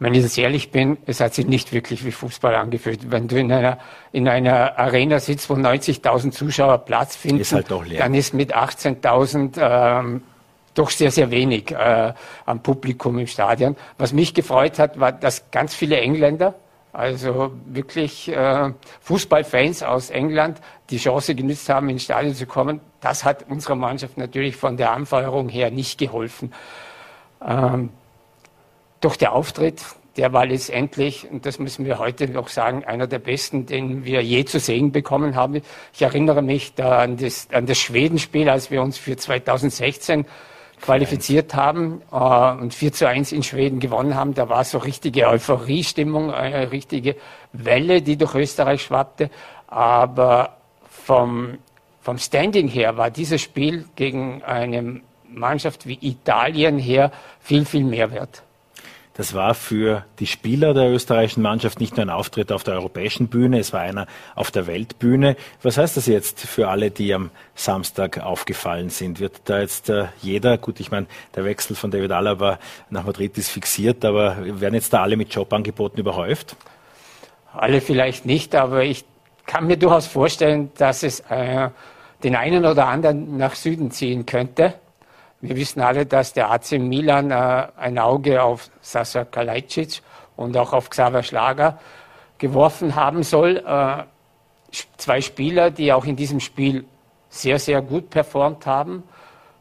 Wenn 0.00 0.14
ich 0.14 0.22
jetzt 0.22 0.38
ehrlich 0.38 0.70
bin, 0.70 0.96
es 1.06 1.18
hat 1.18 1.34
sich 1.34 1.46
nicht 1.46 1.72
wirklich 1.72 2.04
wie 2.04 2.12
Fußball 2.12 2.54
angefühlt. 2.54 3.10
Wenn 3.10 3.26
du 3.26 3.36
in 3.36 3.50
einer, 3.50 3.78
in 4.12 4.28
einer 4.28 4.78
Arena 4.78 5.18
sitzt, 5.18 5.50
wo 5.50 5.54
90.000 5.54 6.30
Zuschauer 6.30 6.78
Platz 6.78 7.16
finden, 7.16 7.40
ist 7.40 7.52
halt 7.52 7.68
dann 7.70 8.14
ist 8.14 8.32
mit 8.32 8.56
18.000 8.56 9.58
ähm, 9.58 10.22
doch 10.74 10.90
sehr, 10.90 11.10
sehr 11.10 11.32
wenig 11.32 11.72
äh, 11.72 12.12
am 12.46 12.62
Publikum 12.62 13.18
im 13.18 13.26
Stadion. 13.26 13.76
Was 13.98 14.12
mich 14.12 14.34
gefreut 14.34 14.78
hat, 14.78 15.00
war, 15.00 15.10
dass 15.10 15.50
ganz 15.50 15.74
viele 15.74 16.00
Engländer, 16.00 16.54
also 16.92 17.52
wirklich 17.66 18.28
äh, 18.28 18.72
Fußballfans 19.00 19.82
aus 19.82 20.10
England, 20.10 20.60
die 20.90 20.98
Chance 20.98 21.34
genützt 21.34 21.68
haben, 21.68 21.88
ins 21.88 22.04
Stadion 22.04 22.34
zu 22.34 22.46
kommen. 22.46 22.80
Das 23.00 23.24
hat 23.24 23.48
unserer 23.48 23.74
Mannschaft 23.74 24.16
natürlich 24.16 24.56
von 24.56 24.76
der 24.76 24.92
Anfeuerung 24.92 25.48
her 25.48 25.70
nicht 25.70 25.98
geholfen. 25.98 26.52
Ähm, 27.46 27.90
Doch 29.00 29.16
der 29.16 29.32
Auftritt, 29.32 29.82
der 30.16 30.32
war 30.32 30.46
letztendlich, 30.46 31.30
und 31.30 31.46
das 31.46 31.60
müssen 31.60 31.84
wir 31.84 32.00
heute 32.00 32.26
noch 32.28 32.48
sagen, 32.48 32.84
einer 32.84 33.06
der 33.06 33.20
besten, 33.20 33.66
den 33.66 34.04
wir 34.04 34.20
je 34.22 34.44
zu 34.44 34.58
sehen 34.58 34.90
bekommen 34.90 35.36
haben. 35.36 35.62
Ich 35.92 36.02
erinnere 36.02 36.42
mich 36.42 36.74
da 36.74 36.98
an 36.98 37.16
das, 37.16 37.48
an 37.52 37.66
das 37.66 37.78
Schwedenspiel, 37.78 38.48
als 38.48 38.72
wir 38.72 38.82
uns 38.82 38.98
für 38.98 39.16
2016 39.16 40.26
qualifiziert 40.80 41.54
haben 41.54 42.02
äh, 42.12 42.16
und 42.16 42.74
4 42.74 42.92
zu 42.92 43.08
1 43.08 43.32
in 43.32 43.42
Schweden 43.42 43.80
gewonnen 43.80 44.14
haben. 44.14 44.34
Da 44.34 44.48
war 44.48 44.64
so 44.64 44.78
richtige 44.78 45.28
Euphoriestimmung, 45.28 46.32
eine 46.32 46.70
richtige 46.72 47.16
Welle, 47.52 48.02
die 48.02 48.16
durch 48.16 48.34
Österreich 48.34 48.82
schwappte. 48.82 49.30
Aber 49.66 50.56
vom, 50.88 51.58
vom 52.00 52.18
Standing 52.18 52.68
her 52.68 52.96
war 52.96 53.10
dieses 53.10 53.40
Spiel 53.40 53.86
gegen 53.96 54.42
eine 54.42 55.00
Mannschaft 55.28 55.86
wie 55.86 55.98
Italien 56.00 56.78
her 56.78 57.12
viel, 57.40 57.64
viel 57.64 57.84
mehr 57.84 58.10
wert. 58.10 58.42
Das 59.18 59.34
war 59.34 59.54
für 59.54 60.04
die 60.20 60.28
Spieler 60.28 60.74
der 60.74 60.92
österreichischen 60.92 61.42
Mannschaft 61.42 61.80
nicht 61.80 61.96
nur 61.96 62.06
ein 62.06 62.10
Auftritt 62.10 62.52
auf 62.52 62.62
der 62.62 62.74
europäischen 62.74 63.26
Bühne, 63.26 63.58
es 63.58 63.72
war 63.72 63.80
einer 63.80 64.06
auf 64.36 64.52
der 64.52 64.68
Weltbühne. 64.68 65.34
Was 65.60 65.76
heißt 65.76 65.96
das 65.96 66.06
jetzt 66.06 66.38
für 66.38 66.68
alle, 66.68 66.92
die 66.92 67.12
am 67.12 67.30
Samstag 67.56 68.20
aufgefallen 68.20 68.90
sind? 68.90 69.18
Wird 69.18 69.40
da 69.46 69.58
jetzt 69.58 69.90
äh, 69.90 70.04
jeder, 70.22 70.56
gut, 70.56 70.78
ich 70.78 70.92
meine, 70.92 71.08
der 71.34 71.44
Wechsel 71.44 71.74
von 71.74 71.90
David 71.90 72.12
Alaba 72.12 72.60
nach 72.90 73.02
Madrid 73.02 73.36
ist 73.38 73.48
fixiert, 73.48 74.04
aber 74.04 74.36
werden 74.60 74.74
jetzt 74.74 74.92
da 74.92 75.02
alle 75.02 75.16
mit 75.16 75.34
Jobangeboten 75.34 75.98
überhäuft? 75.98 76.54
Alle 77.52 77.80
vielleicht 77.80 78.24
nicht, 78.24 78.54
aber 78.54 78.84
ich 78.84 79.04
kann 79.46 79.66
mir 79.66 79.78
durchaus 79.78 80.06
vorstellen, 80.06 80.70
dass 80.78 81.02
es 81.02 81.24
äh, 81.28 81.70
den 82.22 82.36
einen 82.36 82.64
oder 82.64 82.86
anderen 82.86 83.36
nach 83.36 83.56
Süden 83.56 83.90
ziehen 83.90 84.26
könnte. 84.26 84.74
Wir 85.40 85.54
wissen 85.54 85.80
alle, 85.80 86.04
dass 86.04 86.32
der 86.32 86.50
AC 86.50 86.72
Milan 86.72 87.30
äh, 87.30 87.68
ein 87.76 87.98
Auge 87.98 88.42
auf 88.42 88.70
Sasa 88.80 89.24
Kalajdzic 89.24 90.02
und 90.36 90.56
auch 90.56 90.72
auf 90.72 90.90
Xaver 90.90 91.22
Schlager 91.22 91.78
geworfen 92.38 92.96
haben 92.96 93.22
soll. 93.22 93.58
Äh, 93.58 94.02
zwei 94.96 95.20
Spieler, 95.20 95.70
die 95.70 95.92
auch 95.92 96.04
in 96.06 96.16
diesem 96.16 96.40
Spiel 96.40 96.84
sehr, 97.28 97.60
sehr 97.60 97.82
gut 97.82 98.10
performt 98.10 98.66
haben. 98.66 99.04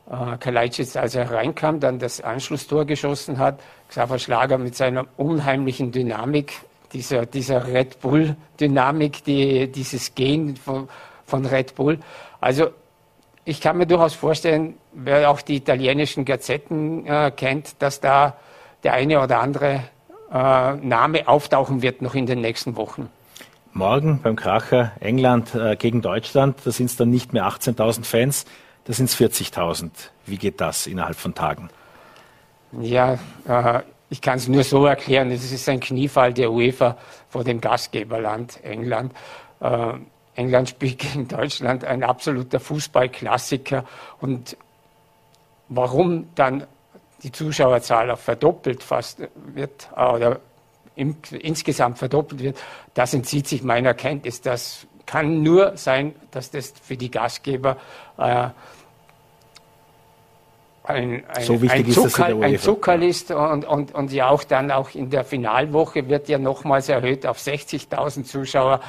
Äh, 0.09 0.37
Kalajdzic, 0.37 0.95
als 0.95 1.13
er 1.13 1.29
reinkam, 1.29 1.79
dann 1.79 1.99
das 1.99 2.21
Anschlusstor 2.21 2.85
geschossen 2.85 3.37
hat. 3.37 3.59
Xaver 3.89 4.17
Schlager 4.17 4.57
mit 4.57 4.75
seiner 4.75 5.05
unheimlichen 5.17 5.91
Dynamik, 5.91 6.53
dieser, 6.91 7.27
dieser 7.27 7.67
Red 7.67 8.01
Bull-Dynamik, 8.01 9.23
die, 9.25 9.71
dieses 9.71 10.15
Gehen 10.15 10.55
von, 10.55 10.89
von 11.25 11.45
Red 11.45 11.75
Bull. 11.75 11.99
Also 12.41 12.71
ich 13.47 13.61
kann 13.61 13.77
mir 13.77 13.85
durchaus 13.85 14.13
vorstellen, 14.13 14.75
wer 14.91 15.29
auch 15.29 15.41
die 15.41 15.55
italienischen 15.55 16.25
Gazetten 16.25 17.05
äh, 17.05 17.31
kennt, 17.33 17.81
dass 17.81 18.01
da 18.01 18.35
der 18.83 18.93
eine 18.93 19.21
oder 19.21 19.39
andere 19.39 19.83
äh, 20.31 20.73
Name 20.75 21.29
auftauchen 21.29 21.81
wird 21.81 22.01
noch 22.01 22.13
in 22.13 22.25
den 22.25 22.41
nächsten 22.41 22.75
Wochen. 22.75 23.09
Morgen 23.71 24.19
beim 24.21 24.35
Kracher 24.35 24.91
England 24.99 25.55
äh, 25.55 25.77
gegen 25.77 26.01
Deutschland, 26.01 26.57
da 26.65 26.71
sind 26.71 26.87
es 26.87 26.97
dann 26.97 27.09
nicht 27.09 27.31
mehr 27.31 27.45
18.000 27.47 28.03
Fans, 28.03 28.45
da 28.83 28.91
sind 28.91 29.05
es 29.05 29.17
40.000. 29.17 29.91
Wie 30.25 30.37
geht 30.37 30.59
das 30.59 30.85
innerhalb 30.85 31.15
von 31.15 31.33
Tagen? 31.33 31.69
Ja, 32.81 33.17
äh, 33.47 33.81
ich 34.09 34.19
kann 34.19 34.37
es 34.37 34.49
nur 34.49 34.65
so 34.65 34.85
erklären, 34.85 35.31
es 35.31 35.49
ist 35.53 35.69
ein 35.69 35.79
Kniefall 35.79 36.33
der 36.33 36.51
UEFA 36.51 36.97
vor 37.29 37.45
dem 37.45 37.61
Gastgeberland 37.61 38.61
England. 38.63 39.13
Äh, 40.37 40.41
England 40.41 40.69
spielt 40.69 40.99
gegen 40.99 41.27
Deutschland 41.27 41.83
ein 41.83 42.03
absoluter 42.03 42.59
Fußballklassiker. 42.59 43.83
Und 44.21 44.57
warum 45.69 46.29
dann 46.35 46.65
die 47.23 47.31
Zuschauerzahl 47.31 48.11
auch 48.11 48.19
verdoppelt 48.19 48.83
fast 48.83 49.21
wird 49.53 49.89
oder 49.93 50.39
im, 50.95 51.17
insgesamt 51.31 51.97
verdoppelt 51.97 52.41
wird, 52.41 52.57
das 52.93 53.13
entzieht 53.13 53.47
sich 53.47 53.63
meiner 53.63 53.93
Kenntnis. 53.93 54.41
Das 54.41 54.87
kann 55.05 55.41
nur 55.41 55.77
sein, 55.77 56.15
dass 56.31 56.51
das 56.51 56.73
für 56.81 56.97
die 56.97 57.09
Gastgeber 57.09 57.77
äh, 58.17 58.49
ein, 60.83 61.25
ein, 61.27 61.43
so 61.43 61.59
ein, 61.67 61.91
Zucker, 61.91 62.25
ein 62.27 62.59
Zuckerl 62.59 63.03
ist 63.03 63.31
und, 63.31 63.65
und, 63.65 63.93
und 63.93 64.11
ja 64.13 64.29
auch 64.29 64.43
dann 64.43 64.71
auch 64.71 64.95
in 64.95 65.09
der 65.09 65.25
Finalwoche 65.25 66.07
wird 66.07 66.29
ja 66.29 66.37
nochmals 66.37 66.87
erhöht 66.87 67.25
auf 67.25 67.39
60.000 67.39 68.23
Zuschauer. 68.23 68.79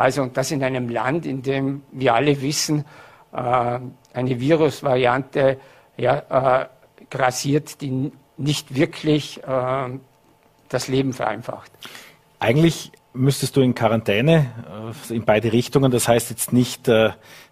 Also 0.00 0.22
und 0.22 0.34
das 0.38 0.50
in 0.50 0.64
einem 0.64 0.88
Land, 0.88 1.26
in 1.26 1.42
dem 1.42 1.82
wir 1.92 2.14
alle 2.14 2.40
wissen, 2.40 2.86
äh, 3.34 3.78
eine 4.14 4.40
Virusvariante 4.40 5.58
ja, 5.98 6.62
äh, 6.62 6.66
grassiert, 7.10 7.82
die 7.82 8.10
nicht 8.38 8.74
wirklich 8.74 9.44
äh, 9.44 9.88
das 10.70 10.88
Leben 10.88 11.12
vereinfacht. 11.12 11.70
Eigentlich 12.38 12.92
müsstest 13.12 13.56
du 13.56 13.60
in 13.60 13.74
Quarantäne 13.74 14.46
in 15.10 15.26
beide 15.26 15.52
Richtungen. 15.52 15.90
Das 15.90 16.08
heißt 16.08 16.30
jetzt 16.30 16.54
nicht, 16.54 16.88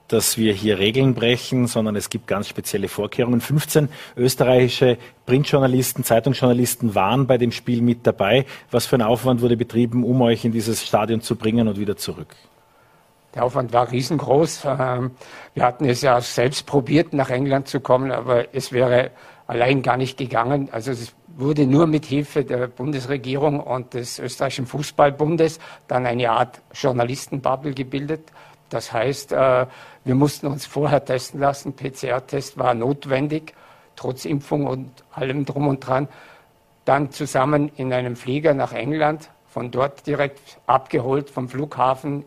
dass 0.09 0.39
wir 0.39 0.53
hier 0.53 0.79
Regeln 0.79 1.15
brechen, 1.15 1.67
sondern 1.67 1.95
es 1.95 2.11
gibt 2.11 2.27
ganz 2.27 2.49
spezielle 2.49 2.89
Vorkehrungen. 2.89 3.41
15 3.41 3.89
österreichische 4.17 4.99
Printjournalisten, 5.27 6.03
Zeitungsjournalisten 6.03 6.95
waren 6.95 7.27
bei 7.27 7.39
dem 7.39 7.53
Spiel 7.53 7.83
mit 7.83 8.07
dabei. 8.07 8.47
Was 8.71 8.87
für 8.87 8.97
ein 8.97 9.03
Aufwand 9.03 9.43
wurde 9.43 9.57
betrieben, 9.57 10.05
um 10.05 10.23
euch 10.23 10.45
in 10.45 10.53
dieses 10.53 10.87
Stadion 10.87 11.21
zu 11.21 11.37
bringen 11.37 11.69
und 11.69 11.79
wieder 11.79 11.97
zurück? 11.97 12.35
Der 13.35 13.45
Aufwand 13.45 13.73
war 13.73 13.93
riesengroß. 13.93 14.65
Ähm, 14.65 15.11
wir 15.55 15.63
hatten 15.63 15.85
es 15.85 16.01
ja 16.01 16.21
selbst 16.21 16.67
probiert, 16.67 17.13
nach 17.13 17.31
England 17.31 17.69
zu 17.69 17.81
kommen, 17.81 18.11
aber 18.11 18.55
es 18.55 18.73
wäre 18.73 19.11
allein 19.47 19.83
gar 19.83 19.97
nicht 19.97 20.17
gegangen. 20.17 20.69
Also 20.73 20.91
es 20.91 21.15
wurde 21.37 21.67
nur 21.67 21.87
mit 21.87 22.07
Hilfe 22.07 22.45
der 22.45 22.67
Bundesregierung 22.67 23.61
und 23.61 23.95
des 23.95 24.19
österreichischen 24.19 24.67
Fußballbundes 24.67 25.61
dann 25.87 26.07
eine 26.07 26.31
Art 26.31 26.61
Journalistenbubble 26.73 27.75
gebildet. 27.75 28.33
Das 28.71 28.93
heißt, 28.93 29.33
äh, 29.33 29.67
wir 30.09 30.15
mussten 30.15 30.47
uns 30.47 30.65
vorher 30.65 31.05
testen 31.05 31.39
lassen. 31.39 31.75
PCR-Test 31.75 32.57
war 32.57 32.73
notwendig, 32.73 33.53
trotz 33.95 34.25
Impfung 34.25 34.67
und 34.67 34.91
allem 35.11 35.45
drum 35.45 35.69
und 35.69 35.87
dran. 35.87 36.09
Dann 36.87 37.11
zusammen 37.11 37.71
in 37.77 37.93
einem 37.93 38.17
Flieger 38.17 38.55
nach 38.55 38.73
England, 38.73 39.29
von 39.51 39.71
dort 39.71 40.07
direkt 40.07 40.61
abgeholt 40.67 41.29
vom 41.29 41.51
Flughafen 41.51 42.25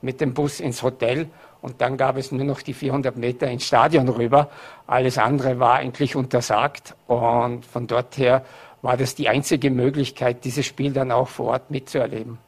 mit 0.00 0.20
dem 0.20 0.34
Bus 0.34 0.58
ins 0.58 0.82
Hotel. 0.82 1.28
Und 1.60 1.80
dann 1.80 1.96
gab 1.96 2.16
es 2.16 2.32
nur 2.32 2.44
noch 2.44 2.60
die 2.60 2.74
400 2.74 3.16
Meter 3.16 3.46
ins 3.46 3.66
Stadion 3.66 4.08
rüber. 4.08 4.50
Alles 4.88 5.16
andere 5.16 5.60
war 5.60 5.74
eigentlich 5.74 6.16
untersagt. 6.16 6.96
Und 7.06 7.64
von 7.64 7.86
dort 7.86 8.18
her 8.18 8.44
war 8.82 8.96
das 8.96 9.14
die 9.14 9.28
einzige 9.28 9.70
Möglichkeit, 9.70 10.44
dieses 10.44 10.66
Spiel 10.66 10.92
dann 10.92 11.12
auch 11.12 11.28
vor 11.28 11.52
Ort 11.52 11.70
mitzuerleben 11.70 12.38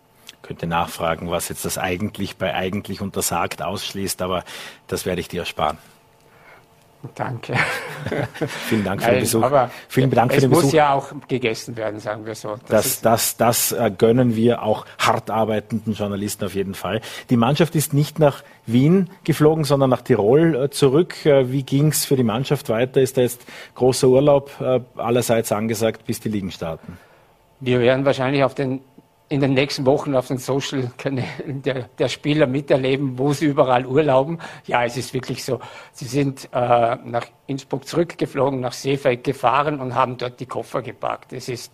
könnte 0.44 0.66
nachfragen, 0.66 1.30
was 1.30 1.48
jetzt 1.48 1.64
das 1.64 1.78
eigentlich 1.78 2.36
bei 2.36 2.54
eigentlich 2.54 3.00
untersagt 3.00 3.62
ausschließt, 3.62 4.22
aber 4.22 4.44
das 4.86 5.06
werde 5.06 5.20
ich 5.20 5.28
dir 5.28 5.40
ersparen. 5.40 5.78
Danke. 7.14 7.54
Vielen 8.68 8.84
Dank 8.84 9.02
für 9.02 9.08
Nein, 9.08 9.16
den 9.16 9.20
Besuch. 9.24 9.42
Aber 9.42 9.70
Vielen 9.88 10.10
Dank 10.10 10.32
für 10.32 10.40
den 10.40 10.50
Besuch. 10.50 10.60
Es 10.60 10.64
muss 10.66 10.72
ja 10.72 10.94
auch 10.94 11.12
gegessen 11.28 11.76
werden, 11.76 12.00
sagen 12.00 12.24
wir 12.24 12.34
so. 12.34 12.56
Das, 12.68 13.02
das, 13.02 13.36
das, 13.36 13.72
das 13.72 13.72
äh, 13.72 13.90
gönnen 13.90 14.36
wir 14.36 14.62
auch 14.62 14.86
hart 14.98 15.30
arbeitenden 15.30 15.92
Journalisten 15.92 16.46
auf 16.46 16.54
jeden 16.54 16.74
Fall. 16.74 17.00
Die 17.30 17.36
Mannschaft 17.36 17.74
ist 17.74 17.92
nicht 17.92 18.18
nach 18.18 18.42
Wien 18.66 19.10
geflogen, 19.24 19.64
sondern 19.64 19.90
nach 19.90 20.00
Tirol 20.00 20.54
äh, 20.54 20.70
zurück. 20.70 21.26
Äh, 21.26 21.52
wie 21.52 21.62
ging 21.62 21.88
es 21.88 22.06
für 22.06 22.16
die 22.16 22.22
Mannschaft 22.22 22.68
weiter? 22.68 23.02
Ist 23.02 23.16
da 23.16 23.20
jetzt 23.20 23.42
großer 23.74 24.08
Urlaub 24.08 24.50
allerseits 24.96 25.52
angesagt, 25.52 26.06
bis 26.06 26.20
die 26.20 26.28
Ligen 26.28 26.50
starten? 26.50 26.98
Wir 27.60 27.80
werden 27.80 28.04
wahrscheinlich 28.04 28.44
auf 28.44 28.54
den 28.54 28.80
in 29.28 29.40
den 29.40 29.54
nächsten 29.54 29.86
Wochen 29.86 30.14
auf 30.14 30.28
den 30.28 30.38
Social-Kanälen 30.38 31.62
der, 31.62 31.88
der, 31.98 32.08
Spieler 32.08 32.46
miterleben, 32.46 33.18
wo 33.18 33.32
sie 33.32 33.46
überall 33.46 33.86
urlauben. 33.86 34.38
Ja, 34.66 34.84
es 34.84 34.96
ist 34.96 35.14
wirklich 35.14 35.42
so. 35.44 35.60
Sie 35.92 36.04
sind 36.04 36.48
äh, 36.52 36.96
nach 36.96 37.26
Innsbruck 37.46 37.86
zurückgeflogen, 37.86 38.60
nach 38.60 38.74
Seefeld 38.74 39.24
gefahren 39.24 39.80
und 39.80 39.94
haben 39.94 40.18
dort 40.18 40.40
die 40.40 40.46
Koffer 40.46 40.82
gepackt. 40.82 41.32
Es 41.32 41.48
ist 41.48 41.72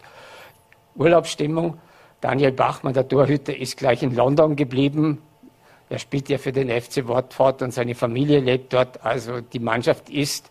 Urlaubsstimmung. 0.94 1.78
Daniel 2.20 2.52
Bachmann, 2.52 2.92
der 2.92 3.08
Torhüter, 3.08 3.56
ist 3.56 3.76
gleich 3.76 4.02
in 4.02 4.14
London 4.14 4.54
geblieben. 4.54 5.22
Er 5.88 5.98
spielt 5.98 6.28
ja 6.28 6.38
für 6.38 6.52
den 6.52 6.68
FC 6.68 7.08
Watford 7.08 7.62
und 7.62 7.72
seine 7.72 7.96
Familie 7.96 8.40
lebt 8.40 8.72
dort. 8.72 9.04
Also 9.04 9.40
die 9.40 9.58
Mannschaft 9.58 10.08
ist 10.08 10.50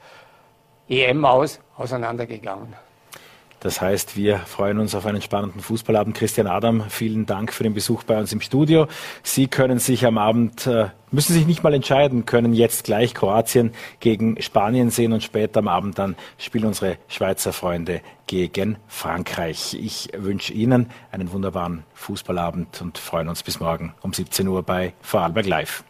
EM 0.90 1.24
aus 1.24 1.62
auseinandergegangen. 1.78 2.76
Das 3.60 3.82
heißt, 3.82 4.16
wir 4.16 4.38
freuen 4.38 4.80
uns 4.80 4.96
auf 4.96 5.06
einen 5.06 5.22
spannenden 5.22 5.62
Fußballabend. 5.62 6.16
Christian 6.16 6.48
Adam, 6.48 6.84
vielen 6.90 7.26
Dank 7.26 7.52
für 7.52 7.64
den 7.64 7.74
Besuch 7.74 8.04
bei 8.04 8.18
uns 8.18 8.32
im 8.32 8.40
Studio. 8.40 8.88
Sie 9.22 9.48
können 9.48 9.80
sich 9.80 10.06
am 10.06 10.18
Abend, 10.18 10.66
äh, 10.66 10.88
müssen 11.12 11.34
sich 11.34 11.46
nicht 11.46 11.62
mal 11.62 11.74
entscheiden, 11.74 12.26
können 12.26 12.54
jetzt 12.54 12.86
gleich 12.86 13.14
Kroatien 13.14 13.72
gegen 14.00 14.42
Spanien 14.42 14.92
sehen 14.92 15.12
und 15.12 15.24
später 15.24 15.60
am 15.60 15.68
Abend 15.68 16.00
dann 16.00 16.16
spielen 16.38 16.66
unsere 16.66 16.98
Schweizer 17.10 17.52
Freunde 17.52 18.02
gegen 18.28 18.78
Frankreich. 18.88 19.74
Ich 19.74 20.10
wünsche 20.16 20.54
Ihnen 20.54 20.90
einen 21.12 21.32
wunderbaren 21.32 21.84
Fußballabend 21.96 22.82
und 22.82 22.98
freuen 22.98 23.28
uns 23.28 23.44
bis 23.44 23.60
morgen 23.60 23.94
um 24.02 24.14
17 24.14 24.48
Uhr 24.48 24.64
bei 24.64 24.94
Vorarlberg 25.02 25.48
Live. 25.48 25.84